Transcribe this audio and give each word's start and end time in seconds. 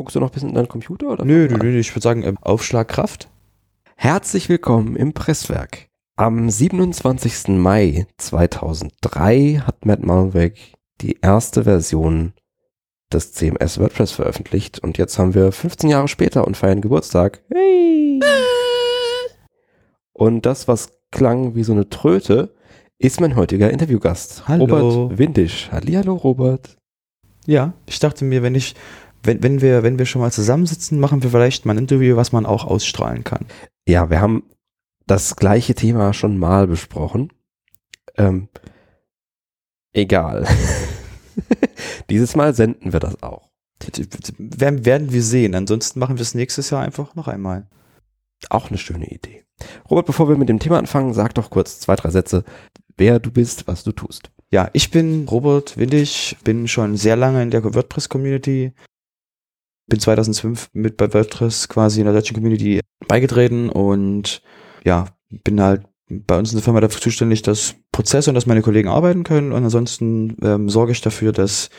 Guckst 0.00 0.16
du 0.16 0.20
noch 0.20 0.30
ein 0.30 0.32
bisschen 0.32 0.48
in 0.48 0.54
deinen 0.54 0.66
Computer? 0.66 1.08
Oder? 1.08 1.26
Nö, 1.26 1.46
nö, 1.46 1.58
nö, 1.58 1.78
ich 1.78 1.90
würde 1.90 2.02
sagen, 2.02 2.22
ähm, 2.22 2.38
Aufschlagkraft. 2.40 3.28
Herzlich 3.96 4.48
willkommen 4.48 4.96
im 4.96 5.12
Presswerk. 5.12 5.88
Am 6.16 6.48
27. 6.48 7.48
Mai 7.48 8.06
2003 8.16 9.62
hat 9.66 9.84
Matt 9.84 10.02
Mullenweg 10.02 10.72
die 11.02 11.18
erste 11.20 11.64
Version 11.64 12.32
des 13.12 13.34
CMS 13.34 13.78
WordPress 13.78 14.12
veröffentlicht 14.12 14.78
und 14.78 14.96
jetzt 14.96 15.18
haben 15.18 15.34
wir 15.34 15.52
15 15.52 15.90
Jahre 15.90 16.08
später 16.08 16.46
und 16.46 16.56
feiern 16.56 16.80
Geburtstag. 16.80 17.42
Hey! 17.52 18.20
Und 20.14 20.46
das, 20.46 20.66
was 20.66 20.92
klang 21.10 21.56
wie 21.56 21.62
so 21.62 21.72
eine 21.72 21.90
Tröte, 21.90 22.54
ist 22.96 23.20
mein 23.20 23.36
heutiger 23.36 23.70
Interviewgast. 23.70 24.48
Hallo. 24.48 24.64
Robert 24.64 25.18
Windisch. 25.18 25.70
Hallihallo, 25.70 26.14
Robert. 26.14 26.78
Ja, 27.46 27.74
ich 27.86 27.98
dachte 27.98 28.24
mir, 28.24 28.42
wenn 28.42 28.54
ich, 28.54 28.74
wenn, 29.22 29.42
wenn 29.42 29.60
wir, 29.60 29.82
wenn 29.82 29.98
wir 29.98 30.06
schon 30.06 30.22
mal 30.22 30.32
zusammensitzen, 30.32 31.00
machen 31.00 31.22
wir 31.22 31.30
vielleicht 31.30 31.66
mal 31.66 31.74
ein 31.74 31.78
Interview, 31.78 32.16
was 32.16 32.32
man 32.32 32.46
auch 32.46 32.64
ausstrahlen 32.64 33.24
kann. 33.24 33.46
Ja, 33.86 34.10
wir 34.10 34.20
haben 34.20 34.44
das 35.06 35.36
gleiche 35.36 35.74
Thema 35.74 36.12
schon 36.12 36.38
mal 36.38 36.66
besprochen. 36.66 37.32
Ähm, 38.16 38.48
egal. 39.92 40.46
Dieses 42.10 42.36
Mal 42.36 42.54
senden 42.54 42.92
wir 42.92 43.00
das 43.00 43.22
auch. 43.22 43.50
Werden, 44.38 44.84
werden 44.84 45.12
wir 45.12 45.22
sehen. 45.22 45.54
Ansonsten 45.54 45.98
machen 45.98 46.16
wir 46.16 46.22
es 46.22 46.34
nächstes 46.34 46.70
Jahr 46.70 46.82
einfach 46.82 47.14
noch 47.14 47.28
einmal. 47.28 47.66
Auch 48.48 48.68
eine 48.68 48.78
schöne 48.78 49.06
Idee. 49.06 49.44
Robert, 49.90 50.06
bevor 50.06 50.28
wir 50.28 50.36
mit 50.36 50.48
dem 50.48 50.58
Thema 50.58 50.78
anfangen, 50.78 51.12
sag 51.12 51.34
doch 51.34 51.50
kurz 51.50 51.80
zwei, 51.80 51.96
drei 51.96 52.10
Sätze, 52.10 52.44
wer 52.96 53.18
du 53.18 53.30
bist, 53.30 53.66
was 53.66 53.84
du 53.84 53.92
tust. 53.92 54.30
Ja, 54.50 54.70
ich 54.72 54.90
bin 54.90 55.26
Robert 55.28 55.76
Windig, 55.76 56.36
bin 56.44 56.66
schon 56.68 56.96
sehr 56.96 57.16
lange 57.16 57.42
in 57.42 57.50
der 57.50 57.62
WordPress-Community. 57.62 58.72
Bin 59.90 60.00
2005 60.00 60.70
mit 60.72 60.96
bei 60.96 61.12
WordPress 61.12 61.68
quasi 61.68 62.00
in 62.00 62.06
der 62.06 62.14
deutschen 62.14 62.34
Community 62.34 62.80
beigetreten 63.08 63.68
und 63.68 64.40
ja, 64.84 65.06
bin 65.28 65.60
halt 65.60 65.82
bei 66.08 66.38
uns 66.38 66.52
in 66.52 66.56
der 66.56 66.64
Firma 66.64 66.80
dafür 66.80 67.00
zuständig, 67.00 67.42
dass 67.42 67.74
Prozesse 67.92 68.30
und 68.30 68.34
dass 68.34 68.46
meine 68.46 68.62
Kollegen 68.62 68.88
arbeiten 68.88 69.24
können 69.24 69.52
und 69.52 69.62
ansonsten 69.62 70.36
ähm, 70.42 70.68
sorge 70.68 70.92
ich 70.92 71.00
dafür, 71.00 71.32
dass 71.32 71.70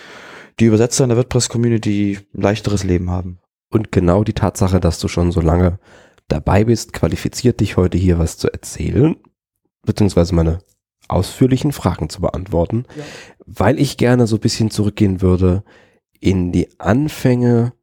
die 0.60 0.66
Übersetzer 0.66 1.06
in 1.06 1.10
der 1.10 1.18
WordPress-Community 1.18 2.20
ein 2.34 2.42
leichteres 2.42 2.84
Leben 2.84 3.10
haben. 3.10 3.40
Und 3.70 3.92
genau 3.92 4.24
die 4.24 4.34
Tatsache, 4.34 4.80
dass 4.80 5.00
du 5.00 5.08
schon 5.08 5.32
so 5.32 5.42
lange 5.42 5.80
dabei 6.28 6.66
bist, 6.66 6.94
qualifiziert 6.94 7.62
dich 7.62 7.78
heute 7.78 7.98
hier 7.98 8.20
was 8.20 8.38
zu 8.38 8.52
erzählen, 8.52 9.16
beziehungsweise 9.86 10.36
meine 10.36 10.60
ausführlichen 11.08 11.72
Fragen 11.72 12.10
zu 12.10 12.22
beantworten, 12.22 12.86
ja. 12.96 13.04
weil 13.46 13.80
ich 13.80 13.98
gerne 13.98 14.28
so 14.28 14.38
ein 14.38 14.42
bisschen 14.42 14.70
zurückgehen 14.70 15.22
würde 15.22 15.64
in 16.20 16.52
die 16.52 16.70
Anfänge 16.80 17.74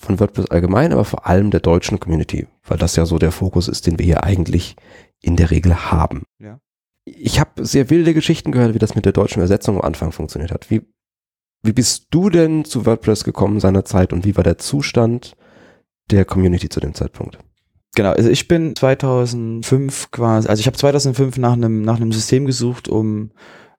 von 0.00 0.18
WordPress 0.18 0.46
allgemein, 0.46 0.92
aber 0.92 1.04
vor 1.04 1.26
allem 1.26 1.50
der 1.50 1.60
deutschen 1.60 2.00
Community, 2.00 2.46
weil 2.64 2.78
das 2.78 2.96
ja 2.96 3.04
so 3.04 3.18
der 3.18 3.32
Fokus 3.32 3.68
ist, 3.68 3.86
den 3.86 3.98
wir 3.98 4.06
hier 4.06 4.24
eigentlich 4.24 4.76
in 5.20 5.36
der 5.36 5.50
Regel 5.50 5.90
haben. 5.90 6.22
Ja. 6.38 6.58
Ich 7.04 7.38
habe 7.38 7.64
sehr 7.64 7.90
wilde 7.90 8.14
Geschichten 8.14 8.50
gehört, 8.50 8.74
wie 8.74 8.78
das 8.78 8.94
mit 8.94 9.04
der 9.04 9.12
deutschen 9.12 9.40
Übersetzung 9.40 9.76
am 9.76 9.82
Anfang 9.82 10.10
funktioniert 10.12 10.52
hat. 10.52 10.70
Wie, 10.70 10.82
wie 11.62 11.72
bist 11.72 12.06
du 12.10 12.30
denn 12.30 12.64
zu 12.64 12.86
WordPress 12.86 13.24
gekommen 13.24 13.60
seinerzeit 13.60 14.12
und 14.12 14.24
wie 14.24 14.36
war 14.36 14.44
der 14.44 14.58
Zustand 14.58 15.36
der 16.10 16.24
Community 16.24 16.70
zu 16.70 16.80
dem 16.80 16.94
Zeitpunkt? 16.94 17.38
Genau, 17.94 18.12
also 18.12 18.30
ich 18.30 18.48
bin 18.48 18.74
2005 18.74 20.10
quasi, 20.12 20.48
also 20.48 20.60
ich 20.60 20.66
habe 20.66 20.76
2005 20.76 21.36
nach 21.38 21.52
einem 21.52 21.82
nach 21.82 21.96
einem 21.96 22.12
System 22.12 22.46
gesucht, 22.46 22.88
um 22.88 23.32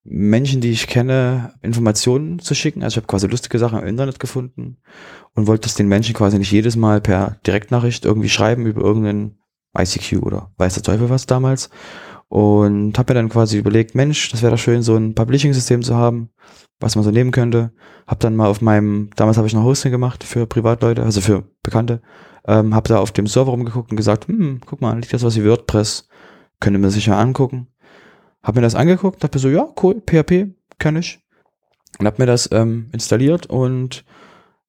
Menschen, 0.04 0.62
die 0.62 0.72
ich 0.72 0.88
kenne, 0.88 1.54
Informationen 1.62 2.40
zu 2.40 2.56
schicken. 2.56 2.84
Also 2.84 2.94
ich 2.94 2.98
habe 2.98 3.08
quasi 3.08 3.28
lustige 3.28 3.60
Sachen 3.60 3.80
im 3.80 3.88
Internet 3.88 4.20
gefunden 4.20 4.78
und 5.36 5.48
wollte 5.48 5.64
das 5.64 5.76
den 5.76 5.88
Menschen 5.88 6.16
quasi 6.16 6.40
nicht 6.40 6.52
jedes 6.52 6.76
Mal 6.76 7.02
per 7.02 7.38
Direktnachricht 7.46 8.06
irgendwie 8.06 8.30
schreiben 8.30 8.66
über 8.66 8.82
irgendeinen 8.82 9.38
ICQ 9.78 10.24
oder 10.24 10.52
weiß 10.58 10.74
der 10.74 10.84
Teufel 10.84 11.10
was 11.10 11.28
damals. 11.28 11.70
Und 12.30 12.98
habe 12.98 13.14
mir 13.14 13.20
dann 13.20 13.30
quasi 13.30 13.58
überlegt, 13.58 13.94
Mensch, 13.94 14.30
das 14.30 14.42
wäre 14.42 14.53
doch 14.53 14.62
schön, 14.62 14.84
so 14.84 14.96
ein 14.96 15.16
Publishing-System 15.16 15.84
zu 15.84 15.96
haben, 15.96 16.30
was 16.80 16.96
man 16.96 17.04
so 17.04 17.12
nehmen 17.12 17.31
könnte. 17.31 17.74
Hab 18.08 18.22
dann 18.22 18.38
mal 18.38 18.48
auf 18.48 18.62
meinem, 18.62 19.09
damals 19.18 19.38
habe 19.38 19.48
ich 19.48 19.54
noch 19.54 19.66
Hosting 19.66 19.92
gemacht 19.92 20.24
für 20.24 20.48
Privatleute, 20.48 21.04
also 21.04 21.20
für 21.20 21.44
Bekannte. 21.62 22.02
Ähm, 22.48 22.74
hab 22.74 22.88
da 22.88 23.00
auf 23.00 23.12
dem 23.12 23.28
Server 23.28 23.52
rumgeguckt 23.52 23.92
und 23.92 23.98
gesagt, 23.98 24.28
hm, 24.28 24.62
guck 24.66 24.81
mal, 24.81 24.96
liegt 24.96 25.14
das 25.14 25.24
was 25.24 25.36
wie 25.36 25.46
WordPress, 25.46 26.08
könnte 26.62 26.80
mir 26.80 26.90
sicher 26.90 27.18
angucken. 27.18 27.68
Hab 28.44 28.56
mir 28.56 28.62
das 28.62 28.75
angeguckt, 28.75 29.24
dachte 29.24 29.40
so, 29.40 29.50
ja, 29.50 29.68
cool, 29.81 30.02
PHP, 30.02 30.53
kann 30.79 30.96
ich. 30.96 31.19
Und 32.00 32.07
hab 32.07 32.19
mir 32.19 32.25
das 32.25 32.50
ähm, 32.52 32.90
installiert 32.91 33.46
und 33.47 34.03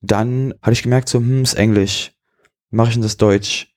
dann 0.01 0.55
hatte 0.61 0.73
ich 0.73 0.83
gemerkt, 0.83 1.09
so, 1.09 1.19
hm, 1.19 1.43
ist 1.43 1.55
Englisch. 1.55 2.13
Mache 2.71 2.89
ich 2.89 2.95
denn 2.95 3.03
das 3.03 3.17
Deutsch? 3.17 3.75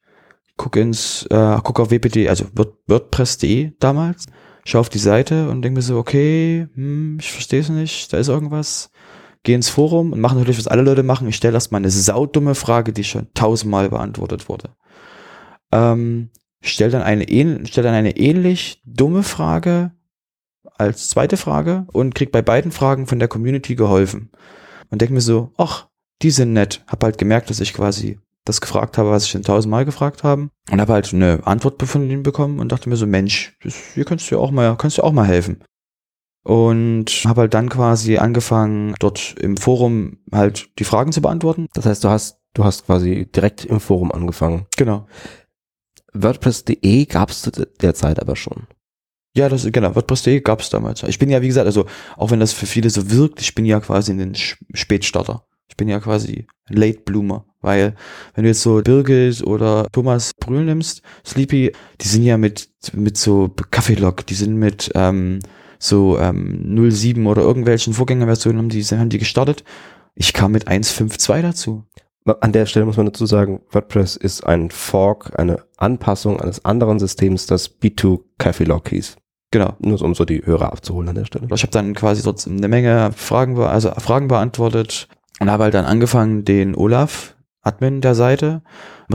Guck 0.58 0.76
ins, 0.76 1.26
äh, 1.30 1.58
guck 1.64 1.80
auf 1.80 1.92
WPD, 1.92 2.30
also 2.30 2.46
WordPress.de 2.88 3.74
damals, 3.80 4.26
schau 4.66 4.80
auf 4.80 4.90
die 4.90 5.00
Seite 5.00 5.50
und 5.50 5.62
denke 5.62 5.78
mir 5.78 5.82
so, 5.82 5.98
okay, 5.98 6.68
hm, 6.74 7.18
ich 7.20 7.32
verstehe 7.32 7.60
es 7.60 7.70
nicht, 7.70 8.12
da 8.12 8.18
ist 8.18 8.30
irgendwas. 8.30 8.92
Geh 9.44 9.54
ins 9.54 9.70
Forum 9.70 10.12
und 10.12 10.20
mache 10.20 10.36
natürlich, 10.36 10.58
was 10.58 10.68
alle 10.68 10.82
Leute 10.82 11.04
machen. 11.04 11.28
Ich 11.28 11.36
stelle 11.36 11.54
erstmal 11.54 11.80
eine 11.80 11.92
saudumme 11.92 12.56
Frage, 12.56 12.94
die 12.94 13.04
schon 13.04 13.28
tausendmal 13.36 13.90
beantwortet 13.90 14.50
wurde. 14.50 14.70
Ähm, 15.72 16.32
stell 16.66 16.92
dann 16.92 17.02
eine, 17.02 17.26
stell 17.66 17.84
dann 17.84 17.94
eine 17.94 18.18
ähnlich 18.18 18.82
dumme 18.86 19.24
Frage 19.24 19.92
als 20.78 21.10
zweite 21.10 21.38
Frage 21.38 21.86
und 21.94 22.16
krieg 22.16 22.32
bei 22.32 22.42
beiden 22.42 22.72
Fragen 22.72 23.08
von 23.08 23.20
der 23.20 23.28
Community 23.28 23.76
geholfen. 23.76 24.30
Und 24.90 25.02
denke 25.02 25.14
mir 25.14 25.22
so, 25.22 25.52
ach, 25.58 25.88
die 26.22 26.32
sind 26.32 26.54
nett. 26.54 26.84
Hab 26.88 27.04
halt 27.04 27.18
gemerkt, 27.18 27.50
dass 27.50 27.60
ich 27.60 27.74
quasi 27.74 28.20
das 28.46 28.62
gefragt 28.62 28.98
habe, 28.98 29.10
was 29.10 29.26
ich 29.26 29.32
schon 29.32 29.42
tausendmal 29.42 29.86
gefragt 29.86 30.24
haben. 30.24 30.52
Und 30.72 30.80
habe 30.80 30.94
halt 30.94 31.14
eine 31.14 31.42
Antwort 31.46 31.82
von 31.82 32.10
ihnen 32.10 32.24
bekommen 32.24 32.60
und 32.60 32.72
dachte 32.72 32.90
mir 32.90 32.96
so, 32.96 33.08
Mensch, 33.08 33.58
das, 33.64 33.76
hier 33.94 34.06
kannst 34.06 34.30
du 34.30 34.36
ja 34.36 34.42
auch 34.42 34.52
mal, 34.52 34.76
kannst 34.78 34.98
du 34.98 35.04
auch 35.04 35.12
mal 35.12 35.26
helfen. 35.26 35.64
Und 36.44 37.10
habe 37.26 37.42
halt 37.42 37.56
dann 37.56 37.70
quasi 37.70 38.18
angefangen, 38.18 38.94
dort 39.00 39.36
im 39.40 39.58
Forum 39.58 40.20
halt 40.32 40.70
die 40.78 40.84
Fragen 40.84 41.12
zu 41.12 41.22
beantworten. 41.22 41.68
Das 41.74 41.88
heißt, 41.88 42.04
du 42.04 42.10
hast, 42.10 42.40
du 42.54 42.64
hast 42.64 42.86
quasi 42.86 43.26
direkt 43.26 43.66
im 43.66 43.80
Forum 43.80 44.12
angefangen. 44.12 44.68
Genau. 44.78 45.08
WordPress.de 46.16 47.06
gab 47.06 47.30
es 47.30 47.42
zu 47.42 47.52
der 47.52 47.94
Zeit 47.94 48.20
aber 48.20 48.36
schon. 48.36 48.68
Ja, 49.36 49.50
das 49.50 49.70
genau, 49.72 49.96
WordPress.de 49.96 50.42
gab 50.42 50.62
es 50.62 50.70
damals. 50.70 51.04
Ich 51.04 51.20
bin 51.20 51.30
ja, 51.30 51.42
wie 51.42 51.48
gesagt, 51.48 51.66
also 51.66 51.86
auch 52.16 52.32
wenn 52.32 52.40
das 52.40 52.54
für 52.54 52.66
viele 52.66 52.90
so 52.90 53.12
wirkt, 53.12 53.42
ich 53.42 53.54
bin 53.54 53.66
ja 53.66 53.80
quasi 53.80 54.14
ein 54.14 54.36
Spätstarter. 54.74 55.46
Ich 55.68 55.76
bin 55.76 55.90
ja 55.90 56.00
quasi 56.00 56.48
Late 56.70 57.02
Bloomer, 57.02 57.46
weil 57.60 57.96
wenn 58.34 58.44
du 58.44 58.50
jetzt 58.50 58.62
so 58.62 58.82
Birgit 58.82 59.44
oder 59.44 59.88
Thomas 59.92 60.32
Brühl 60.40 60.64
nimmst, 60.64 61.02
Sleepy, 61.26 61.74
die 62.00 62.08
sind 62.08 62.24
ja 62.24 62.38
mit 62.38 62.70
mit 62.94 63.18
so 63.18 63.50
Kaffeelog, 63.72 64.26
die 64.26 64.36
sind 64.36 64.56
mit 64.56 64.92
ähm, 64.96 65.40
so 65.80 66.18
ähm, 66.20 66.90
07 66.90 67.26
oder 67.28 67.42
irgendwelchen 67.42 67.94
Vorgängerversionen 67.94 68.70
die 68.70 68.84
haben 68.84 69.10
die 69.10 69.18
gestartet. 69.18 69.64
Ich 70.14 70.34
kam 70.34 70.54
mit 70.54 70.68
1.5.2 70.68 71.42
dazu. 71.42 71.84
An 72.26 72.52
der 72.52 72.66
Stelle 72.66 72.86
muss 72.86 72.98
man 72.98 73.06
dazu 73.06 73.28
sagen, 73.28 73.62
WordPress 73.70 74.16
ist 74.16 74.46
ein 74.46 74.72
Fork, 74.72 75.38
eine 75.38 75.64
Anpassung 75.78 76.40
eines 76.40 76.66
anderen 76.66 76.98
Systems, 76.98 77.46
das 77.46 77.80
B2 77.80 78.22
Cafelog 78.40 78.90
hieß. 78.90 79.18
Genau. 79.52 79.76
Nur 79.80 80.02
um 80.02 80.16
so 80.16 80.26
die 80.26 80.44
Hörer 80.44 80.72
abzuholen 80.72 81.10
an 81.10 81.16
der 81.16 81.26
Stelle. 81.26 81.48
Ich 81.54 81.62
habe 81.62 81.72
dann 81.72 81.94
quasi 81.94 82.24
dort 82.24 82.46
eine 82.48 82.68
Menge 82.68 83.12
Fragen, 83.16 83.58
also 83.60 83.92
Fragen 83.92 84.28
beantwortet, 84.28 85.08
und 85.40 85.52
habe 85.52 85.64
halt 85.64 85.74
dann 85.76 85.86
angefangen, 85.86 86.46
den 86.46 86.76
Olaf, 86.76 87.36
Admin 87.62 88.02
der 88.02 88.16
Seite, 88.16 88.64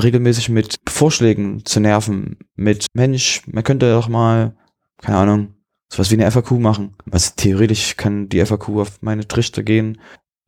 regelmäßig 0.00 0.48
mit 0.48 0.78
Vorschlägen 0.88 1.64
zu 1.64 1.80
nerven. 1.80 2.38
Mit, 2.54 2.86
Mensch, 2.94 3.42
man 3.46 3.64
könnte 3.64 3.90
doch 3.92 4.08
mal, 4.08 4.54
keine 4.98 5.18
Ahnung, 5.18 5.54
sowas 5.88 6.10
wie 6.10 6.14
eine 6.14 6.30
FAQ 6.30 6.52
machen. 6.52 6.94
Was 7.06 7.34
theoretisch 7.34 7.96
kann 7.96 8.28
die 8.28 8.44
FAQ 8.44 8.68
auf 8.80 9.02
meine 9.02 9.26
Trichter 9.26 9.62
gehen. 9.62 10.00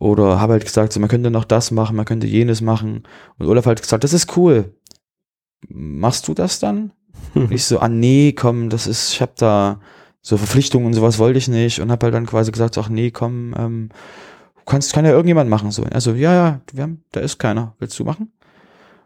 Oder 0.03 0.41
habe 0.41 0.55
halt 0.55 0.65
gesagt, 0.65 0.93
so, 0.93 0.99
man 0.99 1.09
könnte 1.09 1.31
noch 1.31 1.45
das 1.45 1.71
machen, 1.71 1.95
man 1.95 2.05
könnte 2.05 2.27
jenes 2.27 2.61
machen. 2.61 3.05
Und 3.39 3.47
Olaf 3.47 3.67
hat 3.67 3.81
gesagt, 3.81 4.03
das 4.03 4.13
ist 4.13 4.37
cool. 4.37 4.75
Machst 5.69 6.27
du 6.27 6.35
das 6.35 6.59
dann? 6.59 6.91
ich 7.51 7.65
so, 7.65 7.79
ah 7.79 7.89
nee, 7.89 8.33
komm, 8.33 8.69
das 8.69 8.89
ist, 8.89 9.13
ich 9.13 9.23
habe 9.23 9.35
da 9.37 9.79
so 10.21 10.37
Verpflichtungen 10.37 10.89
und 10.89 10.95
sowas 10.95 11.21
wollte 11.21 11.39
ich 11.39 11.47
nicht. 11.47 11.79
Und 11.79 11.93
habe 11.93 12.07
halt 12.07 12.15
dann 12.15 12.27
quasi 12.27 12.51
gesagt, 12.51 12.77
ach 12.79 12.89
nee, 12.89 13.13
komm, 13.13 13.55
ähm, 13.57 13.91
kannst, 14.67 14.93
kann 14.93 15.05
ja 15.05 15.13
irgendjemand 15.13 15.49
machen. 15.49 15.71
So. 15.71 15.85
Also, 15.85 16.15
ja, 16.15 16.35
ja, 16.35 16.61
wir 16.73 16.83
haben, 16.83 17.05
da 17.13 17.21
ist 17.21 17.39
keiner. 17.39 17.77
Willst 17.79 17.97
du 18.01 18.03
machen? 18.03 18.33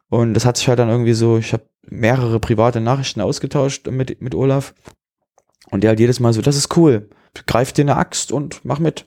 Und 0.09 0.33
das 0.33 0.47
hat 0.47 0.57
sich 0.57 0.67
halt 0.67 0.79
dann 0.79 0.89
irgendwie 0.89 1.13
so, 1.13 1.37
ich 1.37 1.53
habe 1.53 1.69
mehrere 1.83 2.41
private 2.41 2.81
Nachrichten 2.81 3.21
ausgetauscht 3.21 3.87
mit, 3.89 4.23
mit 4.23 4.35
Olaf. 4.35 4.73
Und 5.71 5.83
der 5.83 5.91
halt 5.91 6.01
jedes 6.01 6.21
Mal 6.21 6.33
so, 6.33 6.41
das 6.41 6.57
ist 6.57 6.75
cool. 6.79 7.11
Greif 7.47 7.75
dir 7.75 7.83
eine 7.83 7.99
Axt 7.99 8.33
und 8.33 8.65
mach 8.65 8.79
mit. 8.79 9.05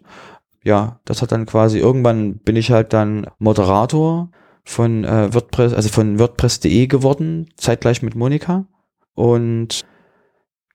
Ja, 0.64 1.00
das 1.06 1.22
hat 1.22 1.32
dann 1.32 1.46
quasi, 1.46 1.80
irgendwann 1.80 2.38
bin 2.40 2.56
ich 2.56 2.72
halt 2.72 2.94
dann 2.94 3.28
Moderator 3.38 4.30
von 4.66 5.04
äh, 5.04 5.34
WordPress, 5.34 5.74
also 5.74 5.90
von 5.90 6.20
WordPress.de 6.20 6.88
geworden, 6.88 7.50
zeitgleich 7.56 8.02
mit 8.02 8.16
Monika. 8.16 8.66
Und 9.14 9.86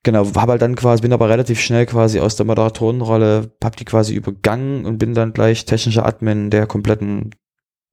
Genau, 0.04 0.26
habe 0.36 0.52
halt 0.52 0.62
dann 0.62 0.76
quasi, 0.76 1.00
bin 1.00 1.14
aber 1.14 1.30
relativ 1.30 1.60
schnell 1.60 1.86
quasi 1.86 2.20
aus 2.20 2.36
der 2.36 2.44
Moderatorenrolle, 2.44 3.50
hab 3.64 3.74
die 3.76 3.86
quasi 3.86 4.14
übergangen 4.14 4.84
und 4.84 4.98
bin 4.98 5.14
dann 5.14 5.32
gleich 5.32 5.64
technischer 5.64 6.04
Admin 6.04 6.50
der 6.50 6.66
kompletten 6.66 7.34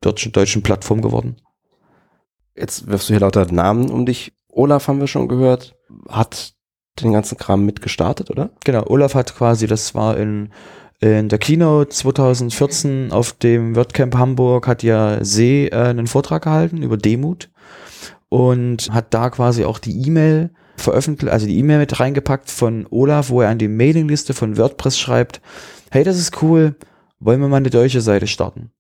deutschen, 0.02 0.34
deutschen 0.34 0.62
Plattform 0.62 1.02
geworden. 1.02 1.38
Jetzt 2.54 2.88
wirfst 2.88 3.08
du 3.08 3.14
hier 3.14 3.22
lauter 3.22 3.50
Namen 3.50 3.90
um 3.90 4.06
dich. 4.06 4.34
Olaf 4.50 4.90
haben 4.90 5.00
wir 5.00 5.08
schon 5.08 5.30
gehört, 5.30 5.78
hat 6.10 6.54
den 7.02 7.14
ganzen 7.14 7.38
Kram 7.38 7.66
mitgestartet, 7.66 8.30
oder? 8.30 8.52
Genau, 8.66 8.86
Olaf 8.88 9.16
hat 9.16 9.34
quasi, 9.34 9.66
das 9.66 9.96
war 9.96 10.18
in, 10.18 10.52
in 11.02 11.30
der 11.30 11.40
Keynote 11.40 11.90
2014 11.90 13.12
auf 13.12 13.34
dem 13.34 13.76
WordCamp 13.76 14.16
Hamburg, 14.16 14.68
hat 14.68 14.84
ja 14.84 15.24
See 15.24 15.68
äh, 15.68 15.76
einen 15.76 16.08
Vortrag 16.08 16.44
gehalten 16.44 16.84
über 16.84 16.96
Demut 16.96 17.50
und 18.30 18.94
hat 18.94 19.14
da 19.14 19.32
quasi 19.32 19.66
auch 19.66 19.80
die 19.80 20.08
E-Mail 20.08 20.52
veröffentlicht, 20.78 21.34
also 21.34 21.48
die 21.48 21.58
E-Mail 21.58 21.80
mit 21.80 22.00
reingepackt 22.00 22.50
von 22.52 22.86
Olaf, 22.92 23.30
wo 23.30 23.42
er 23.42 23.50
an 23.50 23.58
die 23.58 23.68
Mailingliste 23.68 24.34
von 24.34 24.58
WordPress 24.58 25.00
schreibt, 25.00 25.42
hey, 25.90 26.04
das 26.04 26.20
ist 26.20 26.42
cool, 26.44 26.76
wollen 27.20 27.42
wir 27.42 27.48
mal 27.48 27.58
eine 27.58 27.72
deutsche 27.72 28.02
Seite 28.02 28.28
starten? 28.28 28.72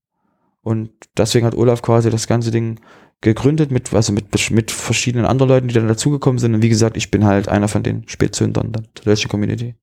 Und 0.62 0.92
deswegen 1.18 1.46
hat 1.46 1.56
Olaf 1.56 1.82
quasi 1.82 2.12
das 2.12 2.28
ganze 2.28 2.52
Ding 2.52 2.80
gegründet 3.22 3.72
mit, 3.72 3.94
also 3.94 4.14
mit, 4.14 4.52
mit 4.52 4.72
verschiedenen 4.72 5.26
anderen 5.26 5.50
Leuten, 5.50 5.68
die 5.68 5.74
dann 5.74 5.88
dazugekommen 5.88 6.40
sind. 6.40 6.54
Und 6.54 6.62
wie 6.62 6.70
gesagt, 6.70 6.98
ich 6.98 7.10
bin 7.10 7.26
halt 7.26 7.48
einer 7.48 7.68
von 7.68 7.84
den 7.84 8.08
Spätzündern 8.08 8.72
der 8.72 8.84
deutschen 9.04 9.30
Community. 9.30 9.76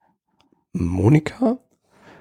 Monika? 0.72 1.58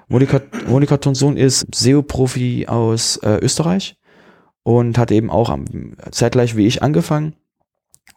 Monika, 0.08 0.40
Monika 0.66 0.96
Tonson 0.96 1.36
ist 1.36 1.66
SEO-Profi 1.74 2.66
aus 2.66 3.18
äh, 3.18 3.38
Österreich 3.42 3.96
und 4.62 4.98
hat 4.98 5.10
eben 5.10 5.30
auch 5.30 5.50
am, 5.50 5.96
zeitgleich 6.10 6.56
wie 6.56 6.66
ich 6.66 6.82
angefangen 6.82 7.34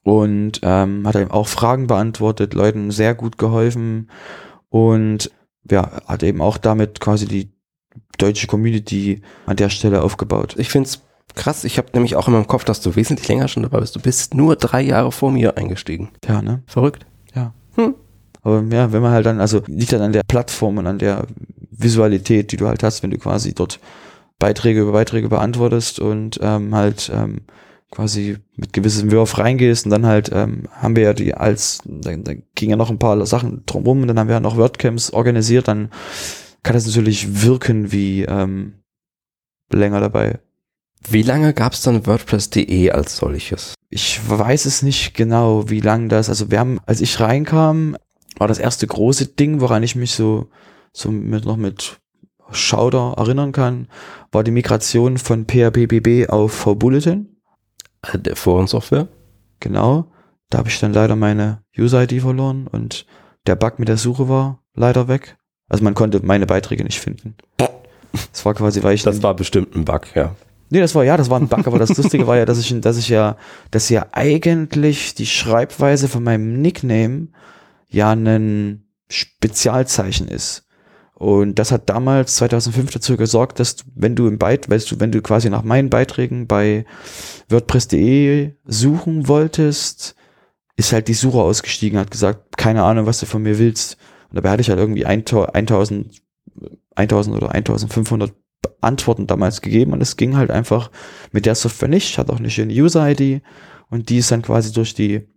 und 0.03 0.61
ähm, 0.63 1.07
hat 1.07 1.15
eben 1.15 1.31
auch 1.31 1.47
Fragen 1.47 1.87
beantwortet, 1.87 2.53
Leuten 2.53 2.91
sehr 2.91 3.13
gut 3.13 3.37
geholfen 3.37 4.09
und 4.69 5.31
ja, 5.69 6.01
hat 6.07 6.23
eben 6.23 6.41
auch 6.41 6.57
damit 6.57 6.99
quasi 6.99 7.27
die 7.27 7.51
deutsche 8.17 8.47
Community 8.47 9.21
an 9.45 9.57
der 9.57 9.69
Stelle 9.69 10.01
aufgebaut. 10.01 10.55
Ich 10.57 10.69
finde 10.69 10.87
es 10.87 11.01
krass. 11.35 11.63
Ich 11.63 11.77
habe 11.77 11.89
nämlich 11.93 12.15
auch 12.15 12.27
in 12.27 12.33
meinem 12.33 12.47
Kopf, 12.47 12.63
dass 12.63 12.81
du 12.81 12.95
wesentlich 12.95 13.27
länger 13.27 13.47
schon 13.47 13.63
dabei 13.63 13.79
bist. 13.79 13.95
Du 13.95 13.99
bist 13.99 14.33
nur 14.33 14.55
drei 14.55 14.81
Jahre 14.81 15.11
vor 15.11 15.31
mir 15.31 15.57
eingestiegen. 15.57 16.09
Ja, 16.27 16.41
ne? 16.41 16.63
Verrückt. 16.65 17.05
Ja. 17.35 17.53
Hm. 17.75 17.95
Aber 18.43 18.63
ja, 18.71 18.91
wenn 18.91 19.01
man 19.01 19.11
halt 19.11 19.25
dann, 19.25 19.39
also 19.39 19.61
liegt 19.67 19.93
dann 19.93 20.01
an 20.01 20.13
der 20.13 20.23
Plattform 20.27 20.77
und 20.77 20.87
an 20.87 20.97
der 20.97 21.27
Visualität, 21.83 22.51
die 22.51 22.57
du 22.57 22.67
halt 22.67 22.83
hast, 22.83 23.03
wenn 23.03 23.11
du 23.11 23.17
quasi 23.17 23.53
dort 23.53 23.79
Beiträge 24.39 24.81
über 24.81 24.91
Beiträge 24.91 25.29
beantwortest 25.29 25.99
und 25.99 26.39
ähm, 26.41 26.73
halt 26.73 27.11
ähm, 27.13 27.41
quasi 27.91 28.37
mit 28.55 28.73
gewissem 28.73 29.11
Wurf 29.11 29.37
reingehst 29.37 29.85
und 29.85 29.91
dann 29.91 30.05
halt 30.05 30.31
ähm, 30.33 30.63
haben 30.71 30.95
wir 30.95 31.03
ja 31.03 31.13
die 31.13 31.33
als, 31.33 31.79
dann, 31.85 32.23
dann 32.23 32.43
ging 32.55 32.69
ja 32.69 32.77
noch 32.77 32.89
ein 32.89 32.99
paar 32.99 33.23
Sachen 33.25 33.63
drumrum 33.65 34.01
und 34.01 34.07
dann 34.07 34.17
haben 34.17 34.27
wir 34.27 34.35
ja 34.35 34.39
noch 34.39 34.57
WordCamps 34.57 35.11
organisiert, 35.11 35.67
dann 35.67 35.91
kann 36.63 36.73
das 36.73 36.85
natürlich 36.87 37.43
wirken 37.43 37.91
wie 37.91 38.23
ähm, 38.23 38.75
länger 39.71 39.99
dabei. 39.99 40.39
Wie 41.09 41.23
lange 41.23 41.53
gab 41.53 41.73
es 41.73 41.81
dann 41.81 42.05
WordPress.de 42.05 42.91
als 42.91 43.17
solches? 43.17 43.73
Ich 43.89 44.21
weiß 44.27 44.65
es 44.65 44.83
nicht 44.83 45.13
genau, 45.13 45.69
wie 45.69 45.81
lang 45.81 46.09
das, 46.09 46.29
also 46.29 46.51
wir 46.51 46.59
haben, 46.59 46.79
als 46.85 47.01
ich 47.01 47.19
reinkam, 47.19 47.97
war 48.37 48.47
das 48.47 48.59
erste 48.59 48.87
große 48.87 49.27
Ding, 49.27 49.59
woran 49.59 49.83
ich 49.83 49.95
mich 49.95 50.11
so, 50.11 50.49
so 50.93 51.11
mit, 51.11 51.45
noch 51.45 51.57
mit 51.57 51.99
Schauder 52.51 53.15
erinnern 53.17 53.51
kann, 53.51 53.87
war 54.31 54.43
die 54.43 54.51
Migration 54.51 55.17
von 55.17 55.45
PHPBB 55.45 56.29
auf 56.29 56.53
VBulletin. 56.53 57.37
Äh, 58.01 58.19
der 58.19 58.35
Forensoftware? 58.35 59.07
Genau. 59.59 60.11
Da 60.49 60.57
habe 60.57 60.69
ich 60.69 60.79
dann 60.79 60.93
leider 60.93 61.15
meine 61.15 61.63
User-ID 61.77 62.21
verloren 62.21 62.67
und 62.67 63.05
der 63.47 63.55
Bug 63.55 63.79
mit 63.79 63.87
der 63.87 63.97
Suche 63.97 64.27
war 64.27 64.61
leider 64.73 65.07
weg. 65.07 65.37
Also 65.69 65.83
man 65.83 65.93
konnte 65.93 66.19
meine 66.25 66.45
Beiträge 66.45 66.83
nicht 66.83 66.99
finden. 66.99 67.35
Das 68.33 68.43
war 68.43 68.53
quasi, 68.53 68.83
weil 68.83 68.95
ich. 68.95 69.03
Das 69.03 69.23
war 69.23 69.33
bestimmt 69.33 69.73
ein 69.73 69.85
Bug, 69.85 70.15
ja. 70.15 70.35
Nee, 70.69 70.81
das 70.81 70.95
war 70.95 71.05
ja, 71.05 71.15
das 71.15 71.29
war 71.29 71.39
ein 71.39 71.47
Bug, 71.47 71.65
aber 71.65 71.79
das 71.79 71.95
Lustige 71.95 72.27
war 72.27 72.35
ja, 72.35 72.45
dass 72.45 72.59
ich, 72.59 72.77
dass 72.81 72.97
ich 72.97 73.07
ja, 73.07 73.37
dass 73.71 73.87
ja 73.87 74.07
eigentlich 74.11 75.15
die 75.15 75.25
Schreibweise 75.25 76.09
von 76.09 76.21
meinem 76.21 76.61
Nickname 76.61 77.29
ja 77.87 78.11
ein 78.11 78.83
Spezialzeichen 79.09 80.27
ist. 80.27 80.67
Und 81.21 81.59
das 81.59 81.71
hat 81.71 81.87
damals 81.87 82.37
2005 82.37 82.93
dazu 82.93 83.15
gesorgt, 83.15 83.59
dass 83.59 83.75
wenn 83.93 84.15
du 84.15 84.25
im 84.25 84.39
Beit, 84.39 84.67
weißt 84.71 84.89
du, 84.89 84.99
wenn 84.99 85.11
du 85.11 85.21
quasi 85.21 85.51
nach 85.51 85.61
meinen 85.61 85.91
Beiträgen 85.91 86.47
bei 86.47 86.83
WordPress.de 87.47 88.53
suchen 88.65 89.27
wolltest, 89.27 90.15
ist 90.77 90.93
halt 90.93 91.07
die 91.07 91.13
Suche 91.13 91.37
ausgestiegen, 91.37 91.99
hat 91.99 92.09
gesagt, 92.09 92.57
keine 92.57 92.81
Ahnung, 92.81 93.05
was 93.05 93.19
du 93.19 93.27
von 93.27 93.43
mir 93.43 93.59
willst. 93.59 93.97
Und 94.31 94.37
dabei 94.37 94.49
hatte 94.49 94.61
ich 94.61 94.69
halt 94.71 94.79
irgendwie 94.79 95.05
1000, 95.05 96.23
1000 96.95 97.37
oder 97.37 97.51
1500 97.51 98.33
Antworten 98.81 99.27
damals 99.27 99.61
gegeben 99.61 99.93
und 99.93 100.01
es 100.01 100.17
ging 100.17 100.35
halt 100.35 100.49
einfach 100.49 100.89
mit 101.31 101.45
der 101.45 101.53
Software 101.53 101.87
nicht, 101.87 102.17
hat 102.17 102.31
auch 102.31 102.39
nicht 102.39 102.59
eine 102.59 102.73
User-ID 102.73 103.43
und 103.91 104.09
die 104.09 104.17
ist 104.17 104.31
dann 104.31 104.41
quasi 104.41 104.73
durch 104.73 104.95
die 104.95 105.27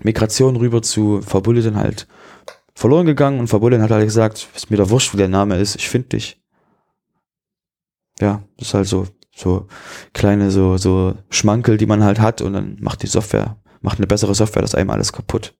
Migration 0.00 0.56
rüber 0.56 0.82
zu 0.82 1.22
Verbulletin 1.22 1.76
halt 1.76 2.08
verloren 2.74 3.06
gegangen 3.06 3.40
und 3.40 3.48
Verbulletin 3.48 3.82
hat 3.82 3.90
halt 3.90 4.04
gesagt, 4.04 4.48
ist 4.54 4.70
mir 4.70 4.76
da 4.76 4.88
wurscht, 4.90 5.12
wie 5.12 5.18
der 5.18 5.28
Name 5.28 5.58
ist, 5.58 5.76
ich 5.76 5.88
finde 5.88 6.08
dich. 6.08 6.40
Ja, 8.20 8.42
das 8.56 8.68
ist 8.68 8.74
halt 8.74 8.86
so, 8.86 9.06
so 9.34 9.66
kleine, 10.12 10.50
so, 10.50 10.76
so 10.76 11.14
Schmankel, 11.30 11.76
die 11.76 11.86
man 11.86 12.04
halt 12.04 12.20
hat 12.20 12.40
und 12.40 12.52
dann 12.52 12.76
macht 12.80 13.02
die 13.02 13.06
Software, 13.06 13.56
macht 13.80 13.98
eine 13.98 14.06
bessere 14.06 14.34
Software 14.34 14.62
das 14.62 14.74
einem 14.74 14.90
alles 14.90 15.12
kaputt. 15.12 15.54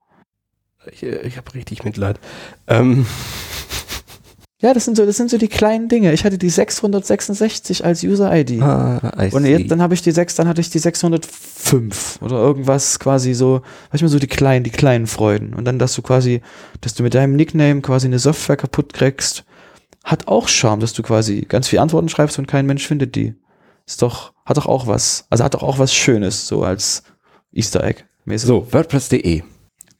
Ich, 0.91 1.03
äh, 1.03 1.21
ich 1.23 1.37
habe 1.37 1.55
richtig 1.55 1.85
Mitleid. 1.85 2.19
Ähm. 2.67 3.07
Ja, 4.63 4.73
das 4.73 4.85
sind 4.85 4.97
so, 4.97 5.05
das 5.05 5.17
sind 5.17 5.29
so 5.29 5.39
die 5.39 5.49
kleinen 5.49 5.89
Dinge. 5.89 6.13
Ich 6.13 6.25
hatte 6.25 6.39
die 6.39 6.49
666 6.49 7.85
als 7.85 8.05
User-ID. 8.05 8.63
Ah, 8.63 9.13
und 9.33 9.45
jetzt, 9.45 9.69
dann 9.73 9.83
habe 9.83 9.93
ich 9.95 10.03
die 10.03 10.13
6, 10.13 10.37
dann 10.37 10.47
hatte 10.47 10.61
ich 10.61 10.71
die 10.71 10.79
605 10.79 12.23
oder 12.23 12.37
irgendwas 12.37 13.01
quasi 13.01 13.35
so, 13.35 13.63
manchmal 13.91 14.09
so 14.09 14.21
die 14.21 14.29
kleinen, 14.29 14.63
die 14.63 14.71
kleinen 14.71 15.09
Freuden. 15.09 15.53
Und 15.53 15.65
dann, 15.65 15.81
dass 15.81 15.95
du 15.95 16.03
quasi, 16.03 16.43
dass 16.81 16.95
du 16.95 17.03
mit 17.03 17.15
deinem 17.15 17.35
Nickname 17.35 17.81
quasi 17.81 18.07
eine 18.07 18.21
Software 18.21 18.57
kaputt 18.57 18.93
kriegst, 18.93 19.45
hat 20.05 20.29
auch 20.29 20.47
Charme, 20.47 20.79
dass 20.79 20.93
du 20.93 21.03
quasi 21.03 21.45
ganz 21.49 21.67
viele 21.67 21.83
Antworten 21.83 22.09
schreibst 22.09 22.39
und 22.39 22.47
kein 22.47 22.65
Mensch 22.65 22.87
findet 22.87 23.17
die. 23.17 23.35
Ist 23.85 24.01
doch, 24.01 24.33
hat 24.47 24.59
doch 24.59 24.67
auch 24.67 24.87
was, 24.87 25.27
also 25.29 25.43
hat 25.43 25.55
doch 25.55 25.65
auch 25.65 25.81
was 25.81 25.93
Schönes, 25.93 26.47
so 26.47 26.63
als 26.63 27.03
Easter 27.53 27.83
Egg. 27.83 28.05
-mäßig. 28.27 28.47
So, 28.47 28.73
WordPress.de. 28.73 29.43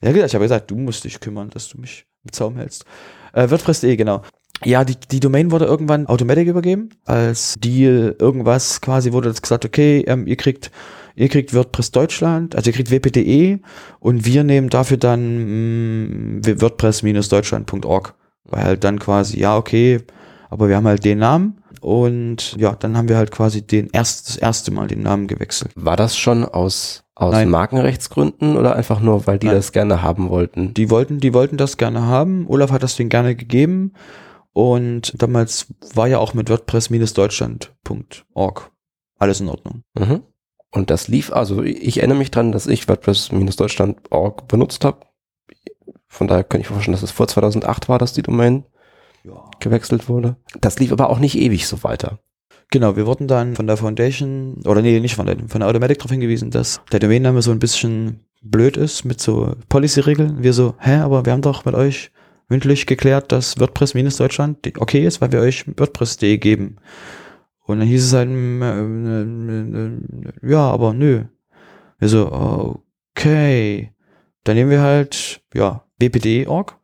Ja, 0.01 0.09
ich 0.09 0.35
habe 0.35 0.45
gesagt, 0.45 0.71
du 0.71 0.75
musst 0.75 1.03
dich 1.03 1.19
kümmern, 1.19 1.49
dass 1.49 1.67
du 1.67 1.81
mich 1.81 2.05
im 2.23 2.31
Zaum 2.31 2.55
hältst. 2.55 2.85
Äh, 3.33 3.49
WordPress.de, 3.49 3.95
genau. 3.97 4.21
Ja, 4.65 4.83
die, 4.83 4.95
die 5.11 5.19
Domain 5.19 5.51
wurde 5.51 5.65
irgendwann 5.65 6.07
Automatic 6.07 6.47
übergeben. 6.47 6.89
Als 7.05 7.55
Deal 7.59 8.15
irgendwas 8.19 8.81
quasi 8.81 9.11
wurde 9.11 9.29
das 9.29 9.41
gesagt, 9.41 9.65
okay, 9.65 10.03
ähm, 10.07 10.27
ihr 10.27 10.35
kriegt 10.35 10.71
ihr 11.15 11.29
kriegt 11.29 11.53
WordPress 11.53 11.91
Deutschland, 11.91 12.55
also 12.55 12.69
ihr 12.69 12.73
kriegt 12.73 12.91
wp.de 12.91 13.59
und 13.99 14.25
wir 14.25 14.43
nehmen 14.43 14.69
dafür 14.69 14.97
dann 14.97 16.39
mm, 16.39 16.41
WordPress-deutschland.org. 16.45 18.15
Weil 18.45 18.63
halt 18.63 18.83
dann 18.83 18.99
quasi, 18.99 19.39
ja, 19.39 19.57
okay, 19.57 20.01
aber 20.49 20.67
wir 20.69 20.75
haben 20.75 20.87
halt 20.87 21.05
den 21.05 21.19
Namen 21.19 21.61
und 21.81 22.55
ja, 22.57 22.75
dann 22.75 22.97
haben 22.97 23.09
wir 23.09 23.17
halt 23.17 23.31
quasi 23.31 23.65
den 23.65 23.89
erst, 23.91 24.29
das 24.29 24.37
erste 24.37 24.71
Mal 24.71 24.87
den 24.87 25.01
Namen 25.01 25.27
gewechselt. 25.27 25.71
War 25.75 25.95
das 25.95 26.17
schon 26.17 26.43
aus, 26.45 27.03
aus 27.15 27.31
Nein. 27.31 27.49
Markenrechtsgründen 27.49 28.57
oder 28.57 28.75
einfach 28.75 28.99
nur, 28.99 29.25
weil 29.27 29.39
die 29.39 29.47
Nein. 29.47 29.55
das 29.55 29.71
gerne 29.71 30.01
haben 30.01 30.29
wollten? 30.29 30.73
Die 30.73 30.89
wollten, 30.89 31.19
die 31.19 31.33
wollten 31.33 31.57
das 31.57 31.77
gerne 31.77 32.03
haben. 32.03 32.45
Olaf 32.47 32.71
hat 32.71 32.83
das 32.83 32.95
denen 32.95 33.09
gerne 33.09 33.35
gegeben 33.35 33.93
und 34.53 35.21
damals 35.21 35.67
war 35.95 36.07
ja 36.07 36.19
auch 36.19 36.33
mit 36.33 36.49
WordPress-deutschland.org 36.49 38.71
alles 39.17 39.41
in 39.41 39.49
Ordnung. 39.49 39.83
Mhm. 39.97 40.21
Und 40.71 40.89
das 40.89 41.07
lief, 41.07 41.31
also 41.31 41.61
ich 41.63 41.97
erinnere 41.97 42.17
mich 42.17 42.31
dran, 42.31 42.51
dass 42.51 42.65
ich 42.67 42.87
WordPress-deutschland.org 42.87 44.47
benutzt 44.47 44.85
habe. 44.85 45.05
Von 46.07 46.27
daher 46.27 46.43
könnte 46.43 46.65
ich 46.65 46.69
mir 46.69 46.75
vorstellen, 46.75 46.93
dass 46.93 47.03
es 47.03 47.11
vor 47.11 47.27
2008 47.27 47.89
war, 47.89 47.99
dass 47.99 48.13
die 48.13 48.21
Domain 48.21 48.63
ja. 49.23 49.49
gewechselt 49.59 50.09
wurde. 50.09 50.35
Das 50.61 50.79
lief 50.79 50.91
aber 50.91 51.09
auch 51.09 51.19
nicht 51.19 51.37
ewig 51.37 51.67
so 51.67 51.83
weiter. 51.83 52.19
Genau, 52.69 52.95
wir 52.95 53.05
wurden 53.05 53.27
dann 53.27 53.55
von 53.55 53.67
der 53.67 53.77
Foundation, 53.77 54.63
oder 54.65 54.81
nee, 54.81 54.99
nicht 54.99 55.15
von 55.15 55.27
der, 55.27 55.37
von 55.47 55.59
der 55.59 55.69
Automatic 55.69 55.99
darauf 55.99 56.11
hingewiesen, 56.11 56.49
dass 56.49 56.81
der 56.91 56.99
Domainname 56.99 57.41
so 57.41 57.51
ein 57.51 57.59
bisschen 57.59 58.21
blöd 58.41 58.77
ist 58.77 59.05
mit 59.05 59.21
so 59.21 59.55
Policy-Regeln. 59.69 60.41
Wir 60.41 60.53
so, 60.53 60.73
hä, 60.79 60.95
aber 60.97 61.25
wir 61.25 61.33
haben 61.33 61.41
doch 61.41 61.65
mit 61.65 61.75
euch 61.75 62.11
mündlich 62.53 62.85
geklärt, 62.85 63.31
dass 63.31 63.59
WordPress-Deutschland 63.59 64.77
okay 64.77 65.07
ist, 65.07 65.21
weil 65.21 65.31
wir 65.31 65.39
euch 65.39 65.65
WordPress.de 65.75 66.37
geben. 66.37 66.75
Und 67.65 67.79
dann 67.79 67.87
hieß 67.87 68.05
es 68.05 68.13
halt, 68.13 68.29
äh, 68.29 69.89
ja, 70.47 70.69
aber 70.69 70.93
nö. 70.93 71.23
Wir 71.97 72.09
so, 72.09 72.31
okay. 72.31 73.91
Dann 74.43 74.55
nehmen 74.55 74.69
wir 74.69 74.81
halt, 74.81 75.41
ja, 75.55 75.83
wpd.org. 75.97 76.77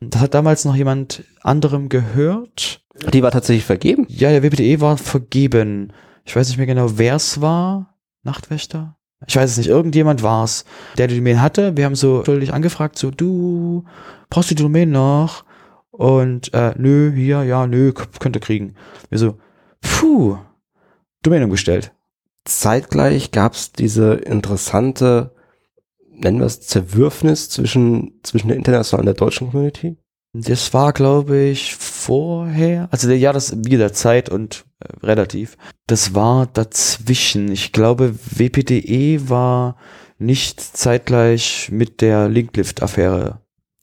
Das 0.00 0.20
hat 0.20 0.34
damals 0.34 0.64
noch 0.64 0.76
jemand 0.76 1.24
anderem 1.42 1.88
gehört. 1.88 2.84
Die 3.12 3.24
war 3.24 3.32
tatsächlich 3.32 3.64
vergeben? 3.64 4.06
Ja, 4.08 4.30
der 4.30 4.44
WPDE 4.44 4.80
war 4.80 4.96
vergeben. 4.96 5.92
Ich 6.24 6.36
weiß 6.36 6.46
nicht 6.48 6.58
mehr 6.58 6.66
genau, 6.66 6.98
wer 6.98 7.16
es 7.16 7.40
war. 7.40 7.96
Nachtwächter? 8.22 8.96
Ich 9.26 9.36
weiß 9.36 9.50
es 9.50 9.58
nicht, 9.58 9.68
irgendjemand 9.68 10.22
war 10.22 10.44
es, 10.44 10.64
der 10.96 11.06
die 11.06 11.16
Domain 11.16 11.42
hatte. 11.42 11.76
Wir 11.76 11.84
haben 11.84 11.94
so 11.94 12.24
schuldig 12.24 12.54
angefragt, 12.54 12.98
so, 12.98 13.10
du, 13.10 13.84
brauchst 14.30 14.50
du 14.50 14.54
die 14.54 14.62
Domain 14.62 14.90
noch? 14.90 15.44
Und, 15.90 16.54
äh, 16.54 16.72
nö, 16.78 17.12
hier, 17.14 17.42
ja, 17.42 17.66
nö, 17.66 17.92
könnt 17.92 18.36
ihr 18.36 18.40
kriegen. 18.40 18.74
Wir 19.10 19.18
so, 19.18 19.38
puh, 19.82 20.38
Domain 21.22 21.44
umgestellt. 21.44 21.92
Zeitgleich 22.44 23.32
gab 23.32 23.52
es 23.52 23.72
diese 23.72 24.14
interessante, 24.14 25.34
nennen 26.10 26.38
wir 26.38 26.46
es 26.46 26.62
Zerwürfnis 26.62 27.50
zwischen, 27.50 28.20
zwischen 28.22 28.48
der 28.48 28.56
internationalen 28.56 29.08
und 29.08 29.18
der 29.18 29.26
deutschen 29.26 29.50
Community. 29.50 29.98
Das 30.32 30.72
war, 30.72 30.92
glaube 30.92 31.38
ich, 31.38 31.76
vorher, 32.00 32.88
also 32.90 33.10
ja, 33.10 33.32
das 33.32 33.56
wieder 33.64 33.92
Zeit 33.92 34.28
und 34.28 34.64
äh, 34.80 35.06
relativ. 35.06 35.56
Das 35.86 36.14
war 36.14 36.46
dazwischen. 36.46 37.52
Ich 37.52 37.72
glaube, 37.72 38.14
WPDE 38.14 39.28
war 39.28 39.76
nicht 40.18 40.60
zeitgleich 40.60 41.68
mit 41.70 42.00
der 42.00 42.28
Linklift-Affäre. 42.28 43.40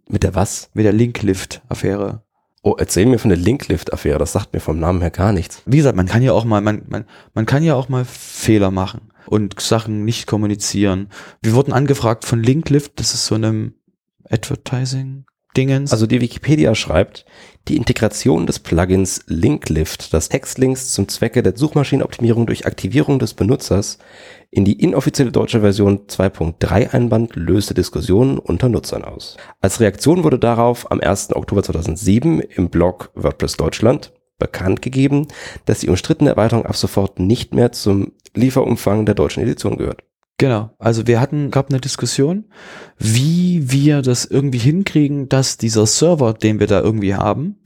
Mit 0.10 0.24
der 0.24 0.36
was? 0.36 0.70
Mit 0.74 0.86
der 0.86 0.94
Linklift-Affäre. 0.94 2.24
Oh, 2.64 2.76
erzähl 2.78 3.06
mir 3.06 3.20
von 3.20 3.30
der 3.30 3.38
Linklift-Affäre, 3.38 4.20
das 4.20 4.34
sagt 4.34 4.54
mir 4.54 4.60
vom 4.60 4.80
Namen 4.80 5.02
her 5.02 5.12
gar 5.12 5.32
nichts. 5.32 5.62
Wie 5.66 5.78
gesagt, 5.78 5.96
man 5.96 6.08
kann 6.08 6.22
ja 6.22 6.34
auch 6.34 6.44
mal, 6.44 6.62
man, 6.62 6.84
man, 6.88 7.06
man 7.34 7.46
kann 7.46 7.64
ja 7.64 7.76
auch 7.76 7.88
mal 7.88 8.04
Fehler 8.04 8.72
machen 8.72 9.12
und 9.28 9.60
Sachen 9.60 10.06
nicht 10.06 10.28
kommunizieren. 10.28 11.10
Wir 11.42 11.54
wurden 11.54 11.72
angefragt 11.72 12.26
von 12.26 12.42
Linklift, 12.42 13.00
das 13.00 13.14
ist 13.14 13.28
so 13.28 13.36
einem 13.36 13.76
Advertising 14.30 15.26
Dingens. 15.58 15.92
Also 15.92 16.06
die 16.06 16.22
Wikipedia 16.22 16.76
schreibt, 16.76 17.26
die 17.68 17.76
Integration 17.76 18.46
des 18.46 18.60
Plugins 18.60 19.24
Linklift, 19.28 20.14
das 20.14 20.30
Textlinks 20.30 20.94
zum 20.94 21.10
Zwecke 21.10 21.44
der 21.44 21.58
Suchmaschinenoptimierung 21.58 22.46
durch 22.46 22.66
Aktivierung 22.66 23.20
des 23.20 23.34
Benutzers 23.34 23.98
in 24.52 24.64
die 24.64 24.82
inoffizielle 24.82 25.32
deutsche 25.32 25.62
Version 25.62 26.08
2.3 26.08 26.94
einband, 26.94 27.36
löste 27.36 27.74
Diskussionen 27.74 28.40
unter 28.40 28.70
Nutzern 28.70 29.04
aus. 29.04 29.36
Als 29.60 29.82
Reaktion 29.82 30.24
wurde 30.24 30.40
darauf 30.40 30.90
am 30.92 31.02
1. 31.02 31.36
Oktober 31.36 31.64
2007 31.64 32.40
im 32.40 32.70
Blog 32.70 33.10
WordPress 33.16 33.58
Deutschland 33.58 34.14
bekannt 34.38 34.82
gegeben, 34.82 35.28
dass 35.66 35.80
die 35.80 35.90
umstrittene 35.90 36.30
Erweiterung 36.30 36.66
ab 36.66 36.76
sofort 36.76 37.20
nicht 37.20 37.54
mehr 37.54 37.72
zum 37.72 38.14
Lieferumfang 38.36 39.06
der 39.06 39.16
deutschen 39.16 39.42
Edition 39.44 39.78
gehört. 39.78 40.04
Genau, 40.38 40.70
also 40.78 41.08
wir 41.08 41.20
hatten, 41.20 41.50
gab 41.50 41.70
eine 41.70 41.82
Diskussion, 41.82 42.46
wie 43.00 43.72
wir 43.72 44.04
das 44.04 44.26
irgendwie 44.26 44.60
hinkriegen, 44.60 45.30
dass 45.30 45.58
dieser 45.58 45.88
Server, 45.88 46.34
den 46.34 46.60
wir 46.60 46.68
da 46.68 46.80
irgendwie 46.80 47.16
haben, 47.16 47.58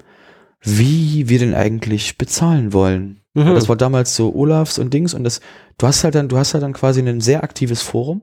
wie 0.62 1.28
wir 1.28 1.40
den 1.40 1.54
eigentlich 1.54 2.18
bezahlen 2.18 2.72
wollen. 2.72 3.22
Mhm. 3.34 3.56
Das 3.56 3.68
war 3.68 3.76
damals 3.76 4.16
so 4.16 4.34
Olafs 4.34 4.80
und 4.80 4.94
Dings 4.94 5.14
und 5.14 5.26
das, 5.26 5.42
du 5.78 5.88
hast 5.88 6.06
halt 6.06 6.16
dann, 6.16 6.30
du 6.30 6.38
hast 6.38 6.54
halt 6.54 6.64
dann 6.64 6.74
quasi 6.74 7.02
ein 7.02 7.20
sehr 7.20 7.44
aktives 7.44 7.82
Forum 7.82 8.22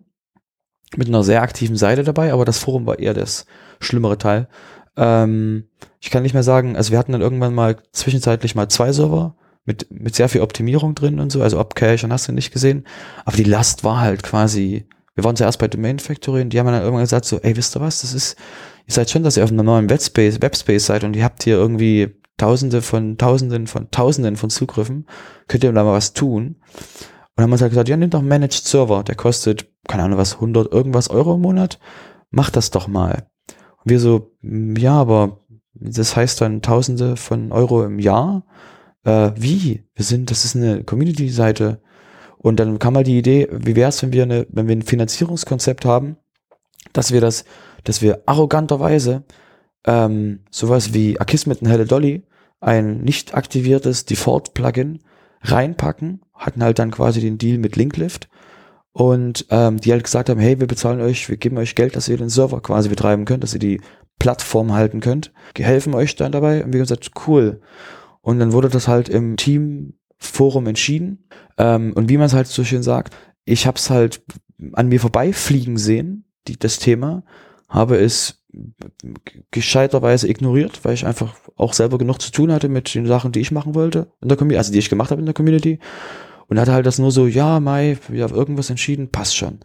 mit 0.97 1.09
einer 1.09 1.23
sehr 1.23 1.43
aktiven 1.43 1.77
Seite 1.77 2.03
dabei, 2.03 2.33
aber 2.33 2.47
das 2.47 2.59
Forum 2.59 2.87
war 2.87 2.99
eher 2.99 3.13
das 3.13 3.45
schlimmere 3.81 4.17
Teil. 4.17 4.49
Ähm, 4.97 5.69
ich 6.01 6.11
kann 6.11 6.23
nicht 6.23 6.33
mehr 6.33 6.43
sagen, 6.43 6.75
also 6.77 6.91
wir 6.91 6.99
hatten 6.99 7.13
dann 7.13 7.21
irgendwann 7.21 7.55
mal 7.55 7.77
zwischenzeitlich 7.93 8.55
mal 8.55 8.69
zwei 8.69 8.93
Server 8.93 9.37
mit, 9.69 9.87
mit 9.91 10.17
sehr 10.17 10.31
viel 10.31 10.41
Optimierung 10.41 10.95
drin 10.95 11.21
und 11.21 11.31
so, 11.31 11.43
also 11.43 11.61
Upcache 11.61 12.07
und 12.07 12.13
hast 12.13 12.27
du 12.27 12.33
nicht 12.33 12.53
gesehen. 12.53 12.87
Aber 13.27 13.37
die 13.37 13.45
Last 13.45 13.85
war 13.85 14.01
halt 14.01 14.23
quasi, 14.23 14.87
wir 15.15 15.25
waren 15.25 15.37
zuerst 15.37 15.59
bei 15.59 15.69
Domain 15.69 15.99
Factory 15.99 16.41
und 16.41 16.55
die 16.55 16.59
haben 16.59 16.67
dann 16.67 16.81
irgendwann 16.81 17.05
gesagt 17.05 17.27
so, 17.27 17.39
ey, 17.41 17.55
wisst 17.55 17.77
ihr 17.77 17.81
was, 17.81 18.01
das 18.01 18.15
ist, 18.15 18.37
ihr 18.87 18.95
seid 18.95 19.11
schon, 19.11 19.23
dass 19.23 19.37
ihr 19.37 19.45
auf 19.45 19.53
einem 19.53 19.67
neuen 19.67 19.91
Webspace, 19.91 20.41
Webspace 20.41 20.87
seid 20.87 21.05
und 21.05 21.15
ihr 21.15 21.23
habt 21.23 21.43
hier 21.43 21.57
irgendwie 21.57 22.17
Tausende 22.39 22.81
von 22.81 23.19
Tausenden 23.19 23.67
von 23.67 23.91
Tausenden 23.91 24.37
von 24.37 24.49
Zugriffen, 24.49 25.07
könnt 25.49 25.65
ihr 25.65 25.73
da 25.73 25.85
mal 25.85 25.93
was 25.93 26.15
tun? 26.15 26.47
Und 26.47 26.57
dann 27.37 27.45
haben 27.45 27.51
wir 27.51 27.61
halt 27.61 27.73
gesagt, 27.73 27.91
ja, 27.91 27.97
nehmt 27.99 28.15
doch 28.15 28.23
Managed 28.23 28.65
Server, 28.65 29.03
der 29.03 29.17
kostet, 29.17 29.67
keine 29.87 30.05
Ahnung 30.05 30.19
was, 30.19 30.35
100 30.35 30.73
irgendwas 30.73 31.11
Euro 31.11 31.35
im 31.35 31.43
Monat, 31.43 31.79
macht 32.31 32.57
das 32.57 32.71
doch 32.71 32.89
mal. 32.89 33.27
Und 33.85 33.91
wir 33.91 34.01
so, 34.01 34.33
ja, 34.41 34.95
aber 34.95 35.41
das 35.75 36.17
heißt 36.17 36.41
dann 36.41 36.63
Tausende 36.63 37.17
von 37.17 37.53
Euro 37.53 37.85
im 37.85 37.99
Jahr 37.99 38.45
äh, 39.09 39.33
wie? 39.37 39.85
Wir 39.95 40.05
sind, 40.05 40.31
das 40.31 40.45
ist 40.45 40.55
eine 40.55 40.85
Community-Seite. 40.85 41.81
Und 42.37 42.61
dann 42.61 42.79
kam 42.79 42.95
mal 42.95 43.05
die 43.05 43.19
Idee, 43.19 43.49
wie 43.51 43.75
wäre 43.75 43.89
es, 43.89 44.03
wenn 44.03 44.13
wir 44.13 44.23
eine, 44.23 44.47
wenn 44.51 44.69
wir 44.69 44.77
ein 44.77 44.83
Finanzierungskonzept 44.83 45.85
haben, 45.85 46.17
dass 46.93 47.11
wir 47.13 47.21
das, 47.21 47.45
dass 47.85 48.03
wir 48.03 48.23
arroganterweise 48.27 49.25
ähm, 49.87 50.41
sowas 50.51 50.95
wie 50.95 51.19
Akismet 51.19 51.63
und 51.63 51.69
Helle 51.69 51.87
Dolly, 51.87 52.23
ein 52.61 53.01
nicht 53.01 53.35
aktiviertes 53.35 54.05
Default-Plugin, 54.05 55.01
reinpacken, 55.43 56.21
hatten 56.35 56.63
halt 56.63 56.79
dann 56.79 56.91
quasi 56.91 57.21
den 57.21 57.39
Deal 57.39 57.59
mit 57.59 57.77
Linklift 57.77 58.29
und 58.93 59.47
ähm, 59.51 59.81
die 59.81 59.93
halt 59.93 60.05
gesagt 60.05 60.29
haben, 60.29 60.41
hey, 60.41 60.59
wir 60.61 60.67
bezahlen 60.67 61.01
euch, 61.01 61.29
wir 61.29 61.37
geben 61.37 61.59
euch 61.59 61.75
Geld, 61.75 61.97
dass 61.97 62.09
ihr 62.09 62.17
den 62.17 62.29
Server 62.29 62.61
quasi 62.61 62.89
betreiben 62.89 63.25
könnt, 63.25 63.43
dass 63.45 63.55
ihr 63.55 63.61
die 63.61 63.81
Plattform 64.19 64.73
halten 64.73 65.01
könnt, 65.01 65.33
helfen 65.57 65.95
euch 65.95 66.17
dann 66.17 66.33
dabei 66.33 66.65
und 66.65 66.73
wir 66.73 66.81
haben 66.81 66.87
gesagt, 66.87 67.13
cool. 67.27 67.61
Und 68.29 68.41
dann 68.41 68.53
wurde 68.53 68.69
das 68.69 68.89
halt 68.89 69.09
im 69.09 69.39
Teamforum 69.39 70.67
entschieden. 70.67 71.25
Ähm, 71.57 71.95
und 71.95 72.11
wie 72.11 72.19
man 72.19 72.27
es 72.27 72.35
halt 72.35 72.47
so 72.47 72.63
schön 72.63 72.83
sagt, 72.83 73.17
ich 73.47 73.67
habe 73.67 73.79
es 73.79 73.89
halt 73.89 74.21
an 74.75 74.89
mir 74.89 75.01
vorbeifliegen 75.01 75.79
sehen, 75.79 76.27
die, 76.47 76.59
das 76.59 76.79
Thema, 76.79 77.25
habe 77.71 77.97
es 77.97 78.45
gescheiterweise 79.51 80.29
ignoriert, 80.29 80.85
weil 80.85 80.93
ich 80.93 81.07
einfach 81.07 81.37
auch 81.57 81.73
selber 81.73 81.97
genug 81.97 82.21
zu 82.21 82.31
tun 82.31 82.53
hatte 82.53 82.69
mit 82.69 82.95
den 82.95 83.07
Sachen, 83.07 83.33
die 83.33 83.41
ich 83.41 83.51
machen 83.51 83.75
wollte 83.75 84.13
in 84.21 84.29
der 84.29 84.37
Community, 84.37 84.59
also 84.59 84.73
die 84.73 84.79
ich 84.79 84.91
gemacht 84.91 85.11
habe 85.11 85.23
in 85.23 85.27
der 85.27 85.35
Community. 85.35 85.79
Und 86.49 86.61
hatte 86.61 86.75
halt 86.75 86.85
das 86.85 86.99
nur 86.99 87.13
so, 87.13 87.27
ja, 87.27 87.61
Mai, 87.61 87.97
wir 88.09 88.25
haben 88.25 88.35
irgendwas 88.35 88.69
entschieden, 88.69 89.11
passt 89.11 89.39
schon. 89.39 89.61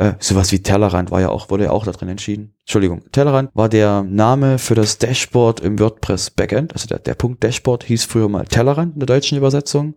Äh, 0.00 0.14
sowas 0.18 0.50
wie 0.50 0.62
Tellerrand 0.62 1.10
war 1.10 1.20
ja 1.20 1.28
auch, 1.28 1.50
wurde 1.50 1.64
ja 1.64 1.72
auch 1.72 1.84
da 1.84 1.92
drin 1.92 2.08
entschieden. 2.08 2.54
Entschuldigung, 2.60 3.02
Tellerrand 3.12 3.50
war 3.52 3.68
der 3.68 4.02
Name 4.02 4.58
für 4.58 4.74
das 4.74 4.96
Dashboard 4.96 5.60
im 5.60 5.78
WordPress 5.78 6.30
Backend. 6.30 6.72
Also 6.72 6.86
der, 6.86 7.00
der 7.00 7.14
Punkt 7.14 7.44
Dashboard 7.44 7.84
hieß 7.84 8.06
früher 8.06 8.30
mal 8.30 8.46
Tellerrand 8.46 8.94
in 8.94 9.00
der 9.00 9.06
deutschen 9.06 9.36
Übersetzung. 9.36 9.94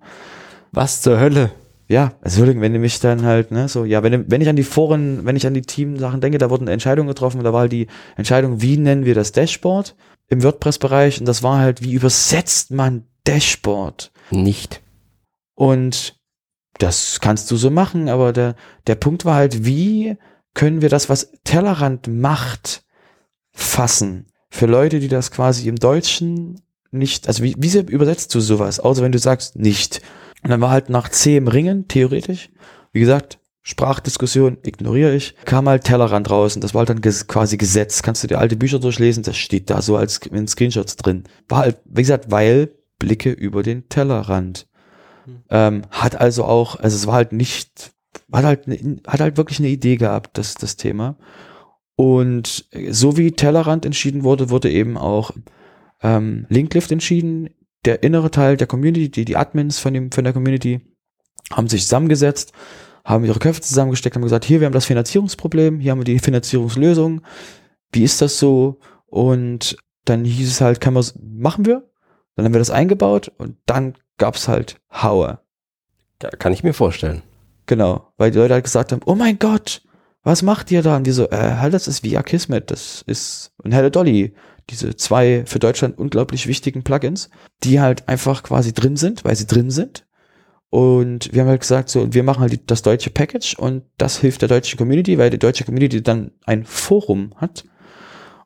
Was 0.73 1.01
zur 1.01 1.21
Hölle? 1.21 1.51
Ja, 1.87 2.11
Entschuldigung, 2.21 2.61
wenn 2.61 2.73
du 2.73 2.79
mich 2.79 2.99
dann 2.99 3.23
halt, 3.23 3.51
ne, 3.51 3.69
so, 3.69 3.85
ja, 3.85 4.03
wenn, 4.03 4.29
wenn 4.29 4.41
ich 4.41 4.49
an 4.49 4.57
die 4.57 4.63
Foren, 4.63 5.23
wenn 5.23 5.37
ich 5.37 5.47
an 5.47 5.53
die 5.53 5.61
Team-Sachen 5.61 6.19
denke, 6.19 6.37
da 6.37 6.49
wurden 6.49 6.67
Entscheidungen 6.67 7.07
getroffen, 7.07 7.41
da 7.41 7.53
war 7.53 7.61
halt 7.61 7.71
die 7.71 7.87
Entscheidung, 8.17 8.61
wie 8.61 8.75
nennen 8.75 9.05
wir 9.05 9.15
das 9.15 9.31
Dashboard 9.31 9.95
im 10.27 10.43
WordPress-Bereich 10.43 11.21
und 11.21 11.27
das 11.27 11.43
war 11.43 11.59
halt, 11.59 11.81
wie 11.81 11.93
übersetzt 11.93 12.71
man 12.71 13.05
Dashboard? 13.23 14.11
Nicht. 14.31 14.81
Und 15.55 16.19
das 16.79 17.19
kannst 17.19 17.49
du 17.51 17.55
so 17.55 17.69
machen, 17.69 18.09
aber 18.09 18.33
der, 18.33 18.55
der 18.87 18.95
Punkt 18.95 19.25
war 19.25 19.35
halt, 19.35 19.65
wie 19.65 20.17
können 20.53 20.81
wir 20.81 20.89
das, 20.89 21.09
was 21.09 21.31
Tellerrand 21.43 22.07
macht, 22.07 22.83
fassen? 23.51 24.27
Für 24.49 24.65
Leute, 24.65 24.99
die 24.99 25.07
das 25.07 25.31
quasi 25.31 25.67
im 25.67 25.77
Deutschen 25.77 26.61
nicht, 26.91 27.27
also 27.27 27.43
wie, 27.43 27.55
wie 27.57 27.77
übersetzt 27.91 28.33
du 28.35 28.39
sowas? 28.39 28.79
Außer 28.79 29.01
wenn 29.01 29.11
du 29.11 29.19
sagst, 29.19 29.55
nicht. 29.55 30.01
Und 30.43 30.51
dann 30.51 30.61
war 30.61 30.69
halt 30.69 30.89
nach 30.89 31.09
zehn 31.09 31.47
Ringen, 31.47 31.87
theoretisch, 31.87 32.49
wie 32.91 32.99
gesagt, 32.99 33.39
Sprachdiskussion 33.65 34.57
ignoriere 34.63 35.15
ich, 35.15 35.35
kam 35.45 35.69
halt 35.69 35.85
Tellerrand 35.85 36.29
raus 36.29 36.55
und 36.55 36.63
das 36.63 36.73
war 36.73 36.79
halt 36.79 36.89
dann 36.89 37.01
ges 37.01 37.27
quasi 37.27 37.55
Gesetz. 37.55 38.01
Kannst 38.01 38.21
du 38.23 38.27
dir 38.27 38.39
alte 38.39 38.57
Bücher 38.57 38.77
durchlesen, 38.77 39.23
das 39.23 39.37
steht 39.37 39.69
da 39.69 39.81
so 39.81 39.95
als 39.95 40.17
in 40.17 40.47
Screenshots 40.47 40.97
drin. 40.97 41.23
War 41.47 41.59
halt, 41.59 41.77
wie 41.85 42.01
gesagt, 42.01 42.29
weil 42.29 42.75
Blicke 42.99 43.31
über 43.31 43.63
den 43.63 43.87
Tellerrand. 43.87 44.67
Ähm, 45.49 45.83
hat 45.91 46.19
also 46.19 46.45
auch, 46.45 46.79
also 46.79 46.95
es 46.95 47.07
war 47.07 47.15
halt 47.15 47.31
nicht, 47.31 47.91
hat 48.31 48.43
halt, 48.43 48.67
ne, 48.67 48.97
hat 49.07 49.19
halt 49.19 49.37
wirklich 49.37 49.59
eine 49.59 49.69
Idee 49.69 49.97
gehabt, 49.97 50.37
das, 50.37 50.55
das 50.55 50.75
Thema. 50.75 51.17
Und 51.95 52.65
so 52.89 53.17
wie 53.17 53.31
Tellerrand 53.31 53.85
entschieden 53.85 54.23
wurde, 54.23 54.49
wurde 54.49 54.71
eben 54.71 54.97
auch 54.97 55.31
ähm, 56.01 56.45
Linklift 56.49 56.91
entschieden. 56.91 57.49
Der 57.85 58.03
innere 58.03 58.31
Teil 58.31 58.57
der 58.57 58.67
Community, 58.67 59.09
die, 59.09 59.25
die 59.25 59.37
Admins 59.37 59.79
von, 59.79 59.93
dem, 59.93 60.11
von 60.11 60.23
der 60.23 60.33
Community, 60.33 60.81
haben 61.51 61.67
sich 61.67 61.83
zusammengesetzt, 61.83 62.53
haben 63.03 63.25
ihre 63.25 63.39
Köpfe 63.39 63.61
zusammengesteckt, 63.61 64.15
haben 64.15 64.23
gesagt, 64.23 64.45
hier, 64.45 64.61
wir 64.61 64.65
haben 64.65 64.73
das 64.73 64.85
Finanzierungsproblem, 64.85 65.79
hier 65.79 65.91
haben 65.91 65.99
wir 65.99 66.05
die 66.05 66.19
Finanzierungslösung. 66.19 67.21
Wie 67.91 68.03
ist 68.03 68.21
das 68.21 68.39
so? 68.39 68.79
Und 69.05 69.77
dann 70.05 70.25
hieß 70.25 70.47
es 70.47 70.61
halt, 70.61 70.81
kann 70.81 70.93
man, 70.93 71.05
machen 71.21 71.65
wir? 71.65 71.89
Dann 72.35 72.45
haben 72.45 72.53
wir 72.53 72.59
das 72.59 72.71
eingebaut 72.71 73.31
und 73.37 73.57
dann 73.65 73.93
gab's 74.17 74.47
halt 74.47 74.79
Haue. 74.91 75.39
Da 76.19 76.29
kann 76.29 76.53
ich 76.53 76.63
mir 76.63 76.73
vorstellen. 76.73 77.21
Genau, 77.65 78.13
weil 78.17 78.31
die 78.31 78.37
Leute 78.37 78.53
halt 78.53 78.63
gesagt 78.65 78.91
haben, 78.91 79.01
oh 79.05 79.15
mein 79.15 79.39
Gott, 79.39 79.81
was 80.23 80.41
macht 80.41 80.71
ihr 80.71 80.81
da? 80.81 80.95
Und 80.95 81.05
die 81.05 81.11
so, 81.11 81.29
äh, 81.29 81.55
halt, 81.59 81.73
das 81.73 81.87
ist 81.87 82.03
via 82.03 82.23
Kismet, 82.23 82.71
das 82.71 83.03
ist, 83.07 83.51
und 83.57 83.73
Helle 83.73 83.91
Dolly, 83.91 84.33
diese 84.69 84.95
zwei 84.95 85.43
für 85.45 85.59
Deutschland 85.59 85.97
unglaublich 85.97 86.47
wichtigen 86.47 86.83
Plugins, 86.83 87.29
die 87.63 87.81
halt 87.81 88.07
einfach 88.07 88.43
quasi 88.43 88.73
drin 88.73 88.95
sind, 88.95 89.25
weil 89.25 89.35
sie 89.35 89.47
drin 89.47 89.71
sind. 89.71 90.05
Und 90.69 91.31
wir 91.33 91.41
haben 91.41 91.49
halt 91.49 91.61
gesagt, 91.61 91.89
so, 91.89 92.13
wir 92.13 92.23
machen 92.23 92.41
halt 92.41 92.71
das 92.71 92.81
deutsche 92.81 93.11
Package 93.11 93.55
und 93.59 93.83
das 93.97 94.17
hilft 94.17 94.41
der 94.41 94.49
deutschen 94.49 94.77
Community, 94.77 95.17
weil 95.17 95.29
die 95.29 95.37
deutsche 95.37 95.65
Community 95.65 96.01
dann 96.01 96.31
ein 96.45 96.63
Forum 96.63 97.33
hat. 97.35 97.65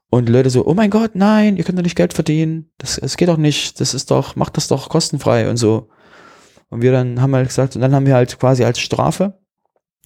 Und 0.10 0.30
Leute 0.30 0.50
so, 0.50 0.66
oh 0.66 0.74
mein 0.74 0.90
Gott, 0.90 1.16
nein, 1.16 1.58
ihr 1.58 1.64
könnt 1.64 1.78
doch 1.78 1.84
nicht 1.84 1.98
Geld 1.98 2.14
verdienen. 2.14 2.72
Das, 2.78 2.98
es 2.98 3.18
geht 3.18 3.28
doch 3.28 3.38
nicht. 3.38 3.80
Das 3.82 3.94
ist 3.94 4.10
doch, 4.10 4.36
macht 4.36 4.56
das 4.56 4.68
doch 4.68 4.90
kostenfrei 4.90 5.50
und 5.50 5.58
so. 5.58 5.90
Und 6.70 6.82
wir 6.82 6.92
dann 6.92 7.22
haben 7.22 7.36
halt 7.36 7.48
gesagt, 7.48 7.76
und 7.76 7.82
dann 7.82 7.94
haben 7.94 8.06
wir 8.06 8.16
halt 8.16 8.40
quasi 8.40 8.64
als 8.64 8.80
Strafe, 8.80 9.40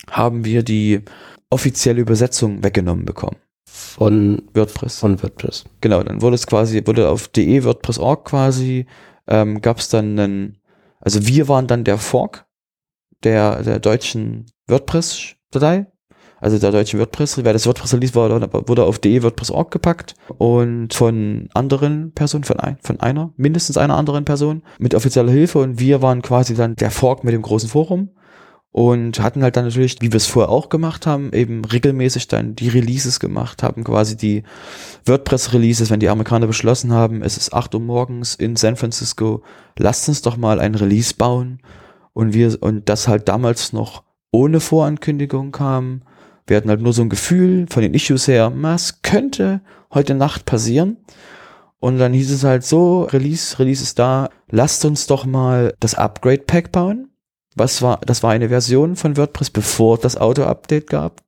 haben 0.09 0.45
wir 0.45 0.63
die 0.63 1.01
offizielle 1.49 2.01
Übersetzung 2.01 2.63
weggenommen 2.63 3.05
bekommen. 3.05 3.37
Von 3.65 4.43
WordPress. 4.53 4.99
Von 4.99 5.21
WordPress. 5.21 5.65
Genau, 5.81 6.03
dann 6.03 6.21
wurde 6.21 6.35
es 6.35 6.47
quasi, 6.47 6.81
wurde 6.85 7.09
auf 7.09 7.27
de 7.27 7.63
WordPress.org 7.63 8.25
quasi, 8.25 8.85
ähm, 9.27 9.61
gab 9.61 9.79
es 9.79 9.89
dann 9.89 10.19
einen, 10.19 10.57
also 10.99 11.25
wir 11.27 11.47
waren 11.47 11.67
dann 11.67 11.83
der 11.83 11.97
Fork 11.97 12.45
der, 13.23 13.63
der 13.63 13.79
deutschen 13.79 14.45
WordPress-Datei, 14.67 15.87
also 16.41 16.57
der 16.57 16.71
deutschen 16.71 16.99
WordPress, 16.99 17.43
weil 17.45 17.53
das 17.53 17.65
WordPress-Release 17.65 18.13
wurde 18.15 18.83
auf 18.83 18.99
de 18.99 19.23
WordPress.org 19.23 19.71
gepackt 19.71 20.15
und 20.37 20.93
von 20.93 21.47
anderen 21.53 22.11
Personen, 22.11 22.43
von, 22.43 22.59
ein, 22.59 22.77
von 22.81 22.99
einer, 22.99 23.31
mindestens 23.37 23.77
einer 23.77 23.95
anderen 23.95 24.25
Person 24.25 24.63
mit 24.79 24.95
offizieller 24.95 25.31
Hilfe 25.31 25.59
und 25.59 25.79
wir 25.79 26.01
waren 26.01 26.21
quasi 26.21 26.55
dann 26.55 26.75
der 26.75 26.91
Fork 26.91 27.23
mit 27.23 27.33
dem 27.33 27.43
großen 27.43 27.69
Forum 27.69 28.09
und 28.71 29.19
hatten 29.19 29.43
halt 29.43 29.57
dann 29.57 29.65
natürlich, 29.65 29.97
wie 30.01 30.11
wir 30.11 30.17
es 30.17 30.25
vorher 30.25 30.49
auch 30.49 30.69
gemacht 30.69 31.05
haben, 31.05 31.31
eben 31.33 31.63
regelmäßig 31.63 32.27
dann 32.27 32.55
die 32.55 32.69
Releases 32.69 33.19
gemacht, 33.19 33.63
haben 33.63 33.83
quasi 33.83 34.17
die 34.17 34.43
WordPress-Releases, 35.05 35.89
wenn 35.91 35.99
die 35.99 36.09
Amerikaner 36.09 36.47
beschlossen 36.47 36.91
haben, 36.91 37.21
es 37.21 37.37
ist 37.37 37.53
8 37.53 37.75
Uhr 37.75 37.81
morgens 37.81 38.33
in 38.33 38.55
San 38.55 38.77
Francisco, 38.77 39.43
lasst 39.77 40.09
uns 40.09 40.21
doch 40.21 40.37
mal 40.37 40.59
ein 40.59 40.73
Release 40.73 41.13
bauen 41.13 41.59
und 42.13 42.33
wir, 42.33 42.57
und 42.61 42.89
das 42.89 43.07
halt 43.07 43.27
damals 43.27 43.73
noch 43.73 44.03
ohne 44.31 44.59
Vorankündigung 44.59 45.51
kam. 45.51 46.03
Wir 46.47 46.57
hatten 46.57 46.69
halt 46.69 46.81
nur 46.81 46.93
so 46.93 47.01
ein 47.01 47.09
Gefühl 47.09 47.67
von 47.69 47.83
den 47.83 47.93
Issues 47.93 48.27
her, 48.27 48.51
was 48.55 49.01
könnte 49.01 49.61
heute 49.93 50.15
Nacht 50.15 50.45
passieren? 50.45 50.97
Und 51.79 51.97
dann 51.97 52.13
hieß 52.13 52.31
es 52.31 52.43
halt 52.43 52.63
so, 52.63 53.03
Release, 53.03 53.57
Release 53.57 53.81
ist 53.81 53.97
da, 53.97 54.29
lasst 54.49 54.85
uns 54.85 55.07
doch 55.07 55.25
mal 55.25 55.73
das 55.79 55.95
Upgrade 55.95 56.43
Pack 56.45 56.71
bauen 56.71 57.11
was 57.55 57.81
war, 57.81 57.99
das 58.05 58.23
war 58.23 58.31
eine 58.31 58.49
Version 58.49 58.95
von 58.95 59.17
WordPress, 59.17 59.49
bevor 59.49 59.97
das 59.97 60.17
Auto-Update 60.17 60.87
gab. 60.87 61.21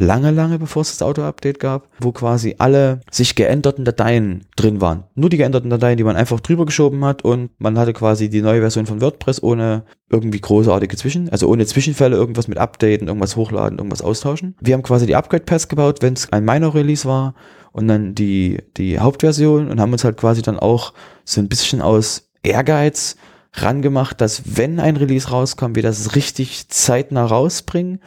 Lange, 0.00 0.30
lange 0.30 0.58
bevor 0.58 0.80
es 0.80 0.92
das 0.92 1.02
Auto-Update 1.02 1.60
gab, 1.60 1.86
wo 2.00 2.10
quasi 2.10 2.54
alle 2.56 3.00
sich 3.10 3.34
geänderten 3.34 3.84
Dateien 3.84 4.46
drin 4.56 4.80
waren. 4.80 5.04
Nur 5.14 5.28
die 5.28 5.36
geänderten 5.36 5.68
Dateien, 5.68 5.98
die 5.98 6.04
man 6.04 6.16
einfach 6.16 6.40
drüber 6.40 6.64
geschoben 6.64 7.04
hat 7.04 7.22
und 7.22 7.50
man 7.58 7.78
hatte 7.78 7.92
quasi 7.92 8.30
die 8.30 8.40
neue 8.40 8.60
Version 8.60 8.86
von 8.86 9.02
WordPress 9.02 9.42
ohne 9.42 9.84
irgendwie 10.08 10.40
großartige 10.40 10.96
Zwischen, 10.96 11.28
also 11.28 11.48
ohne 11.48 11.66
Zwischenfälle, 11.66 12.16
irgendwas 12.16 12.48
mit 12.48 12.56
Updaten, 12.56 13.08
irgendwas 13.08 13.36
hochladen, 13.36 13.76
irgendwas 13.76 14.00
austauschen. 14.00 14.56
Wir 14.62 14.72
haben 14.72 14.82
quasi 14.82 15.04
die 15.04 15.16
Upgrade-Pass 15.16 15.68
gebaut, 15.68 15.98
wenn 16.00 16.14
es 16.14 16.32
ein 16.32 16.46
Minor-Release 16.46 17.06
war 17.06 17.34
und 17.72 17.86
dann 17.86 18.14
die, 18.14 18.56
die 18.78 19.00
Hauptversion 19.00 19.68
und 19.68 19.82
haben 19.82 19.92
uns 19.92 20.04
halt 20.04 20.16
quasi 20.16 20.40
dann 20.40 20.58
auch 20.58 20.94
so 21.26 21.42
ein 21.42 21.48
bisschen 21.48 21.82
aus 21.82 22.30
Ehrgeiz 22.42 23.16
rangemacht, 23.52 24.22
dass 24.22 24.56
wenn 24.56 24.80
ein 24.80 24.96
Release 24.96 25.28
rauskommt, 25.28 25.76
wir 25.76 25.82
das 25.82 26.16
richtig 26.16 26.70
zeitnah 26.70 27.26
rausbringen, 27.26 28.00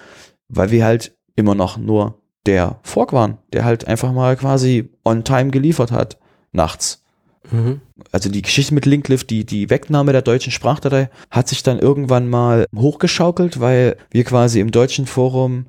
weil 0.48 0.72
wir 0.72 0.86
halt 0.86 1.16
immer 1.36 1.56
noch 1.56 1.78
nur 1.78 2.20
der 2.46 2.80
Fork 2.84 3.14
waren, 3.14 3.38
der 3.54 3.64
halt 3.66 3.88
einfach 3.88 4.12
mal 4.12 4.36
quasi 4.36 4.90
on 5.06 5.24
time 5.24 5.52
geliefert 5.52 5.92
hat, 5.92 6.18
nachts. 6.52 7.04
Mhm. 7.52 7.82
Also 8.12 8.30
die 8.30 8.42
Geschichte 8.42 8.74
mit 8.74 8.86
Linklift, 8.86 9.30
die, 9.30 9.46
die 9.46 9.70
Wegnahme 9.70 10.12
der 10.12 10.22
deutschen 10.22 10.52
Sprachdatei 10.52 11.10
hat 11.30 11.48
sich 11.48 11.64
dann 11.64 11.80
irgendwann 11.80 12.30
mal 12.30 12.66
hochgeschaukelt, 12.76 13.60
weil 13.60 13.98
wir 14.12 14.24
quasi 14.24 14.60
im 14.60 14.72
deutschen 14.72 15.06
Forum, 15.06 15.68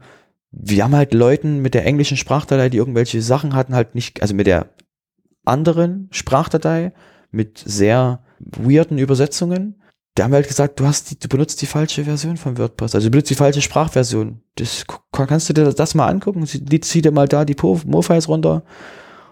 wir 0.51 0.85
haben 0.85 0.95
halt 0.95 1.15
Leuten 1.15 1.61
mit 1.61 1.75
der 1.75 1.85
englischen 1.85 2.17
Sprachdatei, 2.17 2.69
die 2.69 2.79
irgendwelche 2.79 3.23
Sachen 3.23 3.55
hatten, 3.55 3.75
halt 3.75 3.95
nicht, 3.95 4.23
also 4.23 4.35
mit 4.35 4.47
der 4.47 4.69
anderen 5.45 6.09
Sprachdatei, 6.11 6.93
mit 7.31 7.63
sehr 7.65 8.23
weirden 8.39 8.99
Übersetzungen. 8.99 9.81
Da 10.15 10.25
haben 10.25 10.31
wir 10.31 10.37
halt 10.37 10.49
gesagt, 10.49 10.79
du 10.79 10.87
hast 10.87 11.11
die, 11.11 11.19
du 11.19 11.29
benutzt 11.29 11.61
die 11.61 11.67
falsche 11.67 12.05
Version 12.05 12.37
von 12.37 12.57
WordPress. 12.57 12.95
Also 12.95 13.09
du 13.09 13.11
benutzt 13.11 13.31
die 13.31 13.35
falsche 13.35 13.61
Sprachversion. 13.61 14.41
Das 14.55 14.85
kannst 15.13 15.49
du 15.49 15.53
dir 15.53 15.73
das 15.73 15.95
mal 15.95 16.09
angucken. 16.09 16.47
Zieh 16.47 17.03
dir 17.03 17.11
mal 17.11 17.27
da 17.27 17.45
die 17.45 17.57
Mo-Files 17.61 18.29
runter. 18.29 18.65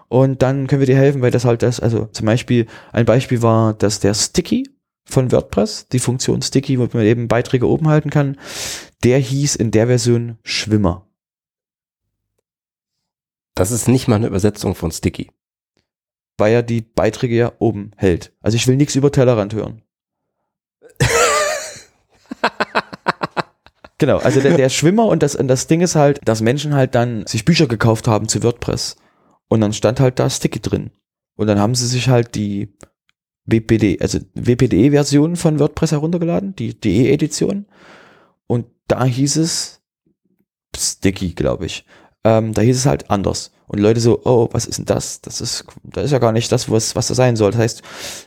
Und 0.09 0.41
dann 0.41 0.67
können 0.67 0.81
wir 0.81 0.85
dir 0.85 0.97
helfen, 0.97 1.21
weil 1.21 1.31
das 1.31 1.45
halt 1.45 1.63
das, 1.63 1.79
also 1.79 2.05
zum 2.07 2.25
Beispiel, 2.25 2.67
ein 2.91 3.05
Beispiel 3.05 3.41
war, 3.41 3.73
dass 3.73 3.99
der 3.99 4.13
Sticky 4.13 4.69
von 5.05 5.31
WordPress, 5.31 5.87
die 5.87 5.99
Funktion 5.99 6.41
Sticky, 6.41 6.79
wo 6.79 6.87
man 6.91 7.03
eben 7.03 7.27
Beiträge 7.27 7.67
oben 7.67 7.87
halten 7.87 8.09
kann, 8.09 8.37
der 9.03 9.17
hieß 9.19 9.55
in 9.55 9.71
der 9.71 9.87
Version 9.87 10.37
Schwimmer. 10.43 11.07
Das 13.55 13.71
ist 13.71 13.87
nicht 13.87 14.07
mal 14.07 14.17
eine 14.17 14.27
Übersetzung 14.27 14.75
von 14.75 14.91
Sticky 14.91 15.31
weil 16.37 16.53
er 16.53 16.63
die 16.63 16.81
Beiträge 16.81 17.35
ja 17.35 17.53
oben 17.59 17.91
hält. 17.95 18.33
Also 18.41 18.55
ich 18.55 18.67
will 18.67 18.75
nichts 18.75 18.95
über 18.95 19.11
Tellerrand 19.11 19.53
hören. 19.53 19.81
genau, 23.97 24.17
also 24.17 24.41
der, 24.41 24.57
der 24.57 24.69
Schwimmer 24.69 25.05
und 25.05 25.23
das, 25.23 25.35
und 25.35 25.47
das 25.47 25.67
Ding 25.67 25.81
ist 25.81 25.95
halt, 25.95 26.19
dass 26.25 26.41
Menschen 26.41 26.73
halt 26.73 26.95
dann 26.95 27.25
sich 27.25 27.45
Bücher 27.45 27.67
gekauft 27.67 28.07
haben 28.07 28.27
zu 28.27 28.43
WordPress. 28.43 28.97
Und 29.49 29.61
dann 29.61 29.73
stand 29.73 29.99
halt 29.99 30.19
da 30.19 30.29
Sticky 30.29 30.61
drin. 30.61 30.91
Und 31.35 31.47
dann 31.47 31.59
haben 31.59 31.75
sie 31.75 31.87
sich 31.87 32.09
halt 32.09 32.35
die 32.35 32.75
WPD, 33.45 33.99
also 34.01 34.19
WPDE-Version 34.33 35.35
von 35.35 35.59
WordPress 35.59 35.91
heruntergeladen, 35.91 36.55
die 36.55 36.79
DE-Edition. 36.79 37.65
Und 38.47 38.67
da 38.87 39.05
hieß 39.05 39.37
es 39.37 39.81
Sticky, 40.75 41.33
glaube 41.33 41.65
ich. 41.65 41.85
Ähm, 42.23 42.53
da 42.53 42.61
hieß 42.61 42.77
es 42.77 42.85
halt 42.85 43.09
anders. 43.09 43.52
Und 43.67 43.79
Leute 43.79 43.99
so, 43.99 44.21
oh, 44.25 44.49
was 44.51 44.65
ist 44.65 44.77
denn 44.77 44.85
das? 44.85 45.21
Das 45.21 45.41
ist, 45.41 45.65
das 45.83 46.05
ist 46.05 46.11
ja 46.11 46.19
gar 46.19 46.31
nicht 46.31 46.51
das, 46.51 46.69
was, 46.69 46.95
was 46.95 47.07
das 47.07 47.17
sein 47.17 47.35
soll. 47.35 47.51
Das 47.51 47.61
heißt, 47.61 47.81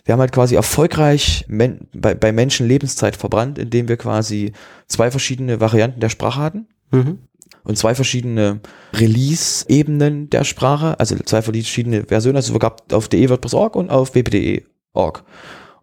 wir 0.04 0.12
haben 0.12 0.20
halt 0.20 0.32
quasi 0.32 0.54
erfolgreich 0.54 1.44
men 1.48 1.88
bei, 1.94 2.14
bei 2.14 2.32
Menschen 2.32 2.66
Lebenszeit 2.66 3.16
verbrannt, 3.16 3.58
indem 3.58 3.88
wir 3.88 3.96
quasi 3.96 4.52
zwei 4.86 5.10
verschiedene 5.10 5.60
Varianten 5.60 6.00
der 6.00 6.08
Sprache 6.08 6.40
hatten. 6.40 6.66
Mhm. 6.90 7.18
Und 7.64 7.76
zwei 7.76 7.94
verschiedene 7.94 8.60
Release-Ebenen 8.92 10.30
der 10.30 10.44
Sprache, 10.44 10.98
also 11.00 11.16
zwei 11.16 11.42
verschiedene 11.42 12.04
Versionen, 12.04 12.36
also 12.36 12.54
es 12.54 12.60
gab 12.60 12.92
auf 12.92 13.08
de 13.08 13.28
WordPress.org 13.28 13.74
und 13.74 13.90
auf 13.90 14.14
wpde.org. 14.14 15.24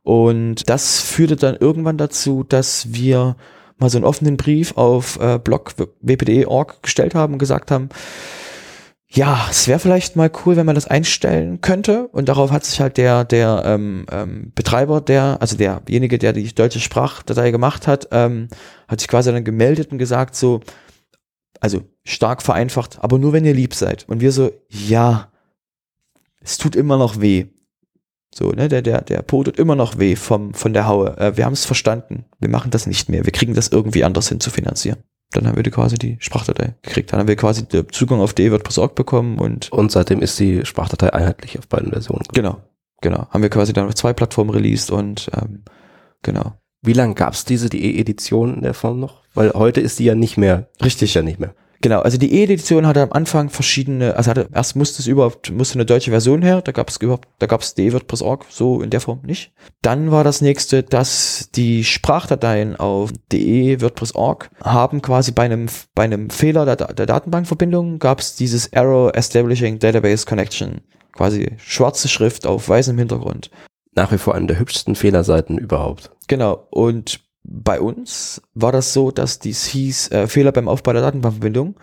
Und 0.02 0.70
das 0.70 1.02
führte 1.02 1.36
dann 1.36 1.56
irgendwann 1.58 1.98
dazu, 1.98 2.44
dass 2.44 2.94
wir 2.94 3.36
mal 3.78 3.89
so 3.89 3.98
einen 3.98 4.06
offenen 4.06 4.38
Brief 4.38 4.78
auf 4.78 5.20
äh, 5.20 5.39
blog 5.39 5.74
wpde.org 6.02 6.84
gestellt 6.84 7.16
haben 7.16 7.34
und 7.34 7.39
gesagt 7.39 7.72
haben, 7.72 7.89
ja, 9.15 9.45
es 9.47 9.67
wäre 9.67 9.78
vielleicht 9.78 10.15
mal 10.15 10.32
cool, 10.43 10.56
wenn 10.56 10.65
man 10.65 10.73
das 10.73 10.88
einstellen 10.88 11.62
könnte. 11.62 12.08
Und 12.08 12.30
darauf 12.30 12.52
hat 12.52 12.65
sich 12.65 12.82
halt 12.82 12.97
der, 12.97 13.23
der 13.26 13.62
ähm, 13.63 14.08
ähm, 14.12 14.52
Betreiber, 14.56 15.02
der, 15.02 15.38
also 15.39 15.56
derjenige, 15.56 16.17
der 16.17 16.34
die 16.34 16.54
deutsche 16.54 16.80
Sprachdatei 16.80 17.52
gemacht 17.52 17.86
hat, 17.86 18.08
ähm, 18.12 18.47
hat 18.88 19.02
sich 19.02 19.08
quasi 19.08 19.32
dann 19.32 19.43
gemeldet 19.43 19.91
und 19.91 19.99
gesagt, 19.99 20.36
so, 20.36 20.62
also 21.60 21.84
stark 22.04 22.41
vereinfacht, 22.41 23.04
aber 23.04 23.19
nur 23.19 23.34
wenn 23.34 23.45
ihr 23.45 23.54
lieb 23.54 23.76
seid. 23.76 24.10
Und 24.10 24.19
wir 24.19 24.32
so, 24.32 24.52
ja, 24.69 25.32
es 26.41 26.58
tut 26.58 26.76
immer 26.76 26.97
noch 26.97 27.21
weh. 27.21 27.45
So, 28.34 28.49
ne, 28.49 28.67
der, 28.67 28.82
der, 28.82 29.02
der 29.02 29.21
Po 29.21 29.43
tut 29.43 29.60
immer 29.60 29.76
noch 29.76 29.99
weh 29.99 30.15
vom, 30.15 30.56
von 30.56 30.73
der 30.73 30.88
Haue. 30.88 31.15
Äh, 31.19 31.38
wir 31.38 31.45
haben 31.45 31.54
es 31.54 31.65
verstanden. 31.65 32.26
Wir 32.39 32.49
machen 32.49 32.71
das 32.71 32.88
nicht 32.88 33.10
mehr. 33.10 33.26
Wir 33.26 33.32
kriegen 33.32 33.54
das 33.54 33.67
irgendwie 33.67 34.04
anders 34.04 34.30
hin 34.30 34.39
zu 34.39 34.49
finanzieren 34.49 35.04
dann 35.34 35.48
haben 35.48 35.56
wir 35.56 35.63
die 35.63 35.72
quasi 35.72 35.96
die 35.96 36.17
Sprachdatei 36.19 36.76
gekriegt. 36.82 37.12
Dann 37.12 37.19
haben 37.19 37.28
wir 37.28 37.36
quasi 37.36 37.67
den 37.67 37.89
Zugang 37.89 38.22
auf 38.22 38.34
die 38.34 38.52
WordPress.org 38.52 38.96
bekommen 38.96 39.38
und. 39.39 39.72
Und 39.72 39.91
seitdem 39.91 40.22
ist 40.22 40.39
die 40.39 40.65
Sprachdatei 40.65 41.13
einheitlich 41.13 41.60
auf 41.60 41.67
beiden 41.67 41.91
Versionen. 41.91 42.24
Genau, 42.34 42.62
genau. 43.02 43.28
Haben 43.30 43.43
wir 43.43 43.50
quasi 43.50 43.74
dann 43.74 43.88
auf 43.88 43.96
zwei 43.96 44.13
Plattformen 44.13 44.52
released 44.52 44.91
und 44.91 45.30
ähm, 45.36 45.63
genau. 46.22 46.54
Wie 46.82 46.93
lange 46.93 47.13
gab 47.13 47.34
es 47.34 47.46
diese 47.46 47.69
die 47.69 47.98
E-Edition 47.98 48.56
in 48.56 48.62
der 48.62 48.74
Form 48.74 49.00
noch? 49.00 49.22
Weil 49.34 49.54
heute 49.54 49.80
ist 49.80 50.00
die 50.00 50.06
ja 50.06 50.15
nicht 50.15 50.38
mehr. 50.38 50.69
Richtig. 50.84 51.13
Ja 51.13 51.22
nicht 51.22 51.39
mehr. 51.39 51.56
Genau, 51.84 52.00
also 52.00 52.17
die 52.17 52.34
E-Edition 52.34 52.88
hatte 52.88 53.02
am 53.02 53.12
Anfang 53.12 53.50
verschiedene, 53.50 54.15
also 54.15 54.30
hatte, 54.30 54.48
erst 54.54 54.78
musste 54.78 55.02
es 55.02 55.08
überhaupt, 55.08 55.52
musste 55.52 55.76
eine 55.76 55.86
deutsche 55.86 56.12
Version 56.12 56.41
her, 56.41 56.62
da 56.62 56.72
gab 56.72 56.88
es 56.88 56.96
überhaupt, 56.96 57.28
da 57.39 57.46
gab 57.46 57.60
es 57.60 57.76
de-WordPress.org, 57.76 58.46
so 58.50 58.82
in 58.82 58.89
der 58.89 59.02
Form 59.02 59.19
nicht. 59.24 59.52
Dann 59.82 60.10
war 60.10 60.24
das 60.24 60.39
nächste, 60.39 60.84
dass 60.84 61.50
die 61.54 61.84
Sprachdateien 61.84 62.78
auf 62.78 63.12
de-WordPress.org 63.34 64.50
haben 64.63 65.02
quasi 65.02 65.34
bei 65.34 65.43
einem, 65.43 65.67
bei 65.93 66.04
einem 66.04 66.30
Fehler 66.30 66.65
der, 66.65 66.78
der 66.93 67.06
Datenbankverbindung 67.06 68.00
gab 68.00 68.22
es 68.22 68.38
dieses 68.38 68.67
Error 68.67 69.13
Establishing 69.13 69.80
Database 69.80 70.26
Connection, 70.26 70.80
quasi 71.12 71.58
schwarze 71.58 72.08
Schrift 72.08 72.48
auf 72.48 72.69
weißem 72.69 72.98
Hintergrund. 72.98 73.52
Nach 73.93 74.10
wie 74.13 74.17
vor 74.17 74.36
eine 74.36 74.48
der 74.48 74.58
hübschesten 74.58 74.96
Fehlerseiten 74.96 75.58
überhaupt. 75.58 76.12
Genau, 76.30 76.65
und 76.72 77.19
bei 77.43 77.79
uns 77.79 78.41
war 78.53 78.71
das 78.71 78.93
so, 78.93 79.12
dass 79.12 79.39
dies 79.39 79.65
hieß 79.65 80.12
äh, 80.12 80.27
Fehler 80.27 80.51
beim 80.51 80.67
Aufbau 80.67 80.93
der 80.93 81.01
Datenbankverbindung, 81.01 81.75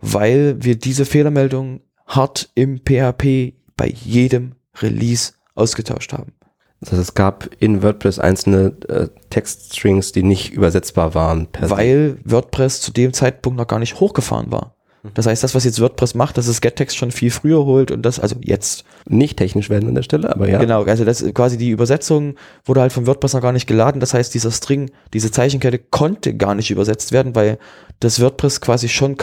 weil 0.00 0.56
wir 0.62 0.76
diese 0.76 1.04
Fehlermeldung 1.04 1.80
hart 2.06 2.50
im 2.54 2.78
PHP 2.78 3.54
bei 3.76 3.88
jedem 3.88 4.52
Release 4.80 5.32
ausgetauscht 5.54 6.12
haben. 6.12 6.32
Das 6.80 6.92
heißt, 6.92 7.00
es 7.00 7.14
gab 7.14 7.48
in 7.58 7.82
WordPress 7.82 8.18
einzelne 8.18 8.76
äh, 8.88 9.08
Textstrings, 9.30 10.12
die 10.12 10.22
nicht 10.22 10.52
übersetzbar 10.52 11.14
waren. 11.14 11.48
weil 11.58 12.18
WordPress 12.24 12.82
zu 12.82 12.92
dem 12.92 13.12
Zeitpunkt 13.12 13.56
noch 13.56 13.66
gar 13.66 13.78
nicht 13.78 13.98
hochgefahren 13.98 14.52
war. 14.52 14.75
Das 15.14 15.26
heißt, 15.26 15.42
das, 15.42 15.54
was 15.54 15.64
jetzt 15.64 15.80
WordPress 15.80 16.14
macht, 16.14 16.38
dass 16.38 16.46
es 16.46 16.60
GetText 16.60 16.96
schon 16.96 17.10
viel 17.10 17.30
früher 17.30 17.64
holt 17.64 17.90
und 17.90 18.02
das, 18.02 18.20
also 18.20 18.36
jetzt. 18.42 18.84
Nicht 19.08 19.36
technisch 19.36 19.70
werden 19.70 19.88
an 19.88 19.94
der 19.94 20.02
Stelle, 20.02 20.30
aber 20.34 20.48
ja. 20.48 20.58
Genau, 20.58 20.84
also 20.84 21.04
das 21.04 21.24
quasi 21.34 21.56
die 21.56 21.70
Übersetzung 21.70 22.34
wurde 22.64 22.80
halt 22.80 22.92
von 22.92 23.06
WordPress 23.06 23.34
noch 23.34 23.42
gar 23.42 23.52
nicht 23.52 23.66
geladen. 23.66 24.00
Das 24.00 24.14
heißt, 24.14 24.34
dieser 24.34 24.50
String, 24.50 24.90
diese 25.12 25.30
Zeichenkette 25.30 25.78
konnte 25.78 26.36
gar 26.36 26.54
nicht 26.54 26.70
übersetzt 26.70 27.12
werden, 27.12 27.34
weil 27.34 27.58
das 28.00 28.20
WordPress 28.20 28.60
quasi 28.60 28.88
schon, 28.88 29.16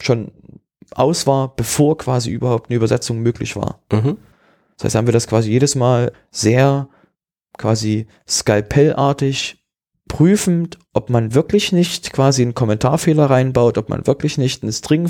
schon 0.00 0.32
aus 0.92 1.26
war, 1.26 1.54
bevor 1.56 1.98
quasi 1.98 2.30
überhaupt 2.30 2.70
eine 2.70 2.76
Übersetzung 2.76 3.20
möglich 3.20 3.56
war. 3.56 3.80
Mhm. 3.92 4.16
Das 4.76 4.84
heißt, 4.86 4.94
haben 4.96 5.06
wir 5.06 5.12
das 5.12 5.26
quasi 5.26 5.50
jedes 5.50 5.74
Mal 5.74 6.12
sehr 6.30 6.88
quasi 7.58 8.06
skalpellartig 8.26 9.59
prüfend, 10.10 10.76
ob 10.92 11.08
man 11.08 11.34
wirklich 11.34 11.70
nicht 11.70 12.12
quasi 12.12 12.42
einen 12.42 12.52
Kommentarfehler 12.52 13.30
reinbaut, 13.30 13.78
ob 13.78 13.88
man 13.88 14.08
wirklich 14.08 14.38
nicht 14.38 14.64
einen 14.64 14.72
String 14.72 15.08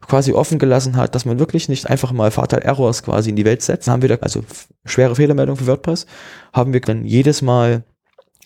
quasi 0.00 0.32
offen 0.32 0.58
gelassen 0.58 0.96
hat, 0.96 1.14
dass 1.14 1.24
man 1.24 1.38
wirklich 1.38 1.68
nicht 1.68 1.88
einfach 1.88 2.10
mal 2.10 2.32
Fatal 2.32 2.60
Errors 2.60 3.04
quasi 3.04 3.30
in 3.30 3.36
die 3.36 3.44
Welt 3.44 3.62
setzt. 3.62 3.86
Haben 3.86 4.02
wir 4.02 4.08
da, 4.08 4.16
also 4.16 4.42
schwere 4.84 5.14
Fehlermeldung 5.14 5.54
für 5.54 5.68
WordPress, 5.68 6.04
haben 6.52 6.72
wir 6.72 6.80
dann 6.80 7.04
jedes 7.04 7.42
Mal, 7.42 7.84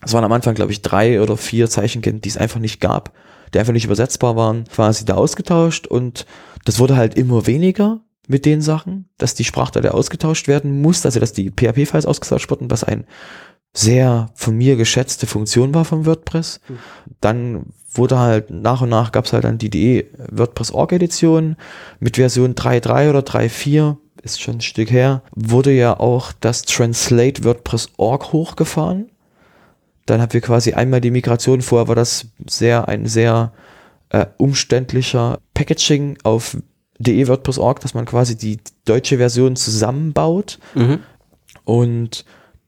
es 0.04 0.12
waren 0.12 0.24
am 0.24 0.32
Anfang 0.32 0.54
glaube 0.54 0.72
ich 0.72 0.82
drei 0.82 1.22
oder 1.22 1.38
vier 1.38 1.70
Zeichenketten, 1.70 2.20
die 2.20 2.28
es 2.28 2.36
einfach 2.36 2.60
nicht 2.60 2.82
gab, 2.82 3.14
die 3.54 3.58
einfach 3.58 3.72
nicht 3.72 3.86
übersetzbar 3.86 4.36
waren, 4.36 4.64
quasi 4.64 5.06
da 5.06 5.14
ausgetauscht 5.14 5.86
und 5.86 6.26
das 6.66 6.78
wurde 6.78 6.96
halt 6.96 7.16
immer 7.16 7.46
weniger 7.46 8.02
mit 8.28 8.44
den 8.44 8.60
Sachen, 8.60 9.08
dass 9.16 9.34
die 9.34 9.44
Sprachdatei 9.44 9.90
ausgetauscht 9.90 10.48
werden 10.48 10.82
muss, 10.82 11.06
also 11.06 11.18
dass 11.18 11.32
die 11.32 11.50
PHP-Files 11.50 12.04
ausgetauscht 12.04 12.50
wurden, 12.50 12.70
was 12.70 12.84
ein 12.84 13.06
sehr 13.74 14.30
von 14.34 14.56
mir 14.56 14.76
geschätzte 14.76 15.26
Funktion 15.26 15.74
war 15.74 15.84
vom 15.84 16.06
WordPress. 16.06 16.60
Mhm. 16.68 16.78
Dann 17.20 17.66
wurde 17.92 18.18
halt 18.18 18.50
nach 18.50 18.80
und 18.80 18.88
nach 18.88 19.12
gab 19.12 19.26
es 19.26 19.32
halt 19.32 19.44
dann 19.44 19.58
die 19.58 19.70
DE 19.70 20.06
WordPress 20.30 20.70
Org 20.70 20.92
Edition 20.92 21.56
mit 22.00 22.16
Version 22.16 22.54
3.3 22.54 23.10
oder 23.10 23.20
3.4 23.20 23.96
ist 24.22 24.40
schon 24.40 24.56
ein 24.56 24.60
Stück 24.62 24.90
her, 24.90 25.22
wurde 25.32 25.70
ja 25.72 26.00
auch 26.00 26.32
das 26.40 26.62
Translate 26.62 27.44
WordPress 27.44 27.90
Org 27.98 28.32
hochgefahren. 28.32 29.10
Dann 30.06 30.20
haben 30.20 30.32
wir 30.32 30.40
quasi 30.40 30.72
einmal 30.72 31.00
die 31.00 31.10
Migration, 31.10 31.62
vorher 31.62 31.88
war 31.88 31.94
das 31.94 32.26
sehr, 32.48 32.88
ein 32.88 33.06
sehr 33.06 33.52
äh, 34.10 34.26
umständlicher 34.38 35.40
Packaging 35.52 36.18
auf 36.24 36.56
DE 36.98 37.28
WordPress 37.28 37.58
Org, 37.58 37.80
dass 37.80 37.94
man 37.94 38.06
quasi 38.06 38.36
die 38.36 38.58
deutsche 38.86 39.18
Version 39.18 39.56
zusammenbaut. 39.56 40.58
Mhm. 40.74 41.00
Und 41.64 42.24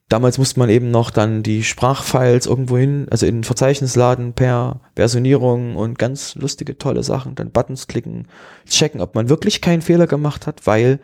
Damals 0.08 0.38
musste 0.38 0.60
man 0.60 0.70
eben 0.70 0.92
noch 0.92 1.10
dann 1.10 1.42
die 1.42 1.64
Sprachfiles 1.64 2.46
irgendwo 2.46 2.78
hin, 2.78 3.08
also 3.10 3.26
in 3.26 3.40
ein 3.40 3.44
Verzeichnis 3.44 3.96
laden 3.96 4.34
per 4.34 4.80
Versionierung 4.94 5.74
und 5.74 5.98
ganz 5.98 6.36
lustige, 6.36 6.78
tolle 6.78 7.02
Sachen, 7.02 7.34
dann 7.34 7.50
Buttons 7.50 7.88
klicken, 7.88 8.28
checken, 8.68 9.00
ob 9.00 9.16
man 9.16 9.28
wirklich 9.28 9.60
keinen 9.60 9.82
Fehler 9.82 10.06
gemacht 10.06 10.46
hat, 10.46 10.64
weil 10.66 11.00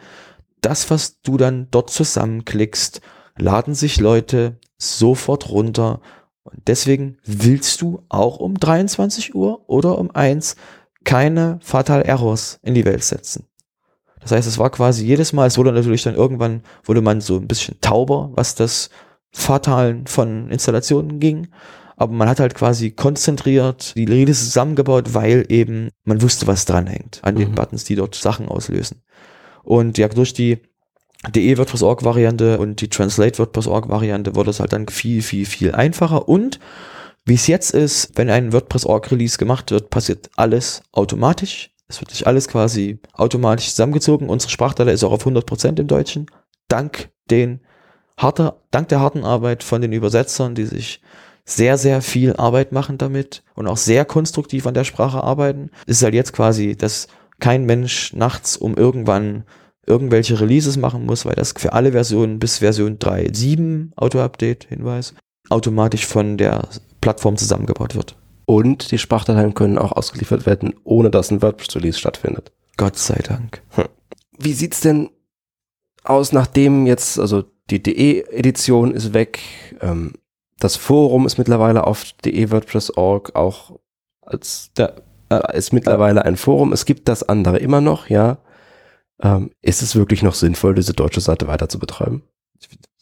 das, 0.60 0.88
was 0.90 1.20
du 1.22 1.36
dann 1.36 1.66
dort 1.72 1.90
zusammenklickst, 1.90 3.00
laden 3.36 3.74
sich 3.74 3.98
Leute 3.98 4.58
sofort 4.78 5.50
runter. 5.50 6.00
Und 6.44 6.62
deswegen 6.68 7.18
willst 7.24 7.82
du 7.82 8.04
auch 8.08 8.38
um 8.38 8.54
23 8.54 9.34
Uhr 9.34 9.68
oder 9.68 9.98
um 9.98 10.10
1 10.12 10.54
keine 11.04 11.58
Fatal 11.60 12.02
Errors 12.02 12.60
in 12.62 12.74
die 12.74 12.84
Welt 12.84 13.02
setzen. 13.02 13.48
Das 14.22 14.32
heißt, 14.32 14.48
es 14.48 14.58
war 14.58 14.70
quasi 14.70 15.04
jedes 15.04 15.32
Mal, 15.32 15.46
es 15.46 15.58
wurde 15.58 15.72
natürlich 15.72 16.02
dann 16.02 16.14
irgendwann, 16.14 16.62
wurde 16.84 17.02
man 17.02 17.20
so 17.20 17.36
ein 17.36 17.48
bisschen 17.48 17.80
tauber, 17.80 18.30
was 18.34 18.54
das 18.54 18.90
Fatalen 19.32 20.06
von 20.06 20.50
Installationen 20.50 21.20
ging. 21.20 21.48
Aber 21.96 22.12
man 22.12 22.28
hat 22.28 22.40
halt 22.40 22.54
quasi 22.54 22.90
konzentriert 22.90 23.94
die 23.96 24.04
Rede 24.04 24.32
zusammengebaut, 24.32 25.14
weil 25.14 25.44
eben 25.48 25.90
man 26.04 26.22
wusste, 26.22 26.46
was 26.46 26.64
dranhängt 26.64 27.20
an 27.22 27.36
den 27.36 27.50
mhm. 27.50 27.54
Buttons, 27.54 27.84
die 27.84 27.96
dort 27.96 28.14
Sachen 28.14 28.48
auslösen. 28.48 29.02
Und 29.62 29.98
ja, 29.98 30.08
durch 30.08 30.32
die 30.32 30.58
DE 31.30 31.56
WordPress.org 31.56 32.04
Variante 32.04 32.58
und 32.58 32.80
die 32.80 32.88
Translate 32.88 33.38
WordPress.org 33.38 33.88
Variante 33.88 34.34
wurde 34.34 34.50
es 34.50 34.58
halt 34.58 34.72
dann 34.72 34.88
viel, 34.88 35.22
viel, 35.22 35.46
viel 35.46 35.72
einfacher. 35.72 36.28
Und 36.28 36.58
wie 37.24 37.34
es 37.34 37.46
jetzt 37.46 37.72
ist, 37.72 38.10
wenn 38.16 38.30
ein 38.30 38.52
WordPress.org 38.52 39.12
Release 39.12 39.38
gemacht 39.38 39.70
wird, 39.70 39.90
passiert 39.90 40.30
alles 40.34 40.82
automatisch. 40.90 41.71
Es 41.92 42.00
wird 42.00 42.10
sich 42.10 42.26
alles 42.26 42.48
quasi 42.48 42.98
automatisch 43.12 43.68
zusammengezogen. 43.70 44.30
Unsere 44.30 44.50
Sprachdatei 44.50 44.92
ist 44.92 45.04
auch 45.04 45.12
auf 45.12 45.26
100% 45.26 45.78
im 45.78 45.86
Deutschen. 45.86 46.26
Dank 46.68 47.10
den 47.30 47.60
harter, 48.16 48.56
dank 48.70 48.88
der 48.88 49.00
harten 49.00 49.24
Arbeit 49.24 49.62
von 49.62 49.82
den 49.82 49.92
Übersetzern, 49.92 50.54
die 50.54 50.64
sich 50.64 51.02
sehr, 51.44 51.76
sehr 51.76 52.00
viel 52.00 52.34
Arbeit 52.36 52.72
machen 52.72 52.96
damit 52.96 53.42
und 53.54 53.66
auch 53.66 53.76
sehr 53.76 54.06
konstruktiv 54.06 54.66
an 54.66 54.72
der 54.72 54.84
Sprache 54.84 55.22
arbeiten. 55.22 55.70
Es 55.86 55.98
ist 55.98 56.02
halt 56.02 56.14
jetzt 56.14 56.32
quasi, 56.32 56.76
dass 56.76 57.08
kein 57.40 57.66
Mensch 57.66 58.14
nachts 58.14 58.56
um 58.56 58.74
irgendwann 58.74 59.44
irgendwelche 59.86 60.40
Releases 60.40 60.78
machen 60.78 61.04
muss, 61.04 61.26
weil 61.26 61.34
das 61.34 61.52
für 61.58 61.74
alle 61.74 61.92
Versionen 61.92 62.38
bis 62.38 62.58
Version 62.58 62.98
3.7 62.98 63.90
Auto-Update, 63.96 64.64
Hinweis, 64.70 65.12
automatisch 65.50 66.06
von 66.06 66.38
der 66.38 66.68
Plattform 67.02 67.36
zusammengebaut 67.36 67.94
wird. 67.96 68.16
Und 68.44 68.90
die 68.90 68.98
Sprachdateien 68.98 69.54
können 69.54 69.78
auch 69.78 69.92
ausgeliefert 69.92 70.46
werden, 70.46 70.74
ohne 70.84 71.10
dass 71.10 71.30
ein 71.30 71.42
WordPress-Release 71.42 71.98
stattfindet. 71.98 72.52
Gott 72.76 72.98
sei 72.98 73.20
Dank. 73.22 73.62
Hm. 73.70 73.84
Wie 74.38 74.52
sieht's 74.52 74.80
denn 74.80 75.10
aus, 76.04 76.32
nachdem 76.32 76.86
jetzt, 76.86 77.18
also 77.18 77.44
die 77.70 77.82
DE-Edition 77.82 78.92
ist 78.92 79.14
weg, 79.14 79.40
ähm, 79.80 80.14
das 80.58 80.76
Forum 80.76 81.26
ist 81.26 81.38
mittlerweile 81.38 81.86
auf 81.86 82.04
de-WordPress.org 82.24 83.34
auch 83.34 83.78
als, 84.20 84.70
da, 84.74 84.92
äh, 85.28 85.56
ist 85.56 85.72
mittlerweile 85.72 86.24
ein 86.24 86.36
Forum. 86.36 86.72
Es 86.72 86.84
gibt 86.84 87.08
das 87.08 87.22
andere 87.22 87.58
immer 87.58 87.80
noch, 87.80 88.08
ja. 88.08 88.38
Ähm, 89.20 89.50
ist 89.60 89.82
es 89.82 89.94
wirklich 89.94 90.22
noch 90.22 90.34
sinnvoll, 90.34 90.74
diese 90.74 90.94
deutsche 90.94 91.20
Seite 91.20 91.46
weiter 91.46 91.68
zu 91.68 91.78
betreiben? 91.78 92.22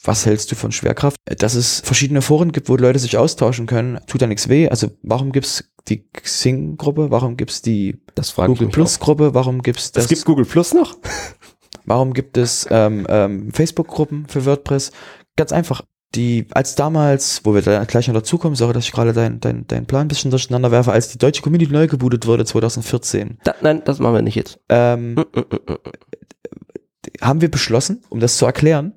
Was 0.02 0.24
hältst 0.24 0.50
du 0.50 0.56
von 0.56 0.72
Schwerkraft? 0.72 1.16
Dass 1.24 1.54
es 1.54 1.80
verschiedene 1.80 2.22
Foren 2.22 2.52
gibt, 2.52 2.68
wo 2.68 2.76
Leute 2.76 2.98
sich 2.98 3.18
austauschen 3.18 3.66
können, 3.66 3.98
tut 4.06 4.20
ja 4.20 4.26
nichts 4.26 4.48
weh. 4.48 4.68
Also 4.68 4.90
warum 5.02 5.32
gibt's 5.32 5.64
die 5.88 6.08
Xing-Gruppe? 6.10 7.10
Warum 7.10 7.36
gibt's 7.36 7.62
die 7.62 8.00
Google 8.36 8.68
Plus-Gruppe? 8.68 9.34
Warum 9.34 9.62
gibt's 9.62 9.92
das? 9.92 10.04
Es 10.04 10.08
gibt 10.08 10.24
Google 10.24 10.46
Plus 10.46 10.72
noch? 10.72 10.96
warum 11.84 12.14
gibt 12.14 12.36
es 12.36 12.66
ähm, 12.70 13.06
ähm, 13.08 13.52
Facebook-Gruppen 13.52 14.26
für 14.28 14.46
WordPress? 14.46 14.92
Ganz 15.36 15.52
einfach. 15.52 15.82
Die, 16.14 16.46
als 16.50 16.74
damals, 16.74 17.42
wo 17.44 17.54
wir 17.54 17.62
da 17.62 17.84
gleich 17.84 18.08
noch 18.08 18.14
dazukommen, 18.14 18.56
sorry, 18.56 18.72
dass 18.72 18.84
ich 18.84 18.92
gerade 18.92 19.12
deinen 19.12 19.38
dein, 19.38 19.66
dein 19.68 19.86
Plan 19.86 20.06
ein 20.06 20.08
bisschen 20.08 20.32
durcheinander 20.32 20.72
werfe, 20.72 20.90
als 20.90 21.08
die 21.08 21.18
deutsche 21.18 21.40
Community 21.40 21.72
neu 21.72 21.86
gebootet 21.86 22.26
wurde 22.26 22.44
2014. 22.44 23.38
Da, 23.44 23.54
nein, 23.60 23.82
das 23.84 24.00
machen 24.00 24.14
wir 24.14 24.22
nicht 24.22 24.34
jetzt. 24.34 24.58
Ähm, 24.68 25.14
mm, 25.14 25.20
mm, 25.20 25.72
mm, 25.72 25.78
haben 27.20 27.40
wir 27.40 27.50
beschlossen, 27.50 28.02
um 28.08 28.18
das 28.18 28.36
zu 28.38 28.46
erklären, 28.46 28.94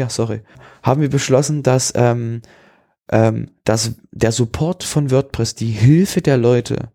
ja, 0.00 0.08
sorry, 0.08 0.40
haben 0.82 1.00
wir 1.00 1.10
beschlossen, 1.10 1.62
dass, 1.62 1.92
ähm, 1.94 2.42
ähm, 3.12 3.50
dass 3.64 3.96
der 4.10 4.32
Support 4.32 4.82
von 4.82 5.10
WordPress, 5.10 5.54
die 5.54 5.70
Hilfe 5.70 6.22
der 6.22 6.38
Leute, 6.38 6.90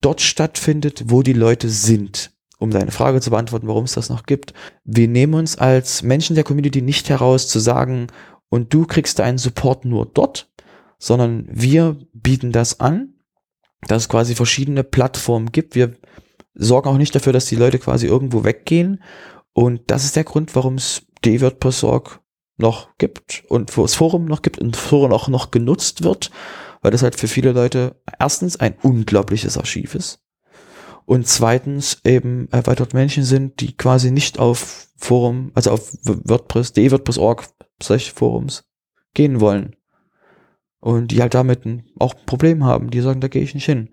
dort 0.00 0.20
stattfindet, 0.20 1.04
wo 1.06 1.22
die 1.22 1.32
Leute 1.32 1.68
sind. 1.68 2.32
Um 2.58 2.70
deine 2.70 2.90
Frage 2.90 3.20
zu 3.20 3.30
beantworten, 3.30 3.68
warum 3.68 3.84
es 3.84 3.92
das 3.92 4.08
noch 4.08 4.22
gibt. 4.22 4.54
Wir 4.84 5.08
nehmen 5.08 5.34
uns 5.34 5.58
als 5.58 6.02
Menschen 6.02 6.36
der 6.36 6.44
Community 6.44 6.80
nicht 6.80 7.10
heraus 7.10 7.48
zu 7.48 7.58
sagen, 7.58 8.06
und 8.48 8.72
du 8.72 8.86
kriegst 8.86 9.18
deinen 9.18 9.38
Support 9.38 9.84
nur 9.84 10.06
dort, 10.06 10.50
sondern 10.98 11.48
wir 11.50 11.98
bieten 12.12 12.52
das 12.52 12.80
an, 12.80 13.14
dass 13.82 14.04
es 14.04 14.08
quasi 14.08 14.34
verschiedene 14.34 14.84
Plattformen 14.84 15.52
gibt. 15.52 15.74
Wir 15.74 15.96
sorgen 16.54 16.88
auch 16.88 16.96
nicht 16.96 17.14
dafür, 17.14 17.32
dass 17.32 17.46
die 17.46 17.56
Leute 17.56 17.78
quasi 17.78 18.06
irgendwo 18.06 18.44
weggehen. 18.44 19.02
Und 19.52 19.82
das 19.90 20.04
ist 20.04 20.16
der 20.16 20.24
Grund, 20.24 20.54
warum 20.54 20.76
es 20.76 21.02
DWordPress.org 21.24 22.20
noch 22.56 22.96
gibt 22.98 23.44
und 23.48 23.76
wo 23.76 23.84
es 23.84 23.94
Forum 23.94 24.24
noch 24.24 24.42
gibt 24.42 24.58
und 24.58 24.76
Forum 24.76 25.12
auch 25.12 25.28
noch 25.28 25.50
genutzt 25.50 26.02
wird, 26.02 26.30
weil 26.82 26.90
das 26.90 27.02
halt 27.02 27.16
für 27.16 27.28
viele 27.28 27.52
Leute 27.52 28.00
erstens 28.18 28.58
ein 28.58 28.76
unglaubliches 28.82 29.58
Archiv 29.58 29.94
ist 29.94 30.20
und 31.06 31.28
zweitens 31.28 32.00
eben, 32.04 32.48
weil 32.50 32.74
dort 32.74 32.92
Menschen 32.92 33.22
sind, 33.22 33.60
die 33.60 33.76
quasi 33.76 34.10
nicht 34.10 34.38
auf 34.38 34.88
Forum, 34.96 35.52
also 35.54 35.70
auf 35.70 35.92
WordPress, 36.02 36.72
de-WordPress.org, 36.72 37.44
solche 37.80 38.12
Forums 38.12 38.64
gehen 39.14 39.40
wollen. 39.40 39.76
Und 40.80 41.12
die 41.12 41.20
halt 41.20 41.34
damit 41.34 41.62
auch 41.98 42.14
ein 42.14 42.26
Problem 42.26 42.64
haben, 42.64 42.90
die 42.90 43.00
sagen, 43.00 43.20
da 43.20 43.28
gehe 43.28 43.42
ich 43.42 43.54
nicht 43.54 43.64
hin. 43.64 43.90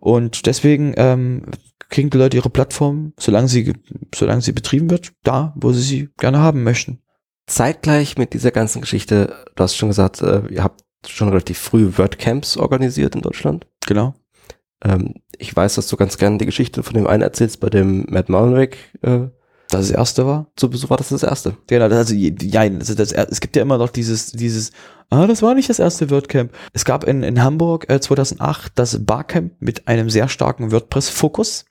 Und 0.00 0.46
deswegen 0.46 0.94
ähm, 0.96 1.46
kriegen 1.90 2.10
die 2.10 2.18
Leute 2.18 2.36
ihre 2.38 2.50
Plattform, 2.50 3.12
solange 3.18 3.48
sie, 3.48 3.72
solange 4.14 4.40
sie 4.40 4.52
betrieben 4.52 4.90
wird, 4.90 5.12
da, 5.22 5.54
wo 5.56 5.72
sie 5.72 5.82
sie 5.82 6.08
gerne 6.18 6.38
haben 6.38 6.62
möchten 6.62 7.02
zeitgleich 7.46 8.16
mit 8.16 8.34
dieser 8.34 8.50
ganzen 8.50 8.80
Geschichte, 8.80 9.34
du 9.54 9.62
hast 9.62 9.76
schon 9.76 9.88
gesagt, 9.88 10.22
äh, 10.22 10.42
ihr 10.48 10.64
habt 10.64 10.82
schon 11.06 11.28
relativ 11.28 11.58
früh 11.58 11.92
WordCamps 11.96 12.56
organisiert 12.56 13.14
in 13.14 13.22
Deutschland. 13.22 13.66
Genau. 13.86 14.14
Ähm, 14.82 15.14
ich 15.38 15.54
weiß, 15.54 15.74
dass 15.74 15.88
du 15.88 15.96
ganz 15.96 16.16
gerne 16.18 16.38
die 16.38 16.46
Geschichte 16.46 16.82
von 16.82 16.94
dem 16.94 17.06
einen 17.06 17.22
erzählst, 17.22 17.60
bei 17.60 17.68
dem 17.68 18.06
Matt 18.08 18.28
Mullenweg 18.28 18.78
äh, 19.02 19.28
das, 19.68 19.88
das 19.88 19.90
erste 19.90 20.26
war? 20.26 20.46
Zu 20.56 20.70
Besuch 20.70 20.90
war 20.90 20.96
das 20.96 21.08
das 21.08 21.22
erste. 21.22 21.56
Genau, 21.66 21.86
also, 21.86 22.14
ja, 22.14 22.60
also 22.60 22.94
das, 22.94 23.12
es 23.12 23.40
gibt 23.40 23.56
ja 23.56 23.62
immer 23.62 23.78
noch 23.78 23.90
dieses, 23.90 24.32
dieses, 24.32 24.72
ah, 25.10 25.26
das 25.26 25.42
war 25.42 25.54
nicht 25.54 25.70
das 25.70 25.78
erste 25.78 26.10
WordCamp. 26.10 26.52
Es 26.72 26.84
gab 26.84 27.04
in, 27.04 27.22
in 27.22 27.42
Hamburg 27.42 27.88
äh, 27.90 28.00
2008 28.00 28.72
das 28.74 29.04
Barcamp 29.04 29.54
mit 29.60 29.88
einem 29.88 30.10
sehr 30.10 30.28
starken 30.28 30.70
WordPress-Fokus. 30.70 31.64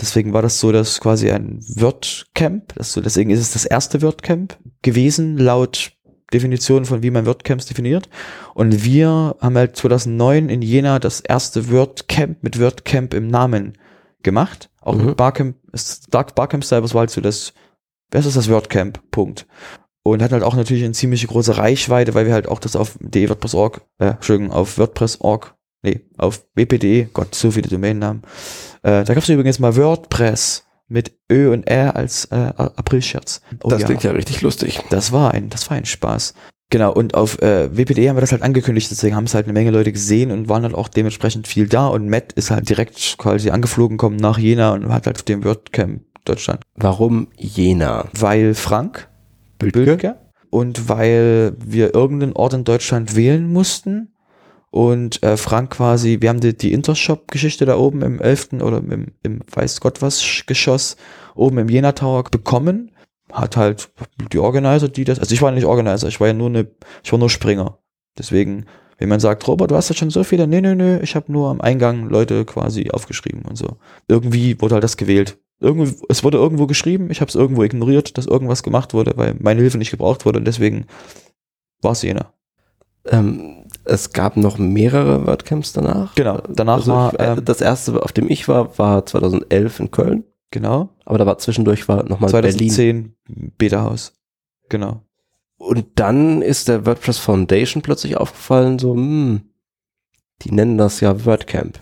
Deswegen 0.00 0.32
war 0.32 0.42
das 0.42 0.58
so, 0.58 0.72
dass 0.72 1.00
quasi 1.00 1.30
ein 1.30 1.60
WordCamp, 1.76 2.74
das 2.74 2.92
so, 2.92 3.00
deswegen 3.00 3.30
ist 3.30 3.40
es 3.40 3.52
das 3.52 3.64
erste 3.64 4.02
WordCamp 4.02 4.58
gewesen, 4.82 5.38
laut 5.38 5.92
Definition 6.32 6.84
von 6.84 7.02
wie 7.02 7.10
man 7.10 7.26
WordCamps 7.26 7.66
definiert. 7.66 8.08
Und 8.54 8.84
wir 8.84 9.36
haben 9.40 9.56
halt 9.56 9.76
2009 9.76 10.48
in 10.48 10.62
Jena 10.62 10.98
das 10.98 11.20
erste 11.20 11.70
WordCamp 11.70 12.42
mit 12.42 12.58
WordCamp 12.58 13.14
im 13.14 13.28
Namen 13.28 13.74
gemacht. 14.22 14.70
Auch 14.80 14.94
mhm. 14.94 15.06
mit 15.06 15.16
Barcamp, 15.16 15.56
Dark 16.10 16.34
Barcamp 16.34 16.64
Style, 16.64 16.82
was 16.82 16.94
war 16.94 17.00
halt 17.00 17.10
so 17.10 17.20
das, 17.20 17.52
wer 18.10 18.20
ist 18.20 18.26
das, 18.26 18.34
das 18.34 18.48
WordCamp? 18.48 19.00
Punkt. 19.10 19.46
und 20.02 20.22
hat 20.22 20.32
halt 20.32 20.42
auch 20.42 20.56
natürlich 20.56 20.82
eine 20.84 20.94
ziemlich 20.94 21.26
große 21.26 21.56
Reichweite, 21.56 22.14
weil 22.14 22.26
wir 22.26 22.32
halt 22.32 22.48
auch 22.48 22.58
das 22.58 22.74
auf 22.74 22.98
de.wordpress.org, 23.00 23.82
äh, 23.98 24.06
Entschuldigung, 24.06 24.52
auf 24.52 24.78
WordPress.org, 24.78 25.54
nee, 25.82 26.00
auf 26.18 26.44
wp.de, 26.56 27.06
Gott, 27.12 27.34
so 27.34 27.52
viele 27.52 27.68
Domainnamen. 27.68 28.22
Äh, 28.82 29.04
da 29.04 29.14
gab 29.14 29.22
es 29.22 29.28
übrigens 29.28 29.60
mal 29.60 29.76
WordPress 29.76 30.64
mit 30.88 31.12
Ö 31.30 31.52
und 31.52 31.66
R 31.66 31.96
als 31.96 32.26
äh, 32.26 32.34
Aprilscherz. 32.36 33.40
Oh, 33.62 33.68
das 33.68 33.80
ja. 33.80 33.86
klingt 33.86 34.02
ja 34.02 34.12
richtig 34.12 34.42
lustig. 34.42 34.80
Das 34.90 35.12
war 35.12 35.32
ein, 35.32 35.48
das 35.48 35.68
war 35.70 35.76
ein 35.76 35.86
Spaß. 35.86 36.34
Genau, 36.72 36.90
und 36.90 37.14
auf 37.14 37.40
äh, 37.42 37.68
WPD 37.76 38.08
haben 38.08 38.16
wir 38.16 38.22
das 38.22 38.32
halt 38.32 38.40
angekündigt, 38.40 38.90
deswegen 38.90 39.14
haben 39.14 39.24
es 39.24 39.34
halt 39.34 39.44
eine 39.44 39.52
Menge 39.52 39.70
Leute 39.70 39.92
gesehen 39.92 40.30
und 40.30 40.48
waren 40.48 40.62
dann 40.62 40.74
auch 40.74 40.88
dementsprechend 40.88 41.46
viel 41.46 41.68
da 41.68 41.86
und 41.88 42.08
Matt 42.08 42.32
ist 42.32 42.50
halt 42.50 42.66
direkt 42.66 43.16
quasi 43.18 43.50
angeflogen, 43.50 43.98
kommen 43.98 44.16
nach 44.16 44.38
Jena 44.38 44.72
und 44.72 44.88
hat 44.88 45.06
halt 45.06 45.16
auf 45.16 45.22
dem 45.22 45.44
WordCamp 45.44 46.02
Deutschland. 46.24 46.62
Warum 46.74 47.28
Jena? 47.36 48.08
Weil 48.18 48.54
Frank 48.54 49.10
Bültke, 49.58 49.84
Bültke 49.84 50.16
und 50.48 50.88
weil 50.88 51.54
wir 51.62 51.94
irgendeinen 51.94 52.32
Ort 52.32 52.54
in 52.54 52.64
Deutschland 52.64 53.16
wählen 53.16 53.52
mussten 53.52 54.11
und 54.72 55.22
äh, 55.22 55.36
Frank 55.36 55.72
quasi, 55.72 56.22
wir 56.22 56.30
haben 56.30 56.40
die, 56.40 56.56
die 56.56 56.72
Intershop-Geschichte 56.72 57.66
da 57.66 57.76
oben 57.76 58.00
im 58.00 58.18
11. 58.18 58.54
oder 58.62 58.78
im, 58.78 59.08
im 59.22 59.40
weiß 59.52 59.82
Gott 59.82 60.00
was 60.00 60.44
Geschoss 60.46 60.96
oben 61.34 61.58
im 61.58 61.68
Jena 61.68 61.92
Tower 61.92 62.24
bekommen. 62.24 62.90
Hat 63.30 63.58
halt 63.58 63.90
die 64.32 64.38
Organizer, 64.38 64.88
die 64.88 65.04
das, 65.04 65.18
also 65.18 65.34
ich 65.34 65.42
war 65.42 65.52
nicht 65.52 65.66
Organizer, 65.66 66.08
ich 66.08 66.20
war 66.20 66.28
ja 66.28 66.32
nur 66.32 66.48
eine, 66.48 66.70
ich 67.04 67.12
war 67.12 67.18
nur 67.18 67.28
Springer. 67.28 67.80
Deswegen, 68.16 68.64
wenn 68.96 69.10
man 69.10 69.20
sagt, 69.20 69.46
Robert, 69.46 69.70
du 69.70 69.76
hast 69.76 69.90
ja 69.90 69.94
schon 69.94 70.08
so 70.08 70.24
viele, 70.24 70.46
nee, 70.46 70.62
nee, 70.62 70.74
nee, 70.74 71.00
ich 71.02 71.16
habe 71.16 71.30
nur 71.30 71.50
am 71.50 71.60
Eingang 71.60 72.08
Leute 72.08 72.46
quasi 72.46 72.90
aufgeschrieben 72.90 73.42
und 73.42 73.56
so. 73.56 73.76
Irgendwie 74.08 74.58
wurde 74.58 74.76
halt 74.76 74.84
das 74.84 74.96
gewählt. 74.96 75.38
Irgendwie, 75.60 75.94
es 76.08 76.24
wurde 76.24 76.38
irgendwo 76.38 76.66
geschrieben, 76.66 77.10
ich 77.10 77.20
habe 77.20 77.28
es 77.28 77.34
irgendwo 77.34 77.62
ignoriert, 77.62 78.16
dass 78.16 78.24
irgendwas 78.24 78.62
gemacht 78.62 78.94
wurde, 78.94 79.12
weil 79.16 79.36
meine 79.38 79.60
Hilfe 79.60 79.76
nicht 79.76 79.90
gebraucht 79.90 80.24
wurde 80.24 80.38
und 80.38 80.46
deswegen 80.46 80.86
war 81.82 81.92
es 81.92 82.00
jener. 82.00 82.32
Ähm, 83.04 83.61
es 83.84 84.12
gab 84.12 84.36
noch 84.36 84.58
mehrere 84.58 85.26
WordCamps 85.26 85.72
danach. 85.72 86.14
Genau, 86.14 86.42
danach 86.48 86.76
also 86.76 86.92
war 86.92 87.20
ähm, 87.20 87.44
das 87.44 87.60
erste, 87.60 88.02
auf 88.02 88.12
dem 88.12 88.30
ich 88.30 88.48
war, 88.48 88.78
war 88.78 89.04
2011 89.06 89.80
in 89.80 89.90
Köln. 89.90 90.24
Genau. 90.50 90.90
Aber 91.04 91.18
da 91.18 91.26
war 91.26 91.38
zwischendurch 91.38 91.88
war 91.88 92.04
nochmal 92.04 92.30
2010 92.30 93.14
Berlin. 93.26 93.52
Beta-Haus. 93.58 94.12
Genau. 94.68 95.02
Und 95.56 95.86
dann 95.96 96.42
ist 96.42 96.68
der 96.68 96.86
WordPress 96.86 97.18
Foundation 97.18 97.82
plötzlich 97.82 98.16
aufgefallen, 98.16 98.78
so, 98.78 98.94
hm, 98.94 99.42
die 100.42 100.52
nennen 100.52 100.76
das 100.76 101.00
ja 101.00 101.24
WordCamp. 101.24 101.78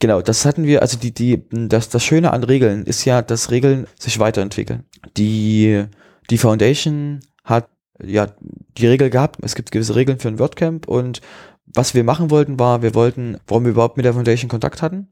Genau, 0.00 0.20
das 0.20 0.44
hatten 0.44 0.64
wir, 0.64 0.82
also 0.82 0.98
die, 0.98 1.12
die, 1.12 1.44
das, 1.50 1.88
das 1.88 2.04
Schöne 2.04 2.32
an 2.32 2.42
Regeln 2.42 2.84
ist 2.84 3.04
ja, 3.04 3.22
dass 3.22 3.50
Regeln 3.50 3.86
sich 3.98 4.18
weiterentwickeln. 4.18 4.84
Die, 5.16 5.84
die 6.28 6.38
Foundation 6.38 7.20
hat 7.44 7.68
ja 8.02 8.28
die 8.78 8.86
Regel 8.86 9.10
gehabt, 9.10 9.38
es 9.42 9.54
gibt 9.54 9.70
gewisse 9.70 9.96
Regeln 9.96 10.18
für 10.18 10.28
ein 10.28 10.38
WordCamp 10.38 10.88
und 10.88 11.20
was 11.66 11.94
wir 11.94 12.04
machen 12.04 12.30
wollten 12.30 12.58
war, 12.58 12.82
wir 12.82 12.94
wollten, 12.94 13.38
warum 13.46 13.64
wir 13.64 13.70
überhaupt 13.70 13.96
mit 13.96 14.04
der 14.04 14.14
Foundation 14.14 14.48
Kontakt 14.48 14.82
hatten, 14.82 15.08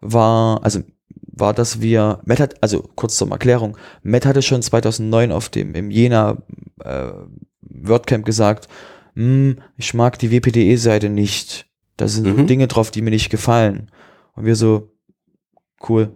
war, 0.00 0.62
also 0.64 0.80
war, 1.32 1.54
dass 1.54 1.80
wir, 1.80 2.20
Matt 2.24 2.40
hat, 2.40 2.62
also 2.62 2.82
kurz 2.96 3.16
zur 3.16 3.30
Erklärung, 3.30 3.76
Matt 4.02 4.26
hatte 4.26 4.42
schon 4.42 4.62
2009 4.62 5.32
auf 5.32 5.48
dem, 5.48 5.74
im 5.74 5.90
Jena 5.90 6.38
äh, 6.80 7.12
WordCamp 7.60 8.24
gesagt, 8.24 8.68
hm, 9.14 9.58
ich 9.76 9.94
mag 9.94 10.18
die 10.18 10.30
WPDE-Seite 10.30 11.08
nicht. 11.08 11.66
Da 11.96 12.08
sind 12.08 12.36
mhm. 12.36 12.46
Dinge 12.46 12.66
drauf, 12.66 12.90
die 12.90 13.02
mir 13.02 13.10
nicht 13.10 13.30
gefallen. 13.30 13.90
Und 14.34 14.46
wir 14.46 14.56
so, 14.56 14.90
cool. 15.88 16.12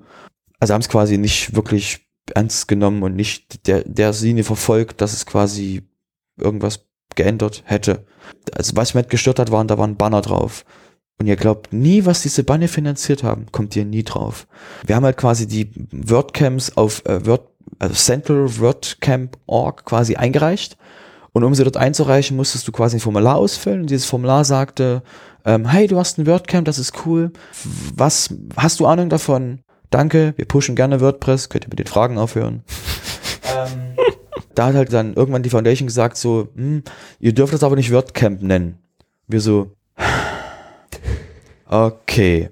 Also 0.58 0.74
haben 0.74 0.80
es 0.80 0.88
quasi 0.88 1.18
nicht 1.18 1.54
wirklich 1.54 2.08
ernst 2.34 2.66
genommen 2.68 3.02
und 3.02 3.14
nicht 3.14 3.66
der, 3.66 3.84
der 3.84 4.12
Linie 4.12 4.44
verfolgt, 4.44 5.00
dass 5.00 5.12
es 5.12 5.26
quasi 5.26 5.82
irgendwas 6.38 6.86
geändert 7.14 7.62
hätte. 7.66 8.04
Also 8.52 8.76
was 8.76 8.94
mich 8.94 9.08
gestört 9.08 9.38
hat, 9.38 9.50
waren, 9.50 9.68
da 9.68 9.78
waren 9.78 9.96
Banner 9.96 10.20
drauf. 10.20 10.64
Und 11.18 11.26
ihr 11.26 11.36
glaubt 11.36 11.72
nie, 11.72 12.04
was 12.04 12.22
diese 12.22 12.44
Banner 12.44 12.68
finanziert 12.68 13.22
haben, 13.22 13.46
kommt 13.50 13.74
ihr 13.74 13.86
nie 13.86 14.02
drauf. 14.02 14.46
Wir 14.84 14.96
haben 14.96 15.04
halt 15.04 15.16
quasi 15.16 15.46
die 15.46 15.70
WordCamps 15.90 16.76
auf 16.76 17.04
äh, 17.06 17.24
Word, 17.24 17.48
also 17.78 17.94
Central 17.94 18.58
WordCamp.org 18.58 19.84
quasi 19.86 20.16
eingereicht. 20.16 20.76
Und 21.32 21.44
um 21.44 21.54
sie 21.54 21.64
dort 21.64 21.76
einzureichen, 21.76 22.36
musstest 22.36 22.68
du 22.68 22.72
quasi 22.72 22.96
ein 22.96 23.00
Formular 23.00 23.36
ausfüllen. 23.36 23.82
Und 23.82 23.90
dieses 23.90 24.06
Formular 24.06 24.44
sagte, 24.44 25.02
ähm, 25.44 25.68
hey, 25.68 25.86
du 25.86 25.98
hast 25.98 26.18
ein 26.18 26.26
WordCamp, 26.26 26.66
das 26.66 26.78
ist 26.78 27.06
cool. 27.06 27.32
Was 27.94 28.34
hast 28.56 28.80
du 28.80 28.86
Ahnung 28.86 29.08
davon? 29.08 29.60
Danke, 29.90 30.34
wir 30.36 30.46
pushen 30.46 30.76
gerne 30.76 31.00
WordPress. 31.00 31.48
Könnt 31.48 31.64
ihr 31.64 31.70
mit 31.70 31.78
den 31.78 31.86
Fragen 31.86 32.18
aufhören? 32.18 32.62
Da 34.58 34.66
hat 34.66 34.74
halt 34.74 34.92
dann 34.92 35.14
irgendwann 35.14 35.42
die 35.42 35.50
Foundation 35.50 35.86
gesagt 35.86 36.16
so, 36.16 36.48
hm, 36.54 36.82
ihr 37.20 37.32
dürft 37.32 37.52
das 37.52 37.62
aber 37.62 37.76
nicht 37.76 37.92
WordCamp 37.92 38.42
nennen. 38.42 38.78
Wir 39.28 39.40
so, 39.40 39.72
okay. 41.68 42.50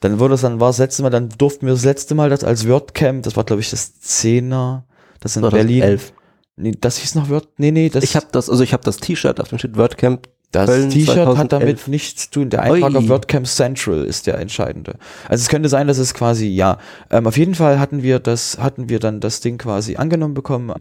Dann 0.00 0.18
wurde 0.18 0.34
es 0.34 0.42
dann, 0.42 0.60
war 0.60 0.68
das 0.68 0.78
letzte 0.78 1.02
Mal, 1.02 1.10
dann 1.10 1.28
durften 1.28 1.66
wir 1.66 1.74
das 1.74 1.84
letzte 1.84 2.14
Mal 2.14 2.30
das 2.30 2.44
als 2.44 2.68
WordCamp, 2.68 3.24
das 3.24 3.36
war 3.36 3.44
glaube 3.44 3.60
ich 3.60 3.70
das 3.70 4.00
Zehner, 4.00 4.84
das 5.20 5.36
in 5.36 5.42
Berlin. 5.42 5.82
11. 5.82 6.12
Nee, 6.56 6.72
das 6.80 6.96
hieß 6.98 7.14
noch 7.14 7.28
Word, 7.28 7.48
nee, 7.58 7.70
nee, 7.70 7.88
das. 7.88 8.02
Ich 8.02 8.16
habe 8.16 8.26
das, 8.32 8.50
also 8.50 8.64
ich 8.64 8.72
habe 8.72 8.82
das 8.82 8.96
T-Shirt 8.96 9.40
auf 9.40 9.48
dem 9.48 9.58
steht 9.58 9.76
WordCamp 9.76 10.28
das 10.50 10.88
T-Shirt 10.88 11.36
hat 11.36 11.52
damit 11.52 11.88
nichts 11.88 12.24
zu 12.24 12.40
tun. 12.40 12.50
Der 12.50 12.62
Eintrag 12.62 12.94
auf 12.94 13.08
WordCamp 13.08 13.46
Central 13.46 14.04
ist 14.04 14.26
der 14.26 14.38
entscheidende. 14.38 14.94
Also 15.28 15.42
es 15.42 15.48
könnte 15.48 15.68
sein, 15.68 15.86
dass 15.86 15.98
es 15.98 16.14
quasi, 16.14 16.46
ja. 16.46 16.78
Ähm, 17.10 17.26
auf 17.26 17.36
jeden 17.36 17.54
Fall 17.54 17.78
hatten 17.78 18.02
wir 18.02 18.18
das, 18.18 18.58
hatten 18.58 18.88
wir 18.88 18.98
dann 18.98 19.20
das 19.20 19.40
Ding 19.40 19.58
quasi 19.58 19.96
angenommen 19.96 20.32
bekommen, 20.32 20.72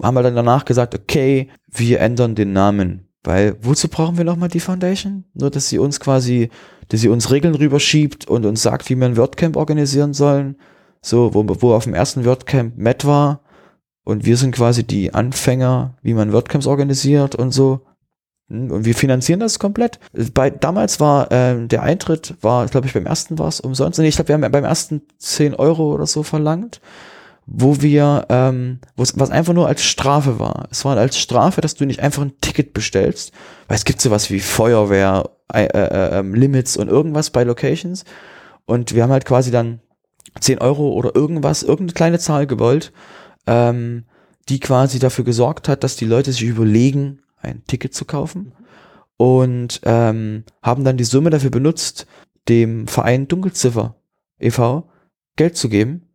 haben 0.00 0.14
wir 0.14 0.22
dann 0.22 0.36
danach 0.36 0.64
gesagt, 0.64 0.94
okay, 0.94 1.48
wir 1.68 2.00
ändern 2.00 2.34
den 2.34 2.52
Namen. 2.52 3.08
Weil 3.24 3.56
wozu 3.62 3.88
brauchen 3.88 4.16
wir 4.16 4.24
nochmal 4.24 4.48
die 4.48 4.60
Foundation? 4.60 5.24
Nur, 5.34 5.50
dass 5.50 5.68
sie 5.68 5.78
uns 5.78 6.00
quasi, 6.00 6.50
dass 6.88 7.00
sie 7.00 7.08
uns 7.08 7.30
Regeln 7.30 7.54
rüberschiebt 7.54 8.26
und 8.26 8.44
uns 8.44 8.62
sagt, 8.62 8.90
wie 8.90 8.96
wir 8.96 9.06
ein 9.06 9.16
WordCamp 9.16 9.56
organisieren 9.56 10.12
sollen. 10.12 10.56
So, 11.00 11.34
wo, 11.34 11.44
wo 11.60 11.74
auf 11.74 11.84
dem 11.84 11.94
ersten 11.94 12.24
WordCamp 12.24 12.76
Matt 12.76 13.04
war 13.04 13.42
und 14.04 14.24
wir 14.24 14.36
sind 14.36 14.54
quasi 14.54 14.84
die 14.84 15.14
Anfänger, 15.14 15.96
wie 16.02 16.14
man 16.14 16.32
WordCamps 16.32 16.66
organisiert 16.66 17.34
und 17.34 17.52
so. 17.52 17.80
Und 18.48 18.84
wir 18.84 18.94
finanzieren 18.94 19.40
das 19.40 19.58
komplett. 19.58 19.98
Bei, 20.34 20.50
damals 20.50 21.00
war 21.00 21.30
äh, 21.32 21.66
der 21.66 21.82
Eintritt, 21.82 22.34
war, 22.42 22.66
glaube 22.66 22.86
ich, 22.86 22.92
beim 22.92 23.06
ersten 23.06 23.38
war 23.38 23.48
es 23.48 23.60
umsonst. 23.60 23.98
Nee, 23.98 24.08
ich 24.08 24.16
glaube, 24.16 24.28
wir 24.28 24.34
haben 24.34 24.52
beim 24.52 24.64
ersten 24.64 25.02
10 25.18 25.54
Euro 25.54 25.94
oder 25.94 26.06
so 26.06 26.22
verlangt 26.22 26.80
wo 27.46 27.80
wir, 27.82 28.26
ähm, 28.28 28.78
was 28.96 29.30
einfach 29.30 29.52
nur 29.52 29.66
als 29.66 29.82
Strafe 29.82 30.38
war. 30.38 30.68
Es 30.70 30.84
war 30.84 30.96
als 30.96 31.18
Strafe, 31.18 31.60
dass 31.60 31.74
du 31.74 31.84
nicht 31.84 32.00
einfach 32.00 32.22
ein 32.22 32.40
Ticket 32.40 32.72
bestellst, 32.72 33.32
weil 33.68 33.76
es 33.76 33.84
gibt 33.84 34.00
sowas 34.00 34.30
wie 34.30 34.40
Feuerwehr, 34.40 35.30
äh, 35.52 35.64
äh, 35.64 36.18
äh, 36.18 36.22
Limits 36.22 36.76
und 36.76 36.88
irgendwas 36.88 37.30
bei 37.30 37.44
Locations. 37.44 38.04
Und 38.64 38.94
wir 38.94 39.02
haben 39.02 39.10
halt 39.10 39.24
quasi 39.24 39.50
dann 39.50 39.80
10 40.40 40.58
Euro 40.58 40.92
oder 40.92 41.14
irgendwas, 41.14 41.62
irgendeine 41.62 41.94
kleine 41.94 42.18
Zahl 42.18 42.46
gewollt, 42.46 42.92
ähm, 43.46 44.04
die 44.48 44.60
quasi 44.60 44.98
dafür 44.98 45.24
gesorgt 45.24 45.68
hat, 45.68 45.84
dass 45.84 45.96
die 45.96 46.06
Leute 46.06 46.32
sich 46.32 46.42
überlegen, 46.42 47.22
ein 47.40 47.64
Ticket 47.66 47.92
zu 47.92 48.04
kaufen. 48.04 48.54
Und 49.16 49.80
ähm, 49.84 50.44
haben 50.62 50.84
dann 50.84 50.96
die 50.96 51.04
Summe 51.04 51.30
dafür 51.30 51.50
benutzt, 51.50 52.06
dem 52.48 52.86
Verein 52.88 53.28
Dunkelziffer 53.28 53.96
e.V. 54.38 54.88
Geld 55.36 55.56
zu 55.56 55.68
geben 55.68 56.11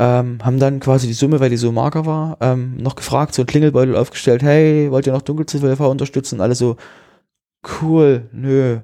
ähm, 0.00 0.38
haben 0.42 0.58
dann 0.58 0.80
quasi 0.80 1.06
die 1.06 1.12
Summe, 1.12 1.40
weil 1.40 1.50
die 1.50 1.58
so 1.58 1.70
mager 1.72 2.06
war, 2.06 2.38
ähm, 2.40 2.78
noch 2.78 2.96
gefragt, 2.96 3.34
so 3.34 3.42
ein 3.42 3.46
Klingelbeutel 3.46 3.94
aufgestellt, 3.94 4.42
hey, 4.42 4.90
wollt 4.90 5.06
ihr 5.06 5.12
noch 5.12 5.20
Dunkelziffer 5.20 5.90
unterstützen? 5.90 6.40
alle 6.40 6.54
so, 6.54 6.76
cool, 7.82 8.28
nö. 8.32 8.78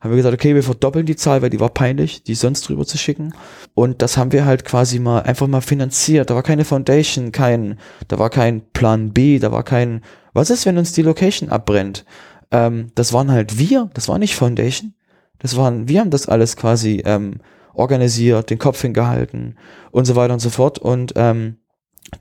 Haben 0.00 0.10
wir 0.10 0.16
gesagt, 0.16 0.34
okay, 0.34 0.54
wir 0.54 0.62
verdoppeln 0.62 1.04
die 1.04 1.16
Zahl, 1.16 1.42
weil 1.42 1.50
die 1.50 1.60
war 1.60 1.68
peinlich, 1.68 2.22
die 2.24 2.34
sonst 2.34 2.66
drüber 2.66 2.86
zu 2.86 2.96
schicken. 2.96 3.34
Und 3.74 4.00
das 4.00 4.16
haben 4.16 4.32
wir 4.32 4.46
halt 4.46 4.64
quasi 4.64 4.98
mal 4.98 5.20
einfach 5.22 5.46
mal 5.46 5.60
finanziert. 5.60 6.30
Da 6.30 6.34
war 6.34 6.42
keine 6.42 6.64
Foundation, 6.64 7.30
kein, 7.30 7.78
da 8.08 8.18
war 8.18 8.30
kein 8.30 8.62
Plan 8.72 9.12
B, 9.12 9.38
da 9.38 9.52
war 9.52 9.64
kein, 9.64 10.00
was 10.32 10.48
ist, 10.48 10.64
wenn 10.64 10.78
uns 10.78 10.92
die 10.92 11.02
Location 11.02 11.50
abbrennt? 11.50 12.06
Ähm, 12.50 12.90
das 12.94 13.12
waren 13.12 13.30
halt 13.30 13.58
wir, 13.58 13.90
das 13.92 14.08
war 14.08 14.18
nicht 14.18 14.34
Foundation. 14.34 14.94
Das 15.38 15.56
waren, 15.56 15.88
wir 15.88 16.00
haben 16.00 16.10
das 16.10 16.26
alles 16.26 16.56
quasi 16.56 17.02
ähm, 17.04 17.40
organisiert, 17.74 18.50
den 18.50 18.58
Kopf 18.58 18.80
hingehalten 18.82 19.56
und 19.90 20.04
so 20.04 20.16
weiter 20.16 20.34
und 20.34 20.40
so 20.40 20.50
fort. 20.50 20.78
Und 20.78 21.12
ähm, 21.16 21.58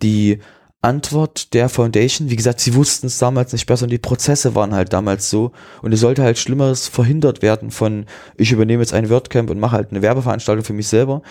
die 0.01 0.39
Antwort 0.83 1.53
der 1.53 1.69
Foundation, 1.69 2.29
wie 2.29 2.35
gesagt, 2.35 2.59
sie 2.59 2.75
wussten 2.75 3.07
es 3.07 3.17
damals 3.17 3.53
nicht 3.53 3.65
besser 3.65 3.83
und 3.83 3.89
die 3.89 3.97
Prozesse 3.97 4.53
waren 4.53 4.75
halt 4.75 4.91
damals 4.91 5.29
so 5.29 5.53
und 5.81 5.93
es 5.93 6.01
sollte 6.01 6.23
halt 6.23 6.37
Schlimmeres 6.37 6.89
verhindert 6.89 7.41
werden 7.41 7.71
von, 7.71 8.05
ich 8.35 8.51
übernehme 8.51 8.83
jetzt 8.83 8.93
ein 8.93 9.09
WordCamp 9.09 9.49
und 9.49 9.61
mache 9.61 9.77
halt 9.77 9.91
eine 9.91 10.01
Werbeveranstaltung 10.01 10.65
für 10.65 10.73
mich 10.73 10.87
selber. 10.87 11.21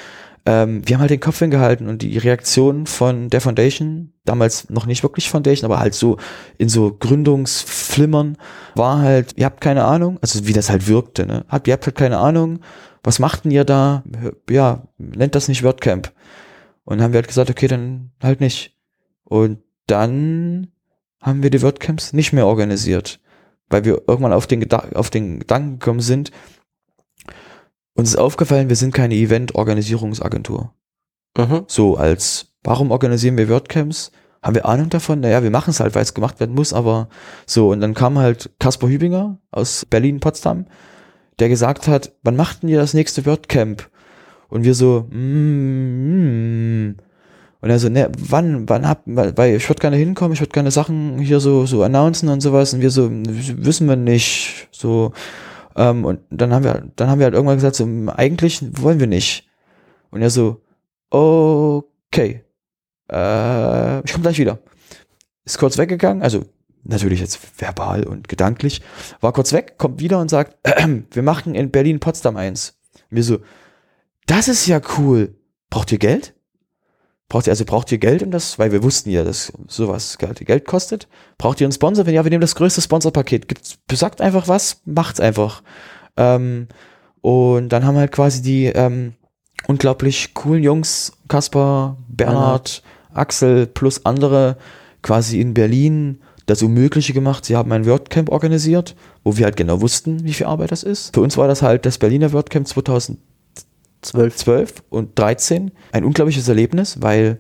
Ähm, 0.44 0.82
wir 0.86 0.96
haben 0.96 1.00
halt 1.00 1.10
den 1.10 1.20
Kopf 1.20 1.38
hingehalten 1.38 1.88
und 1.88 2.02
die 2.02 2.18
Reaktion 2.18 2.86
von 2.86 3.30
der 3.30 3.40
Foundation, 3.40 4.12
damals 4.24 4.70
noch 4.70 4.86
nicht 4.86 5.02
wirklich 5.02 5.30
Foundation, 5.30 5.70
aber 5.70 5.78
halt 5.80 5.94
so 5.94 6.16
in 6.58 6.68
so 6.68 6.96
Gründungsflimmern, 6.98 8.36
war 8.74 8.98
halt, 8.98 9.34
ihr 9.36 9.44
habt 9.44 9.60
keine 9.60 9.84
Ahnung, 9.84 10.18
also 10.20 10.46
wie 10.46 10.52
das 10.52 10.70
halt 10.70 10.88
wirkte, 10.88 11.26
ne? 11.26 11.44
Habt, 11.48 11.68
ihr 11.68 11.74
habt 11.74 11.86
halt 11.86 11.96
keine 11.96 12.18
Ahnung, 12.18 12.60
was 13.04 13.18
machten 13.18 13.50
ihr 13.50 13.64
da? 13.64 14.02
Ja, 14.50 14.88
nennt 14.98 15.34
das 15.34 15.48
nicht 15.48 15.62
WordCamp. 15.62 16.12
Und 16.84 16.98
dann 16.98 17.04
haben 17.04 17.12
wir 17.12 17.18
halt 17.18 17.28
gesagt, 17.28 17.50
okay, 17.50 17.68
dann 17.68 18.10
halt 18.22 18.40
nicht. 18.40 18.76
Und 19.24 19.58
dann 19.86 20.68
haben 21.20 21.42
wir 21.42 21.50
die 21.50 21.62
WordCamps 21.62 22.12
nicht 22.12 22.32
mehr 22.32 22.46
organisiert, 22.46 23.20
weil 23.68 23.84
wir 23.84 24.02
irgendwann 24.06 24.32
auf 24.32 24.46
den, 24.46 24.60
Geda 24.60 24.88
auf 24.94 25.10
den 25.10 25.40
Gedanken 25.40 25.78
gekommen 25.78 26.00
sind, 26.00 26.32
uns 27.94 28.10
ist 28.10 28.16
aufgefallen, 28.16 28.68
wir 28.68 28.76
sind 28.76 28.94
keine 28.94 29.14
Event-Organisierungsagentur. 29.14 30.72
Mhm. 31.36 31.64
So 31.66 31.96
als, 31.96 32.52
warum 32.62 32.90
organisieren 32.90 33.36
wir 33.36 33.48
WordCamps? 33.48 34.12
Haben 34.42 34.56
wir 34.56 34.66
Ahnung 34.66 34.88
davon? 34.88 35.20
Naja, 35.20 35.42
wir 35.42 35.50
machen 35.50 35.70
es 35.70 35.80
halt, 35.80 35.94
weil 35.94 36.02
es 36.02 36.14
gemacht 36.14 36.40
werden 36.40 36.54
muss, 36.54 36.72
aber 36.72 37.08
so. 37.46 37.70
Und 37.70 37.80
dann 37.80 37.94
kam 37.94 38.18
halt 38.18 38.50
Kaspar 38.58 38.90
Hübinger 38.90 39.38
aus 39.50 39.86
Berlin-Potsdam, 39.88 40.66
der 41.38 41.48
gesagt 41.48 41.86
hat, 41.86 42.12
wann 42.22 42.36
macht 42.36 42.62
denn 42.62 42.70
ihr 42.70 42.80
das 42.80 42.94
nächste 42.94 43.24
WordCamp? 43.24 43.88
Und 44.48 44.64
wir 44.64 44.74
so, 44.74 45.06
mm, 45.10 46.88
mm. 46.88 46.96
Und 47.60 47.70
er 47.70 47.78
so, 47.78 47.88
ne, 47.88 48.10
wann, 48.18 48.68
wann 48.68 48.88
hab, 48.88 49.02
weil 49.06 49.54
ich 49.54 49.68
würde 49.68 49.80
gerne 49.80 49.96
hinkommen, 49.96 50.32
ich 50.32 50.40
würde 50.40 50.52
gerne 50.52 50.72
Sachen 50.72 51.20
hier 51.20 51.38
so, 51.38 51.64
so 51.64 51.84
announcen 51.84 52.28
und 52.28 52.40
sowas. 52.40 52.74
Und 52.74 52.80
wir 52.80 52.90
so, 52.90 53.08
wissen 53.08 53.88
wir 53.88 53.94
nicht, 53.94 54.68
so. 54.72 55.12
Ähm, 55.76 56.04
und 56.04 56.20
dann 56.30 56.52
haben 56.52 56.64
wir, 56.64 56.90
dann 56.96 57.08
haben 57.08 57.18
wir 57.18 57.24
halt 57.24 57.34
irgendwann 57.34 57.56
gesagt, 57.56 57.76
so, 57.76 57.86
eigentlich 58.14 58.62
wollen 58.82 59.00
wir 59.00 59.06
nicht. 59.06 59.48
Und 60.10 60.22
er 60.22 60.30
so, 60.30 60.62
okay, 61.10 62.44
äh, 63.10 64.04
ich 64.04 64.12
komme 64.12 64.22
gleich 64.22 64.38
wieder. 64.38 64.58
Ist 65.44 65.58
kurz 65.58 65.78
weggegangen, 65.78 66.22
also 66.22 66.44
natürlich 66.84 67.20
jetzt 67.20 67.38
verbal 67.60 68.04
und 68.04 68.28
gedanklich, 68.28 68.82
war 69.20 69.32
kurz 69.32 69.52
weg, 69.52 69.78
kommt 69.78 70.00
wieder 70.00 70.20
und 70.20 70.28
sagt, 70.28 70.56
äh, 70.62 70.86
wir 71.10 71.22
machen 71.22 71.54
in 71.54 71.70
Berlin-Potsdam 71.70 72.36
eins. 72.36 72.78
Und 73.10 73.16
wir 73.16 73.24
so, 73.24 73.38
das 74.26 74.48
ist 74.48 74.66
ja 74.66 74.80
cool. 74.98 75.34
Braucht 75.70 75.92
ihr 75.92 75.98
Geld? 75.98 76.34
Braucht 77.32 77.46
ihr, 77.46 77.52
also 77.52 77.64
braucht 77.64 77.90
ihr 77.90 77.96
Geld 77.96 78.22
um 78.22 78.30
das, 78.30 78.58
weil 78.58 78.72
wir 78.72 78.82
wussten 78.82 79.08
ja, 79.08 79.24
dass 79.24 79.54
sowas 79.66 80.18
Geld, 80.18 80.66
kostet. 80.66 81.08
Braucht 81.38 81.62
ihr 81.62 81.64
einen 81.64 81.72
Sponsor? 81.72 82.04
Wenn 82.04 82.12
ja, 82.12 82.22
wir 82.24 82.30
nehmen 82.30 82.42
das 82.42 82.54
größte 82.56 82.82
Sponsorpaket. 82.82 83.48
Gibt, 83.48 83.78
sagt 83.90 84.20
einfach 84.20 84.48
was, 84.48 84.82
macht's 84.84 85.18
einfach. 85.18 85.62
Ähm, 86.18 86.68
und 87.22 87.70
dann 87.70 87.86
haben 87.86 87.96
halt 87.96 88.12
quasi 88.12 88.42
die 88.42 88.66
ähm, 88.66 89.14
unglaublich 89.66 90.34
coolen 90.34 90.62
Jungs, 90.62 91.14
Kaspar, 91.26 91.96
Bernhard, 92.06 92.82
Axel 93.14 93.66
plus 93.66 94.04
andere 94.04 94.58
quasi 95.00 95.40
in 95.40 95.54
Berlin 95.54 96.20
das 96.44 96.62
Unmögliche 96.62 97.14
gemacht. 97.14 97.46
Sie 97.46 97.56
haben 97.56 97.72
ein 97.72 97.86
WordCamp 97.86 98.28
organisiert, 98.28 98.94
wo 99.24 99.38
wir 99.38 99.46
halt 99.46 99.56
genau 99.56 99.80
wussten, 99.80 100.22
wie 100.24 100.34
viel 100.34 100.44
Arbeit 100.44 100.70
das 100.70 100.82
ist. 100.82 101.14
Für 101.14 101.22
uns 101.22 101.38
war 101.38 101.48
das 101.48 101.62
halt 101.62 101.86
das 101.86 101.96
Berliner 101.96 102.34
WordCamp 102.34 102.68
2012 102.68 103.31
12 104.02 104.82
und 104.90 105.18
13 105.18 105.70
ein 105.92 106.04
unglaubliches 106.04 106.48
Erlebnis, 106.48 107.00
weil 107.00 107.38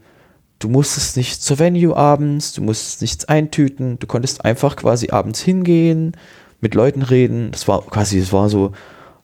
du 0.58 0.68
musstest 0.68 1.16
nicht 1.16 1.42
zur 1.42 1.58
Venue 1.58 1.96
abends, 1.96 2.52
du 2.52 2.62
musstest 2.62 3.02
nichts 3.02 3.24
eintüten, 3.24 3.98
du 3.98 4.06
konntest 4.06 4.44
einfach 4.44 4.76
quasi 4.76 5.10
abends 5.10 5.40
hingehen, 5.40 6.16
mit 6.60 6.74
Leuten 6.74 7.02
reden. 7.02 7.50
Das 7.50 7.68
war 7.68 7.82
quasi, 7.82 8.18
es 8.18 8.32
war 8.32 8.48
so, 8.48 8.72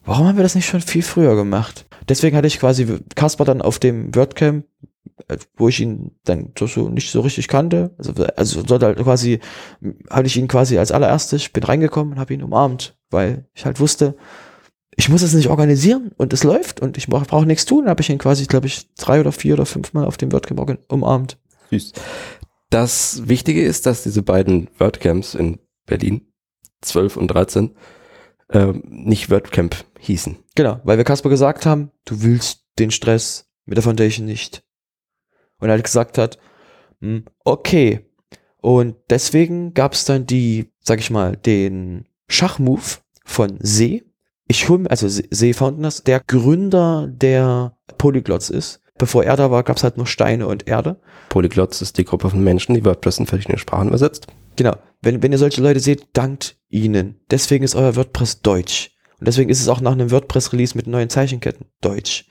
warum 0.05 0.27
haben 0.27 0.37
wir 0.37 0.43
das 0.43 0.55
nicht 0.55 0.67
schon 0.67 0.81
viel 0.81 1.01
früher 1.01 1.35
gemacht? 1.35 1.85
Deswegen 2.07 2.35
hatte 2.35 2.47
ich 2.47 2.59
quasi 2.59 2.99
Kasper 3.15 3.45
dann 3.45 3.61
auf 3.61 3.79
dem 3.79 4.13
WordCamp, 4.13 4.65
äh, 5.27 5.37
wo 5.55 5.69
ich 5.69 5.79
ihn 5.79 6.11
dann 6.25 6.51
so 6.57 6.89
nicht 6.89 7.11
so 7.11 7.21
richtig 7.21 7.47
kannte, 7.47 7.91
also, 7.97 8.13
also 8.35 8.63
dort 8.63 8.83
halt 8.83 8.97
quasi, 8.99 9.39
hatte 10.09 10.27
ich 10.27 10.37
ihn 10.37 10.47
quasi 10.47 10.77
als 10.77 10.91
allererstes, 10.91 11.41
ich 11.41 11.53
bin 11.53 11.63
reingekommen 11.63 12.13
und 12.13 12.19
habe 12.19 12.33
ihn 12.33 12.43
umarmt, 12.43 12.97
weil 13.09 13.45
ich 13.53 13.65
halt 13.65 13.79
wusste, 13.79 14.15
ich 14.95 15.09
muss 15.09 15.21
es 15.21 15.33
nicht 15.33 15.49
organisieren 15.49 16.11
und 16.17 16.33
es 16.33 16.43
läuft 16.43 16.81
und 16.81 16.97
ich 16.97 17.07
brauche 17.07 17.25
brauch 17.25 17.45
nichts 17.45 17.65
tun, 17.65 17.87
habe 17.87 18.01
ich 18.01 18.09
ihn 18.09 18.17
quasi, 18.17 18.45
glaube 18.45 18.67
ich, 18.67 18.93
drei 18.95 19.19
oder 19.19 19.31
vier 19.31 19.53
oder 19.53 19.65
fünf 19.65 19.93
Mal 19.93 20.05
auf 20.05 20.17
dem 20.17 20.31
WordCamp 20.31 20.79
umarmt. 20.87 21.37
Süß. 21.69 21.93
Das 22.69 23.27
Wichtige 23.27 23.63
ist, 23.63 23.85
dass 23.85 24.03
diese 24.03 24.21
beiden 24.21 24.69
WordCamps 24.77 25.35
in 25.35 25.59
Berlin, 25.85 26.21
12 26.81 27.17
und 27.17 27.27
13, 27.29 27.75
äh, 28.49 28.73
nicht 28.83 29.29
WordCamp 29.29 29.85
hießen. 29.99 30.37
Genau, 30.55 30.79
weil 30.83 30.97
wir 30.97 31.03
Kasper 31.03 31.29
gesagt 31.29 31.65
haben, 31.65 31.91
du 32.05 32.21
willst 32.21 32.65
den 32.77 32.91
Stress 32.91 33.49
mit 33.65 33.77
der 33.77 33.83
Foundation 33.83 34.25
nicht. 34.25 34.63
Und 35.59 35.69
er 35.69 35.73
halt 35.73 35.83
gesagt 35.83 36.17
hat, 36.17 36.37
hm, 37.01 37.25
okay. 37.43 38.05
Und 38.61 38.95
deswegen 39.09 39.73
gab 39.73 39.93
es 39.93 40.05
dann 40.05 40.25
die, 40.25 40.71
sag 40.79 40.99
ich 40.99 41.09
mal, 41.09 41.37
den 41.37 42.05
Schachmove 42.27 42.99
von 43.23 43.57
See. 43.61 44.03
Ich 44.51 44.67
hole, 44.67 44.89
also 44.89 45.07
See 45.07 45.53
Founders, 45.53 46.03
der 46.03 46.21
Gründer 46.21 47.07
der 47.07 47.77
Polyglots 47.99 48.49
ist. 48.49 48.81
Bevor 48.97 49.23
er 49.23 49.37
da 49.37 49.51
war, 49.51 49.61
gab 49.61 49.77
es 49.77 49.83
halt 49.83 49.97
nur 49.97 50.07
Steine 50.07 50.47
und 50.47 50.67
Erde. 50.67 50.99
Polyglots 51.29 51.83
ist 51.83 51.99
die 51.99 52.03
Gruppe 52.03 52.31
von 52.31 52.43
Menschen, 52.43 52.73
die 52.73 52.83
WordPress 52.83 53.19
in 53.19 53.27
verschiedene 53.27 53.59
Sprachen 53.59 53.89
übersetzt. 53.89 54.25
Genau. 54.55 54.75
Wenn, 55.03 55.21
wenn 55.21 55.31
ihr 55.31 55.37
solche 55.37 55.61
Leute 55.61 55.79
seht, 55.79 56.07
dankt 56.13 56.57
ihnen. 56.67 57.19
Deswegen 57.29 57.63
ist 57.63 57.75
euer 57.75 57.95
WordPress 57.95 58.41
deutsch. 58.41 58.97
Und 59.19 59.27
deswegen 59.27 59.51
ist 59.51 59.61
es 59.61 59.67
auch 59.67 59.81
nach 59.81 59.91
einem 59.91 60.09
WordPress-Release 60.09 60.75
mit 60.75 60.87
neuen 60.87 61.09
Zeichenketten 61.09 61.67
deutsch. 61.79 62.25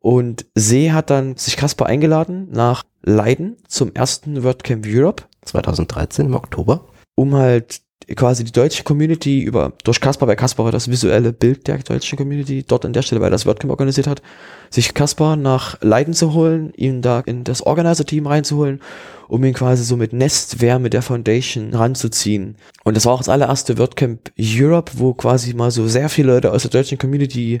Und 0.00 0.44
See 0.54 0.92
hat 0.92 1.08
dann 1.08 1.36
sich 1.36 1.56
Kasper 1.56 1.86
eingeladen 1.86 2.48
nach 2.50 2.84
Leiden 3.02 3.56
zum 3.66 3.94
ersten 3.94 4.44
WordCamp 4.44 4.84
Europe. 4.86 5.24
2013 5.46 6.26
im 6.26 6.34
Oktober. 6.34 6.86
Um 7.14 7.34
halt 7.34 7.80
quasi 8.14 8.44
die 8.44 8.52
deutsche 8.52 8.84
Community 8.84 9.42
über, 9.42 9.72
durch 9.82 10.00
Kasper, 10.00 10.26
bei 10.26 10.36
Kasper 10.36 10.64
war 10.64 10.70
das 10.70 10.88
visuelle 10.88 11.32
Bild 11.32 11.66
der 11.66 11.78
deutschen 11.78 12.16
Community 12.16 12.62
dort 12.62 12.84
an 12.84 12.92
der 12.92 13.02
Stelle, 13.02 13.20
weil 13.20 13.28
er 13.28 13.32
das 13.32 13.46
WordCamp 13.46 13.70
organisiert 13.70 14.06
hat, 14.06 14.22
sich 14.70 14.94
Kasper 14.94 15.34
nach 15.34 15.80
Leiden 15.80 16.14
zu 16.14 16.32
holen, 16.32 16.72
ihn 16.76 17.02
da 17.02 17.20
in 17.20 17.42
das 17.42 17.62
Organizer-Team 17.62 18.28
reinzuholen, 18.28 18.80
um 19.26 19.42
ihn 19.44 19.54
quasi 19.54 19.82
so 19.82 19.96
mit 19.96 20.12
Nestwärme 20.12 20.88
der 20.88 21.02
Foundation 21.02 21.74
ranzuziehen. 21.74 22.56
Und 22.84 22.96
das 22.96 23.06
war 23.06 23.14
auch 23.14 23.18
das 23.18 23.28
allererste 23.28 23.76
WordCamp 23.76 24.30
Europe, 24.38 24.92
wo 24.94 25.14
quasi 25.14 25.52
mal 25.54 25.72
so 25.72 25.88
sehr 25.88 26.08
viele 26.08 26.32
Leute 26.32 26.52
aus 26.52 26.62
der 26.62 26.70
deutschen 26.70 26.98
Community 26.98 27.60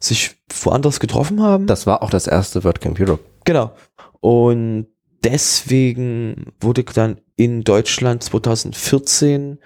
sich 0.00 0.32
woanders 0.62 0.98
getroffen 0.98 1.40
haben. 1.40 1.68
Das 1.68 1.86
war 1.86 2.02
auch 2.02 2.10
das 2.10 2.26
erste 2.26 2.64
WordCamp 2.64 2.98
Europe. 2.98 3.22
Genau. 3.44 3.72
Und 4.20 4.86
deswegen 5.22 6.52
wurde 6.60 6.82
dann 6.82 7.18
in 7.36 7.62
Deutschland 7.62 8.24
2014 8.24 9.58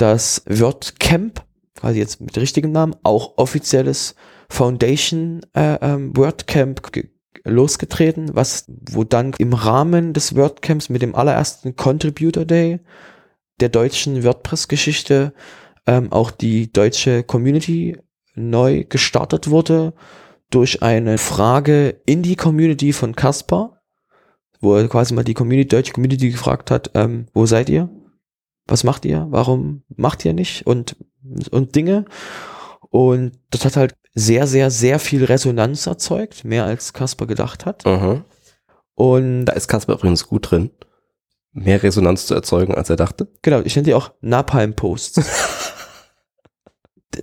das 0.00 0.42
WordCamp, 0.46 1.44
quasi 1.74 1.98
jetzt 1.98 2.20
mit 2.20 2.36
richtigem 2.38 2.72
Namen, 2.72 2.96
auch 3.02 3.36
offizielles 3.36 4.14
Foundation 4.48 5.42
äh, 5.54 5.76
ähm, 5.80 6.16
WordCamp 6.16 6.80
losgetreten, 7.44 8.30
was 8.34 8.64
wo 8.90 9.04
dann 9.04 9.32
im 9.38 9.52
Rahmen 9.52 10.12
des 10.12 10.34
WordCamps 10.34 10.88
mit 10.88 11.02
dem 11.02 11.14
allerersten 11.14 11.76
Contributor 11.76 12.44
Day 12.44 12.80
der 13.60 13.68
deutschen 13.68 14.24
WordPress-Geschichte 14.24 15.32
ähm, 15.86 16.12
auch 16.12 16.30
die 16.30 16.72
deutsche 16.72 17.22
Community 17.22 17.98
neu 18.34 18.84
gestartet 18.88 19.48
wurde 19.48 19.92
durch 20.50 20.82
eine 20.82 21.18
Frage 21.18 22.00
in 22.06 22.22
die 22.22 22.36
Community 22.36 22.92
von 22.92 23.14
Caspar, 23.14 23.80
wo 24.60 24.74
er 24.74 24.88
quasi 24.88 25.14
mal 25.14 25.24
die 25.24 25.34
Community, 25.34 25.68
deutsche 25.68 25.92
Community 25.92 26.30
gefragt 26.30 26.70
hat, 26.70 26.90
ähm, 26.94 27.26
wo 27.32 27.46
seid 27.46 27.68
ihr? 27.68 27.88
Was 28.70 28.84
macht 28.84 29.04
ihr? 29.04 29.26
Warum 29.30 29.82
macht 29.96 30.24
ihr 30.24 30.32
nicht? 30.32 30.64
Und, 30.66 30.96
und 31.50 31.74
Dinge. 31.74 32.04
Und 32.88 33.32
das 33.50 33.64
hat 33.64 33.76
halt 33.76 33.94
sehr, 34.14 34.46
sehr, 34.46 34.70
sehr 34.70 35.00
viel 35.00 35.24
Resonanz 35.24 35.86
erzeugt, 35.86 36.44
mehr 36.44 36.64
als 36.64 36.92
Kasper 36.92 37.26
gedacht 37.26 37.66
hat. 37.66 37.84
Mhm. 37.84 38.24
Und 38.94 39.44
Da 39.46 39.54
ist 39.54 39.66
Kasper 39.66 39.94
übrigens 39.94 40.26
gut 40.26 40.50
drin, 40.50 40.70
mehr 41.52 41.82
Resonanz 41.82 42.26
zu 42.26 42.34
erzeugen, 42.34 42.74
als 42.74 42.90
er 42.90 42.96
dachte. 42.96 43.28
genau, 43.42 43.60
ich 43.60 43.74
nenne 43.74 43.86
die 43.86 43.94
auch 43.94 44.12
Napalm-Posts. 44.20 45.20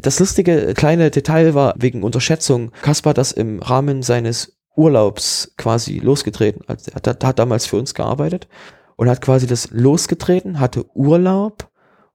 das 0.02 0.20
lustige 0.20 0.74
kleine 0.74 1.12
Detail 1.12 1.54
war 1.54 1.76
wegen 1.78 2.04
Unterschätzung. 2.04 2.72
Kaspar 2.82 3.12
hat 3.12 3.20
das 3.20 3.32
im 3.32 3.60
Rahmen 3.60 4.04
seines 4.04 4.58
Urlaubs 4.76 5.54
quasi 5.58 6.00
losgetreten. 6.00 6.62
Also 6.68 6.92
er 6.92 6.96
hat, 6.96 7.24
hat 7.24 7.40
damals 7.40 7.66
für 7.66 7.78
uns 7.78 7.94
gearbeitet 7.94 8.50
und 8.98 9.10
hat 9.10 9.22
quasi 9.22 9.48
das 9.48 9.70
losgetreten, 9.72 10.60
hatte 10.60 10.86
Urlaub 10.94 11.70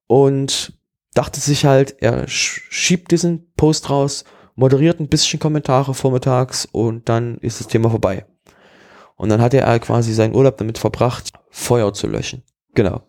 und 0.07 0.75
dachte 1.15 1.41
sich 1.41 1.65
halt, 1.65 1.97
er 2.01 2.27
sch- 2.27 2.61
schiebt 2.69 3.11
diesen 3.13 3.51
Post 3.57 3.89
raus, 3.89 4.25
moderiert 4.55 5.01
ein 5.01 5.09
bisschen 5.09 5.41
Kommentare 5.41 5.95
vormittags 5.95 6.67
und 6.71 7.09
dann 7.09 7.39
ist 7.39 7.61
das 7.61 7.69
Thema 7.69 7.89
vorbei. 7.89 8.27
Und 9.17 9.31
dann 9.31 9.41
hat 9.41 9.55
er 9.55 9.79
quasi 9.79 10.13
seinen 10.13 10.35
Urlaub 10.35 10.59
damit 10.59 10.77
verbracht, 10.79 11.33
Feuer 11.51 11.95
zu 11.95 12.07
löschen. 12.07 12.43
Genau. 12.75 13.03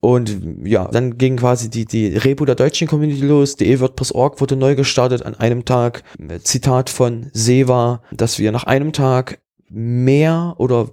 Und 0.00 0.38
ja, 0.64 0.86
dann 0.88 1.16
ging 1.16 1.38
quasi 1.38 1.70
die, 1.70 1.86
die 1.86 2.16
Repo 2.16 2.44
der 2.44 2.54
deutschen 2.54 2.86
Community 2.86 3.22
los. 3.22 3.56
Die 3.56 3.80
WordPress.org 3.80 4.40
wurde 4.40 4.56
neu 4.56 4.74
gestartet 4.76 5.22
an 5.22 5.34
einem 5.34 5.64
Tag. 5.64 6.04
Zitat 6.42 6.90
von 6.90 7.30
Seva, 7.32 8.02
dass 8.12 8.38
wir 8.38 8.52
nach 8.52 8.64
einem 8.64 8.92
Tag 8.92 9.40
mehr 9.70 10.54
oder 10.58 10.90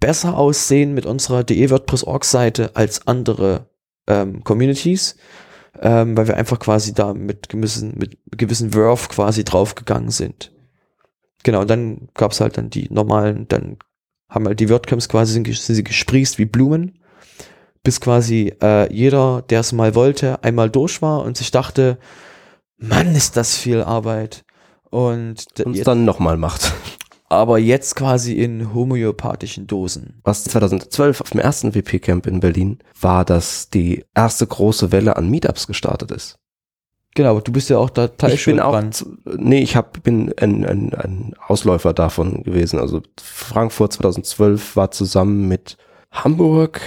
besser 0.00 0.36
aussehen 0.36 0.94
mit 0.94 1.06
unserer 1.06 1.44
DE 1.44 1.70
WordPress.org 1.70 2.24
Seite 2.24 2.70
als 2.74 3.06
andere 3.06 3.66
ähm, 4.06 4.44
Communities, 4.44 5.16
ähm, 5.80 6.16
weil 6.16 6.28
wir 6.28 6.36
einfach 6.36 6.58
quasi 6.58 6.92
da 6.92 7.14
mit 7.14 7.48
gewissen, 7.48 7.94
mit 7.96 8.18
gewissen 8.30 8.74
Wurf 8.74 9.08
quasi 9.08 9.44
draufgegangen 9.44 10.10
sind. 10.10 10.52
Genau, 11.44 11.62
und 11.62 11.70
dann 11.70 12.08
gab's 12.14 12.40
halt 12.40 12.56
dann 12.56 12.70
die 12.70 12.88
normalen, 12.90 13.48
dann 13.48 13.78
haben 14.28 14.46
halt 14.46 14.60
die 14.60 14.70
WordCamps 14.70 15.08
quasi 15.08 15.32
sind, 15.32 15.46
sind 15.46 15.74
sie 15.74 15.84
gesprießt 15.84 16.38
wie 16.38 16.46
Blumen. 16.46 16.98
bis 17.84 18.00
quasi 18.00 18.54
äh, 18.62 18.92
jeder, 18.92 19.42
der 19.42 19.60
es 19.60 19.72
mal 19.72 19.94
wollte, 19.96 20.42
einmal 20.44 20.70
durch 20.70 21.02
war 21.02 21.24
und 21.24 21.36
sich 21.36 21.50
dachte, 21.50 21.98
Mann, 22.78 23.14
ist 23.14 23.36
das 23.36 23.56
viel 23.56 23.82
Arbeit. 23.82 24.44
Und, 24.90 25.46
und 25.64 25.76
es 25.76 25.84
dann 25.84 26.04
nochmal 26.04 26.36
macht. 26.36 26.72
Aber 27.32 27.58
jetzt 27.58 27.96
quasi 27.96 28.34
in 28.34 28.74
homöopathischen 28.74 29.66
Dosen. 29.66 30.20
Was 30.22 30.44
2012 30.44 31.22
auf 31.22 31.30
dem 31.30 31.40
ersten 31.40 31.74
WP-Camp 31.74 32.26
in 32.26 32.40
Berlin 32.40 32.80
war, 33.00 33.24
dass 33.24 33.70
die 33.70 34.04
erste 34.14 34.46
große 34.46 34.92
Welle 34.92 35.16
an 35.16 35.30
Meetups 35.30 35.66
gestartet 35.66 36.10
ist. 36.10 36.38
Genau, 37.14 37.40
du 37.40 37.50
bist 37.50 37.70
ja 37.70 37.78
auch 37.78 37.88
da 37.88 38.08
Teil 38.08 38.34
Ich 38.34 38.44
bin 38.44 38.60
auch, 38.60 38.72
dran. 38.72 38.90
nee, 39.38 39.62
ich 39.62 39.76
hab, 39.76 40.02
bin 40.02 40.30
ein, 40.38 40.66
ein, 40.66 40.92
ein 40.92 41.34
Ausläufer 41.48 41.94
davon 41.94 42.42
gewesen. 42.42 42.78
Also 42.78 43.00
Frankfurt 43.18 43.94
2012 43.94 44.76
war 44.76 44.90
zusammen 44.90 45.48
mit 45.48 45.78
Hamburg 46.10 46.82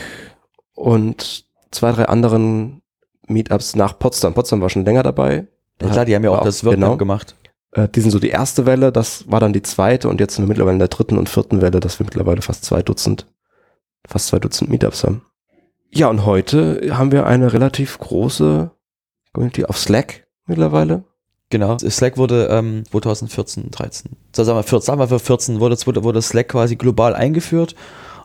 und 0.76 1.46
zwei, 1.72 1.92
drei 1.92 2.06
anderen 2.06 2.84
Meetups 3.28 3.76
nach 3.76 3.98
Potsdam. 3.98 4.36
Potsdam 4.36 4.62
war 4.62 4.70
schon 4.70 4.86
länger 4.86 5.02
dabei. 5.02 5.48
Ja, 5.82 5.90
klar, 5.90 6.06
die 6.06 6.14
haben 6.14 6.24
ja 6.24 6.30
auch, 6.30 6.42
auch 6.42 6.44
das 6.44 6.64
Workcamp 6.64 6.84
genau. 6.84 6.98
gemacht. 6.98 7.36
Äh, 7.76 7.90
die 7.90 8.02
sind 8.02 8.12
so 8.12 8.20
die 8.20 8.30
erste 8.30 8.66
Welle, 8.66 8.92
das 8.92 9.30
war 9.30 9.40
dann 9.40 9.54
die 9.54 9.62
zweite 9.62 10.10
und 10.10 10.20
jetzt 10.20 10.36
sind 10.36 10.46
wir 10.46 10.50
mittlerweile 10.50 10.76
in 10.76 10.80
der 10.80 10.88
dritten 10.88 11.18
und 11.18 11.30
vierten 11.30 11.62
Welle, 11.62 11.80
dass 11.80 12.00
wir 12.00 12.06
mittlerweile 12.06 12.42
fast 12.42 12.66
zwei 12.66 12.82
Dutzend, 12.82 13.28
fast 14.08 14.28
zwei 14.28 14.40
Dutzend 14.40 14.70
Meetups 14.70 15.04
haben. 15.04 15.22
Ja, 15.92 16.10
und 16.10 16.26
heute 16.26 16.82
haben 16.98 17.12
wir 17.12 17.26
eine 17.26 17.54
relativ 17.54 18.00
große 18.00 18.72
Community 19.34 19.66
auf 19.66 19.78
Slack 19.78 20.26
mittlerweile. 20.48 21.04
Genau, 21.50 21.78
Slack 21.78 22.18
wurde 22.18 22.48
ähm, 22.50 22.84
2014, 22.90 23.70
13, 23.70 24.12
sagen 24.34 24.58
wir, 24.58 24.64
14, 24.64 24.86
sagen 24.86 25.00
wir 25.00 25.08
für 25.08 25.20
14 25.20 25.60
wurde, 25.60 26.04
wurde 26.04 26.22
Slack 26.22 26.50
quasi 26.50 26.76
global 26.76 27.14
eingeführt. 27.14 27.76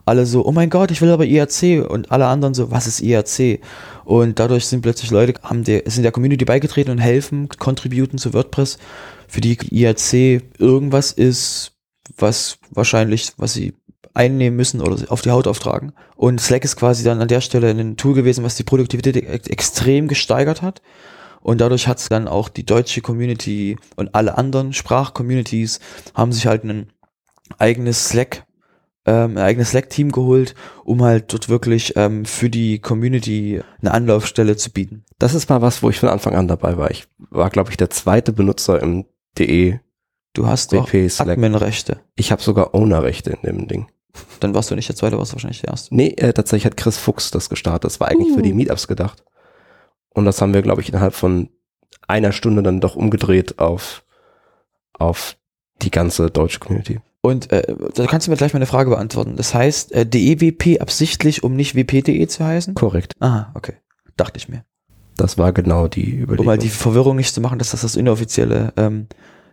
Alle 0.06 0.24
so, 0.24 0.46
oh 0.46 0.52
mein 0.52 0.70
Gott, 0.70 0.90
ich 0.90 1.02
will 1.02 1.10
aber 1.10 1.26
IRC 1.26 1.88
und 1.88 2.10
alle 2.10 2.26
anderen 2.26 2.54
so, 2.54 2.70
was 2.70 2.86
ist 2.86 3.02
IRC? 3.02 3.60
Und 4.04 4.38
dadurch 4.38 4.66
sind 4.66 4.80
plötzlich 4.80 5.10
Leute, 5.10 5.34
haben 5.42 5.62
der, 5.62 5.82
sind 5.86 6.02
der 6.02 6.12
Community 6.12 6.44
beigetreten 6.46 6.90
und 6.90 6.98
helfen, 6.98 7.48
contributen 7.58 8.18
zu 8.18 8.32
WordPress, 8.32 8.78
für 9.30 9.40
die 9.40 9.56
IRC 9.70 10.42
irgendwas 10.58 11.12
ist, 11.12 11.72
was 12.16 12.58
wahrscheinlich, 12.70 13.32
was 13.36 13.52
sie 13.52 13.74
einnehmen 14.14 14.56
müssen 14.56 14.80
oder 14.80 14.96
auf 15.10 15.22
die 15.22 15.30
Haut 15.30 15.46
auftragen. 15.46 15.92
Und 16.16 16.40
Slack 16.40 16.64
ist 16.64 16.76
quasi 16.76 17.04
dann 17.04 17.20
an 17.20 17.28
der 17.28 17.40
Stelle 17.40 17.70
ein 17.70 17.96
Tool 17.96 18.14
gewesen, 18.14 18.44
was 18.44 18.56
die 18.56 18.64
Produktivität 18.64 19.16
extrem 19.48 20.08
gesteigert 20.08 20.62
hat. 20.62 20.82
Und 21.40 21.60
dadurch 21.60 21.88
hat 21.88 21.98
es 21.98 22.08
dann 22.08 22.28
auch 22.28 22.48
die 22.48 22.66
deutsche 22.66 23.00
Community 23.00 23.78
und 23.96 24.14
alle 24.14 24.36
anderen 24.36 24.72
Sprachcommunities 24.72 25.80
haben 26.14 26.32
sich 26.32 26.46
halt 26.46 26.64
ein 26.64 26.92
eigenes 27.58 28.08
Slack, 28.08 28.44
ähm, 29.06 29.32
ein 29.32 29.38
eigenes 29.38 29.70
Slack-Team 29.70 30.12
geholt, 30.12 30.54
um 30.84 31.02
halt 31.02 31.32
dort 31.32 31.48
wirklich 31.48 31.94
ähm, 31.96 32.26
für 32.26 32.50
die 32.50 32.80
Community 32.80 33.62
eine 33.80 33.92
Anlaufstelle 33.92 34.56
zu 34.56 34.70
bieten. 34.70 35.04
Das 35.18 35.34
ist 35.34 35.48
mal 35.48 35.62
was, 35.62 35.82
wo 35.82 35.88
ich 35.88 35.98
von 35.98 36.10
Anfang 36.10 36.34
an 36.34 36.48
dabei 36.48 36.76
war. 36.76 36.90
Ich 36.90 37.06
war, 37.30 37.48
glaube 37.48 37.70
ich, 37.70 37.78
der 37.78 37.88
zweite 37.88 38.32
Benutzer 38.32 38.82
im 38.82 39.06
DE. 39.38 39.80
Du 40.32 40.46
hast 40.46 40.72
doch 40.72 40.92
Admin-Rechte. 40.92 42.00
Ich 42.14 42.30
habe 42.30 42.42
sogar 42.42 42.74
Owner-Rechte 42.74 43.30
in 43.30 43.42
dem 43.42 43.68
Ding. 43.68 43.88
Dann 44.40 44.54
warst 44.54 44.70
du 44.70 44.74
nicht 44.74 44.88
der 44.88 44.96
zweite, 44.96 45.18
warst 45.18 45.32
du 45.32 45.36
wahrscheinlich 45.36 45.60
der 45.60 45.70
erste. 45.70 45.94
Nee, 45.94 46.14
äh, 46.16 46.32
tatsächlich 46.32 46.66
hat 46.66 46.76
Chris 46.76 46.98
Fuchs 46.98 47.30
das 47.30 47.48
gestartet. 47.48 47.84
Das 47.84 48.00
war 48.00 48.08
eigentlich 48.08 48.32
uh. 48.32 48.36
für 48.36 48.42
die 48.42 48.52
uh. 48.52 48.56
Meetups 48.56 48.86
gedacht. 48.86 49.24
Und 50.14 50.24
das 50.24 50.40
haben 50.40 50.54
wir, 50.54 50.62
glaube 50.62 50.82
ich, 50.82 50.88
innerhalb 50.88 51.14
von 51.14 51.48
einer 52.06 52.32
Stunde 52.32 52.62
dann 52.62 52.80
doch 52.80 52.96
umgedreht 52.96 53.58
auf, 53.58 54.04
auf 54.98 55.36
die 55.82 55.90
ganze 55.90 56.30
deutsche 56.30 56.58
Community. 56.58 57.00
Und 57.22 57.52
äh, 57.52 57.74
da 57.94 58.06
kannst 58.06 58.26
du 58.26 58.30
mir 58.30 58.36
gleich 58.36 58.52
mal 58.52 58.58
eine 58.58 58.66
Frage 58.66 58.90
beantworten. 58.90 59.36
Das 59.36 59.54
heißt, 59.54 59.92
äh, 59.92 60.06
DEWP 60.06 60.80
absichtlich, 60.80 61.42
um 61.44 61.54
nicht 61.54 61.74
WP.de 61.74 62.26
zu 62.26 62.44
heißen? 62.44 62.74
Korrekt. 62.74 63.14
Aha, 63.20 63.52
okay. 63.54 63.74
Dachte 64.16 64.38
ich 64.38 64.48
mir. 64.48 64.64
Das 65.20 65.36
war 65.36 65.52
genau 65.52 65.86
die 65.86 66.14
Überlegung. 66.16 66.38
Um 66.38 66.46
mal 66.46 66.56
die 66.56 66.70
Verwirrung 66.70 67.16
nicht 67.16 67.34
zu 67.34 67.42
machen, 67.42 67.58
dass 67.58 67.72
das 67.72 67.82
das 67.82 67.94
inoffizielle 67.94 68.72
ähm, 68.78 69.06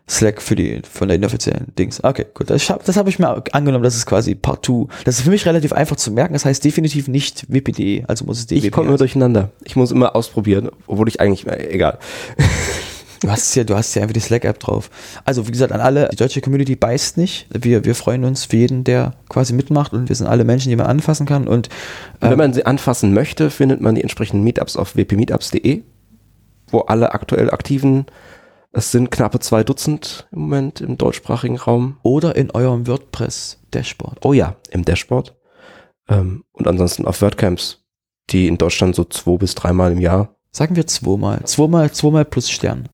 Slack 0.09 0.41
für 0.41 0.55
die 0.55 0.81
von 0.89 1.09
der 1.09 1.17
inoffiziellen 1.17 1.73
Dings. 1.77 2.01
Okay, 2.01 2.25
gut. 2.33 2.49
Das 2.49 2.69
habe 2.69 2.81
hab 2.85 3.07
ich 3.09 3.19
mir 3.19 3.43
angenommen, 3.51 3.83
das 3.83 3.97
ist 3.97 4.05
quasi 4.05 4.33
partout. 4.35 4.87
Das 5.03 5.17
ist 5.17 5.23
für 5.23 5.29
mich 5.29 5.45
relativ 5.45 5.73
einfach 5.73 5.97
zu 5.97 6.11
merken. 6.11 6.31
Das 6.31 6.45
heißt 6.45 6.63
definitiv 6.63 7.09
nicht 7.09 7.45
WPD, 7.49 8.05
also 8.07 8.23
muss 8.23 8.39
es 8.39 8.47
DWP. 8.47 8.63
Ich 8.63 8.71
komme 8.71 8.87
immer 8.87 8.97
durcheinander. 8.97 9.51
Ich 9.65 9.75
muss 9.75 9.91
immer 9.91 10.15
ausprobieren, 10.15 10.69
obwohl 10.87 11.09
ich 11.09 11.19
eigentlich, 11.19 11.45
äh, 11.45 11.69
egal. 11.69 11.99
Du 13.21 13.29
hast 13.29 13.55
ja, 13.55 13.63
du 13.63 13.75
hast 13.75 13.95
ja 13.95 14.01
einfach 14.01 14.13
die 14.13 14.19
Slack-App 14.19 14.59
drauf. 14.59 14.89
Also 15.25 15.47
wie 15.47 15.51
gesagt, 15.51 15.71
an 15.71 15.81
alle, 15.81 16.09
die 16.09 16.15
deutsche 16.15 16.41
Community 16.41 16.75
beißt 16.75 17.17
nicht. 17.17 17.47
Wir, 17.51 17.85
wir 17.85 17.95
freuen 17.95 18.23
uns 18.23 18.45
für 18.45 18.57
jeden, 18.57 18.83
der 18.83 19.15
quasi 19.29 19.53
mitmacht 19.53 19.93
und 19.93 20.09
wir 20.09 20.15
sind 20.15 20.27
alle 20.27 20.43
Menschen, 20.43 20.69
die 20.69 20.75
man 20.75 20.87
anfassen 20.87 21.25
kann. 21.25 21.47
Und, 21.47 21.69
ähm, 22.21 22.31
wenn 22.31 22.37
man 22.37 22.53
sie 22.53 22.65
anfassen 22.65 23.13
möchte, 23.13 23.49
findet 23.49 23.81
man 23.81 23.95
die 23.95 24.01
entsprechenden 24.01 24.43
Meetups 24.43 24.77
auf 24.77 24.95
wpmeetups.de, 24.95 25.83
wo 26.69 26.79
alle 26.81 27.13
aktuell 27.13 27.49
aktiven 27.51 28.05
es 28.77 28.91
sind 28.91 29.09
knappe 29.09 29.39
zwei 29.39 29.63
Dutzend 29.63 30.27
im 30.31 30.41
Moment 30.41 30.81
im 30.81 30.97
deutschsprachigen 30.97 31.57
Raum. 31.57 31.97
Oder 32.03 32.35
in 32.35 32.51
eurem 32.51 32.85
WordPress-Dashboard. 32.85 34.23
Oh 34.23 34.33
ja, 34.33 34.55
im 34.69 34.85
Dashboard. 34.85 35.35
Ähm, 36.07 36.43
und 36.51 36.67
ansonsten 36.67 37.05
auf 37.05 37.21
WordCamps, 37.21 37.83
die 38.29 38.47
in 38.47 38.59
Deutschland 38.59 38.95
so 38.95 39.03
zwei 39.05 39.37
bis 39.37 39.55
dreimal 39.55 39.93
im 39.93 39.99
Jahr. 39.99 40.35
Sagen 40.51 40.75
wir 40.75 40.85
zweimal. 40.85 41.43
Zweimal, 41.45 41.91
zweimal 41.91 42.25
plus 42.25 42.49
Stern. 42.49 42.89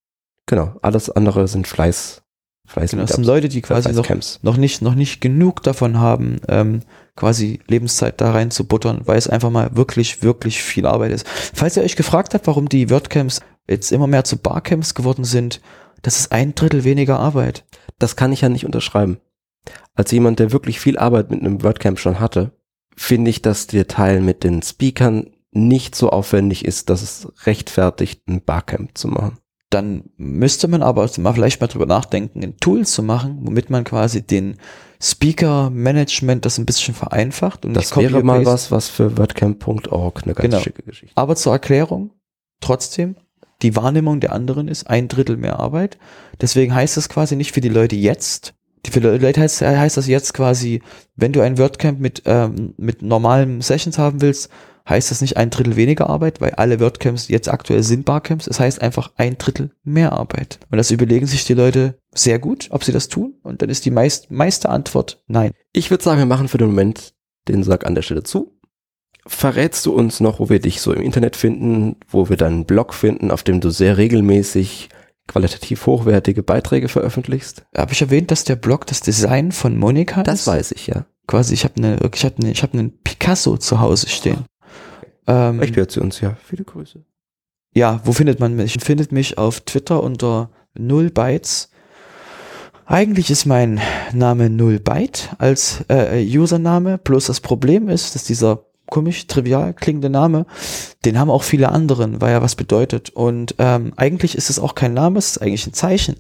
Genau, 0.46 0.76
alles 0.82 1.10
andere 1.10 1.48
sind 1.48 1.68
Fleiß. 1.68 2.22
Fleiß 2.66 2.92
genau, 2.92 3.04
das 3.04 3.16
sind 3.16 3.26
Leute, 3.26 3.50
die 3.50 3.62
quasi 3.62 3.92
noch, 3.92 4.08
noch, 4.42 4.58
nicht, 4.58 4.82
noch 4.82 4.96
nicht 4.96 5.20
genug 5.20 5.64
davon 5.64 6.00
haben, 6.00 6.40
ähm, 6.48 6.82
quasi 7.16 7.60
Lebenszeit 7.68 8.22
da 8.22 8.32
rein 8.32 8.52
zu 8.52 8.66
buttern, 8.66 9.02
weil 9.06 9.18
es 9.18 9.28
einfach 9.28 9.50
mal 9.50 9.76
wirklich, 9.76 10.24
wirklich 10.24 10.64
viel 10.64 10.86
Arbeit 10.86 11.12
ist. 11.12 11.28
Falls 11.28 11.76
ihr 11.76 11.84
euch 11.84 11.96
gefragt 11.96 12.34
habt, 12.34 12.48
warum 12.48 12.70
die 12.70 12.90
WordCamps 12.90 13.42
jetzt 13.68 13.92
immer 13.92 14.08
mehr 14.08 14.24
zu 14.24 14.38
Barcamps 14.38 14.96
geworden 14.96 15.26
sind, 15.26 15.62
das 16.02 16.20
ist 16.20 16.32
ein 16.32 16.56
Drittel 16.56 16.84
weniger 16.84 17.20
Arbeit. 17.20 17.66
Das 18.00 18.16
kann 18.16 18.32
ich 18.32 18.42
ja 18.42 18.50
nicht 18.50 18.66
unterschreiben. 18.66 19.20
Als 19.96 20.12
jemand, 20.12 20.40
der 20.40 20.52
wirklich 20.52 20.80
viel 20.80 20.98
Arbeit 20.98 21.32
mit 21.32 21.42
einem 21.42 21.64
WordCamp 21.64 22.00
schon 22.00 22.20
hatte, 22.20 22.52
finde 22.96 23.30
ich, 23.30 23.42
dass 23.42 23.68
der 23.68 23.88
Teil 23.88 24.22
mit 24.22 24.44
den 24.44 24.62
Speakern 24.62 25.32
nicht 25.52 25.96
so 25.96 26.10
aufwendig 26.10 26.66
ist, 26.66 26.90
dass 26.90 27.02
es 27.02 27.28
rechtfertigt, 27.46 28.28
ein 28.28 28.44
Barcamp 28.44 28.98
zu 28.98 29.08
machen 29.08 29.38
dann 29.74 30.04
müsste 30.18 30.68
man 30.68 30.84
aber 30.84 31.10
mal 31.18 31.34
vielleicht 31.34 31.60
mal 31.62 31.68
drüber 31.68 31.86
nachdenken, 31.86 32.44
ein 32.44 32.58
Tool 32.58 32.86
zu 32.86 33.02
machen, 33.02 33.40
womit 33.42 33.70
man 33.70 33.84
quasi 33.84 34.22
den 34.22 34.58
Speaker-Management 35.02 36.46
das 36.46 36.58
ein 36.58 36.66
bisschen 36.66 36.94
vereinfacht. 36.94 37.66
Und 37.66 37.74
das 37.74 37.96
wäre 37.98 38.24
mal 38.24 38.46
was, 38.46 38.72
was 38.72 38.88
für 38.88 39.18
WordCamp.org 39.18 40.24
eine 40.24 40.34
ganz 40.34 40.50
genau. 40.50 40.60
schicke 40.60 40.84
Geschichte. 40.84 41.16
Aber 41.18 41.36
zur 41.36 41.54
Erklärung, 41.54 42.12
trotzdem, 42.62 43.16
die 43.62 43.76
Wahrnehmung 43.76 44.20
der 44.20 44.32
anderen 44.34 44.68
ist 44.68 44.90
ein 44.90 45.08
Drittel 45.08 45.38
mehr 45.38 45.60
Arbeit. 45.60 45.98
Deswegen 46.40 46.74
heißt 46.74 46.98
das 46.98 47.10
quasi 47.10 47.36
nicht 47.36 47.54
für 47.54 47.62
die 47.62 47.70
Leute 47.70 47.96
jetzt, 47.96 48.54
für 48.90 49.02
die 49.02 49.08
Leute 49.08 49.42
heißt, 49.42 49.62
heißt 49.62 49.98
das 49.98 50.08
jetzt 50.08 50.34
quasi, 50.34 50.82
wenn 51.16 51.34
du 51.34 51.42
ein 51.42 51.58
WordCamp 51.58 52.00
mit, 52.00 52.24
ähm, 52.26 52.74
mit 52.78 53.02
normalen 53.02 53.62
Sessions 53.62 53.98
haben 53.98 54.22
willst, 54.22 54.50
heißt 54.88 55.12
das 55.12 55.22
nicht 55.22 55.38
ein 55.38 55.50
Drittel 55.50 55.76
weniger 55.76 56.10
Arbeit, 56.10 56.42
weil 56.42 56.52
alle 56.52 56.80
WordCamps 56.80 57.30
jetzt 57.30 57.50
aktuell 57.50 57.84
sind 57.84 58.06
Barcamps. 58.06 58.48
Es 58.48 58.60
heißt 58.60 58.82
einfach 58.82 59.12
ein 59.16 59.38
Drittel 59.38 59.72
mehr 59.84 60.14
Arbeit. 60.14 60.60
Und 60.70 60.78
das 60.78 60.92
überlegen 60.92 61.26
sich 61.26 61.46
die 61.46 61.54
Leute 61.54 62.00
sehr 62.12 62.40
gut, 62.40 62.68
ob 62.72 62.84
sie 62.84 62.92
das 62.92 63.08
tun. 63.08 63.36
Und 63.44 63.62
dann 63.62 63.70
ist 63.70 63.86
die 63.86 63.92
meist, 63.92 64.32
meiste 64.32 64.70
Antwort 64.70 65.24
nein. 65.28 65.52
Ich 65.72 65.90
würde 65.90 66.04
sagen, 66.04 66.20
wir 66.20 66.26
machen 66.26 66.48
für 66.48 66.58
den 66.58 66.68
Moment 66.68 67.14
den 67.48 67.64
Sack 67.64 67.86
an 67.86 67.96
der 67.96 68.02
Stelle 68.02 68.24
zu. 68.24 68.60
Verrätst 69.26 69.86
du 69.86 69.94
uns 69.94 70.20
noch, 70.20 70.40
wo 70.40 70.50
wir 70.50 70.60
dich 70.60 70.82
so 70.82 70.92
im 70.92 71.02
Internet 71.02 71.38
finden, 71.38 71.96
wo 72.10 72.28
wir 72.28 72.36
deinen 72.36 72.66
Blog 72.66 72.94
finden, 72.94 73.32
auf 73.32 73.44
dem 73.44 73.62
du 73.62 73.70
sehr 73.70 73.98
regelmäßig 73.98 74.90
qualitativ 75.28 75.86
hochwertige 75.86 76.44
Beiträge 76.44 76.90
veröffentlichst? 76.90 77.64
Habe 77.76 77.94
ich 77.94 78.02
erwähnt, 78.02 78.32
dass 78.32 78.44
der 78.44 78.58
Blog 78.58 78.86
das 78.88 79.00
Design 79.00 79.54
von 79.54 79.78
Monika 79.78 80.24
das 80.24 80.42
ist? 80.42 80.48
Das 80.48 80.54
weiß 80.54 80.72
ich, 80.74 80.88
ja. 80.88 81.06
Quasi, 81.26 81.54
ich 81.54 81.64
habe 81.64 81.76
eine, 81.78 81.98
ich 82.14 82.26
habe 82.26 82.36
eine, 82.40 82.52
ich 82.52 82.64
habe 82.64 82.78
einen 82.78 83.00
Picasso 83.02 83.56
zu 83.56 83.80
Hause 83.80 84.10
stehen. 84.10 84.44
Ähm, 85.28 85.58
Vielleicht 85.58 85.76
hört 85.76 85.92
sie 85.92 86.02
uns 86.02 86.22
ja. 86.22 86.36
Viele 86.44 86.64
Grüße. 86.64 87.04
Ja, 87.76 88.02
wo 88.04 88.12
findet 88.12 88.40
man 88.40 88.56
mich? 88.56 88.78
Findet 88.82 89.12
mich 89.12 89.38
auf 89.38 89.62
Twitter 89.62 90.04
unter 90.04 90.52
0 90.76 91.10
Bytes. 91.10 91.70
Eigentlich 92.86 93.32
ist 93.32 93.46
mein 93.46 93.80
Name 94.14 94.50
0 94.50 94.80
Byte 94.80 95.30
als 95.38 95.84
äh, 95.90 96.24
Username, 96.38 96.98
bloß 96.98 97.28
das 97.28 97.40
Problem 97.40 97.88
ist, 97.88 98.14
dass 98.14 98.26
dieser 98.26 98.66
komisch, 98.94 99.26
trivial 99.26 99.74
klingende 99.74 100.12
Name, 100.12 100.46
den 101.04 101.18
haben 101.20 101.32
auch 101.32 101.42
viele 101.42 101.70
anderen, 101.70 102.22
weil 102.22 102.32
er 102.32 102.44
was 102.44 102.56
bedeutet. 102.56 103.10
Und 103.10 103.56
ähm, 103.58 103.92
eigentlich 103.96 104.38
ist 104.38 104.52
es 104.52 104.60
auch 104.60 104.76
kein 104.76 104.94
Name, 104.94 105.18
es 105.18 105.32
ist 105.32 105.38
eigentlich 105.40 105.66
ein 105.66 105.74
Zeichen. 105.74 106.18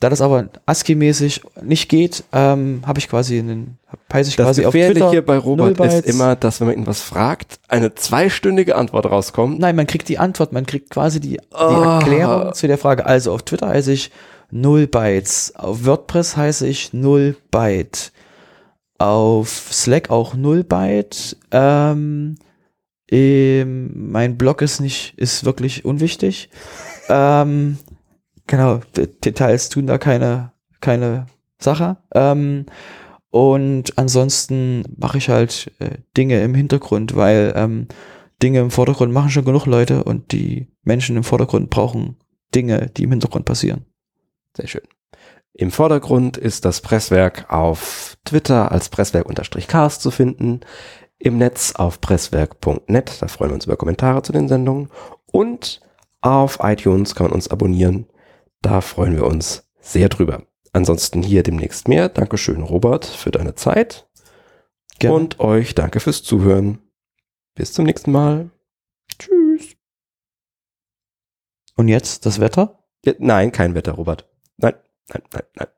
Da 0.00 0.08
das 0.08 0.22
aber 0.22 0.48
ASCII-mäßig 0.64 1.42
nicht 1.62 1.90
geht, 1.90 2.24
ähm, 2.32 2.82
habe 2.86 2.98
ich 2.98 3.10
quasi 3.10 3.38
einen, 3.38 3.76
peise 4.08 4.30
ich 4.30 4.36
das 4.36 4.46
quasi 4.46 4.64
auf 4.64 4.72
Twitter. 4.72 5.10
hier 5.10 5.24
bei 5.24 5.36
Robert 5.36 5.78
ist 5.80 6.06
immer, 6.06 6.34
dass 6.34 6.60
wenn 6.60 6.68
man 6.68 6.78
ihn 6.78 6.86
was 6.86 7.02
fragt, 7.02 7.60
eine 7.68 7.94
zweistündige 7.94 8.74
Antwort 8.74 9.04
rauskommt. 9.04 9.60
Nein, 9.60 9.76
man 9.76 9.86
kriegt 9.86 10.08
die 10.08 10.18
Antwort, 10.18 10.50
man 10.54 10.64
kriegt 10.64 10.88
quasi 10.88 11.20
die, 11.20 11.36
die 11.36 11.40
oh. 11.52 11.82
Erklärung 11.82 12.54
zu 12.54 12.66
der 12.66 12.78
Frage. 12.78 13.04
Also 13.04 13.34
auf 13.34 13.42
Twitter 13.42 13.68
heiße 13.68 13.92
ich 13.92 14.10
0 14.50 14.86
Bytes, 14.86 15.52
auf 15.56 15.84
WordPress 15.84 16.38
heiße 16.38 16.66
ich 16.66 16.94
0 16.94 17.36
Byte 17.50 18.12
auf 18.98 19.72
Slack 19.72 20.10
auch 20.10 20.34
0 20.34 20.64
Byte. 20.64 21.36
Ähm, 21.50 22.36
Ähm, 23.10 24.10
mein 24.10 24.38
Blog 24.38 24.62
ist 24.62 24.80
nicht, 24.80 25.14
ist 25.18 25.44
wirklich 25.44 25.84
unwichtig. 25.84 26.50
ähm, 27.08 27.78
genau, 28.46 28.80
Details 28.96 29.68
tun 29.68 29.86
da 29.86 29.98
keine, 29.98 30.52
keine 30.80 31.26
Sache. 31.58 31.98
Ähm, 32.14 32.66
und 33.30 33.98
ansonsten 33.98 34.84
mache 34.96 35.18
ich 35.18 35.28
halt 35.28 35.72
äh, 35.80 35.98
Dinge 36.16 36.42
im 36.42 36.54
Hintergrund, 36.54 37.14
weil 37.16 37.52
ähm, 37.56 37.88
Dinge 38.42 38.60
im 38.60 38.70
Vordergrund 38.70 39.12
machen 39.12 39.30
schon 39.30 39.44
genug 39.44 39.66
Leute 39.66 40.04
und 40.04 40.32
die 40.32 40.68
Menschen 40.82 41.16
im 41.16 41.24
Vordergrund 41.24 41.70
brauchen 41.70 42.16
Dinge, 42.54 42.90
die 42.96 43.04
im 43.04 43.10
Hintergrund 43.10 43.44
passieren. 43.44 43.84
Sehr 44.56 44.68
schön. 44.68 44.82
Im 45.56 45.70
Vordergrund 45.70 46.36
ist 46.36 46.64
das 46.64 46.80
Presswerk 46.80 47.46
auf 47.48 48.16
Twitter 48.24 48.72
als 48.72 48.88
Presswerk-Cast 48.88 50.02
zu 50.02 50.10
finden, 50.10 50.60
im 51.18 51.38
Netz 51.38 51.76
auf 51.76 52.00
presswerk.net, 52.00 53.22
da 53.22 53.28
freuen 53.28 53.50
wir 53.50 53.54
uns 53.54 53.66
über 53.66 53.76
Kommentare 53.76 54.22
zu 54.22 54.32
den 54.32 54.48
Sendungen 54.48 54.90
und 55.30 55.80
auf 56.20 56.58
iTunes 56.60 57.14
kann 57.14 57.26
man 57.26 57.34
uns 57.34 57.48
abonnieren, 57.48 58.06
da 58.62 58.80
freuen 58.80 59.14
wir 59.14 59.26
uns 59.26 59.70
sehr 59.80 60.08
drüber. 60.08 60.42
Ansonsten 60.72 61.22
hier 61.22 61.44
demnächst 61.44 61.86
mehr. 61.86 62.08
Dankeschön, 62.08 62.62
Robert, 62.62 63.04
für 63.04 63.30
deine 63.30 63.54
Zeit. 63.54 64.08
Gerne. 64.98 65.14
Und 65.14 65.38
euch 65.38 65.76
danke 65.76 66.00
fürs 66.00 66.24
Zuhören. 66.24 66.78
Bis 67.54 67.72
zum 67.72 67.84
nächsten 67.84 68.10
Mal. 68.10 68.50
Tschüss. 69.18 69.76
Und 71.76 71.86
jetzt 71.86 72.26
das 72.26 72.40
Wetter? 72.40 72.82
Ja, 73.04 73.12
nein, 73.18 73.52
kein 73.52 73.76
Wetter, 73.76 73.92
Robert. 73.92 74.28
Nein, 74.56 74.74
nein, 75.08 75.22
nein, 75.32 75.42
nein. 75.56 75.68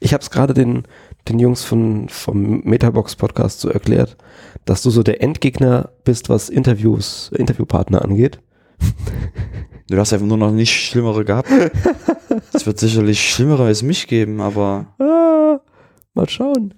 Ich 0.00 0.12
habe 0.12 0.22
es 0.22 0.30
gerade 0.30 0.52
den, 0.54 0.86
den 1.28 1.38
Jungs 1.38 1.64
von, 1.64 2.08
vom 2.08 2.60
Metabox 2.60 3.16
Podcast 3.16 3.60
so 3.60 3.68
erklärt, 3.68 4.16
dass 4.64 4.82
du 4.82 4.90
so 4.90 5.02
der 5.02 5.22
Endgegner 5.22 5.90
bist, 6.04 6.28
was 6.28 6.48
Interviews, 6.48 7.30
Interviewpartner 7.34 8.02
angeht. 8.02 8.40
Du 9.86 9.98
hast 9.98 10.14
einfach 10.14 10.26
nur 10.26 10.38
noch 10.38 10.50
nicht 10.50 10.72
Schlimmere 10.72 11.26
gehabt. 11.26 11.50
es 12.54 12.64
wird 12.64 12.78
sicherlich 12.78 13.20
Schlimmere 13.20 13.66
als 13.66 13.82
mich 13.82 14.06
geben, 14.06 14.40
aber. 14.40 14.94
Ah, 14.98 15.60
mal 16.14 16.28
schauen. 16.28 16.72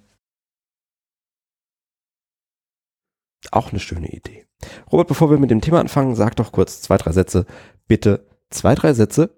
Auch 3.51 3.71
eine 3.71 3.79
schöne 3.79 4.09
Idee. 4.09 4.45
Robert, 4.91 5.07
bevor 5.07 5.29
wir 5.29 5.37
mit 5.37 5.51
dem 5.51 5.61
Thema 5.61 5.79
anfangen, 5.79 6.15
sag 6.15 6.35
doch 6.35 6.51
kurz 6.51 6.81
zwei, 6.81 6.97
drei 6.97 7.13
Sätze. 7.13 7.45
Bitte 7.87 8.27
zwei, 8.49 8.75
drei 8.75 8.93
Sätze, 8.93 9.35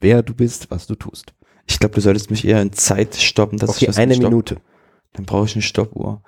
wer 0.00 0.22
du 0.22 0.34
bist, 0.34 0.70
was 0.70 0.86
du 0.86 0.94
tust. 0.94 1.32
Ich 1.68 1.78
glaube, 1.78 1.94
du 1.94 2.00
solltest 2.00 2.30
mich 2.30 2.46
eher 2.46 2.62
in 2.62 2.72
Zeit 2.72 3.14
stoppen. 3.16 3.58
Dass 3.58 3.70
okay, 3.70 3.86
ich 3.90 3.98
eine 3.98 4.14
Stopp 4.14 4.30
Minute. 4.30 4.60
Dann 5.12 5.26
brauche 5.26 5.44
ich 5.44 5.54
eine 5.54 5.62
Stoppuhr. 5.62 6.22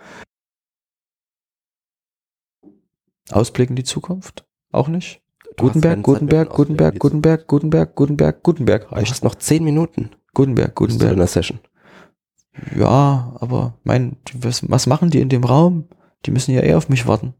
Ausblicken 3.31 3.77
die 3.77 3.85
Zukunft? 3.85 4.45
Auch 4.73 4.89
nicht? 4.89 5.23
Du 5.57 5.65
Gutenberg, 5.65 6.03
Gutenberg, 6.03 6.51
Gutenberg, 6.51 6.89
Ausblick 6.93 7.01
Gutenberg, 7.01 7.47
Gutenberg, 7.47 7.97
Gutenberg, 7.97 8.43
Gutenberg. 8.43 8.89
Du 8.89 8.95
Reicht. 8.95 9.11
hast 9.11 9.25
noch 9.25 9.35
zehn 9.35 9.65
Minuten 9.65 10.11
Gutenberg, 10.35 10.75
Gutenberg. 10.75 11.11
deiner 11.11 11.27
Session. 11.27 11.61
Ja, 12.77 13.37
aber 13.41 13.79
mein, 13.85 14.17
was, 14.35 14.69
was 14.69 14.87
machen 14.87 15.11
die 15.11 15.21
in 15.21 15.29
dem 15.29 15.45
Raum? 15.45 15.89
Die 16.27 16.31
müssen 16.31 16.55
ja 16.55 16.63
eh 16.63 16.75
auf 16.75 16.89
mich 16.89 17.07
warten. 17.07 17.35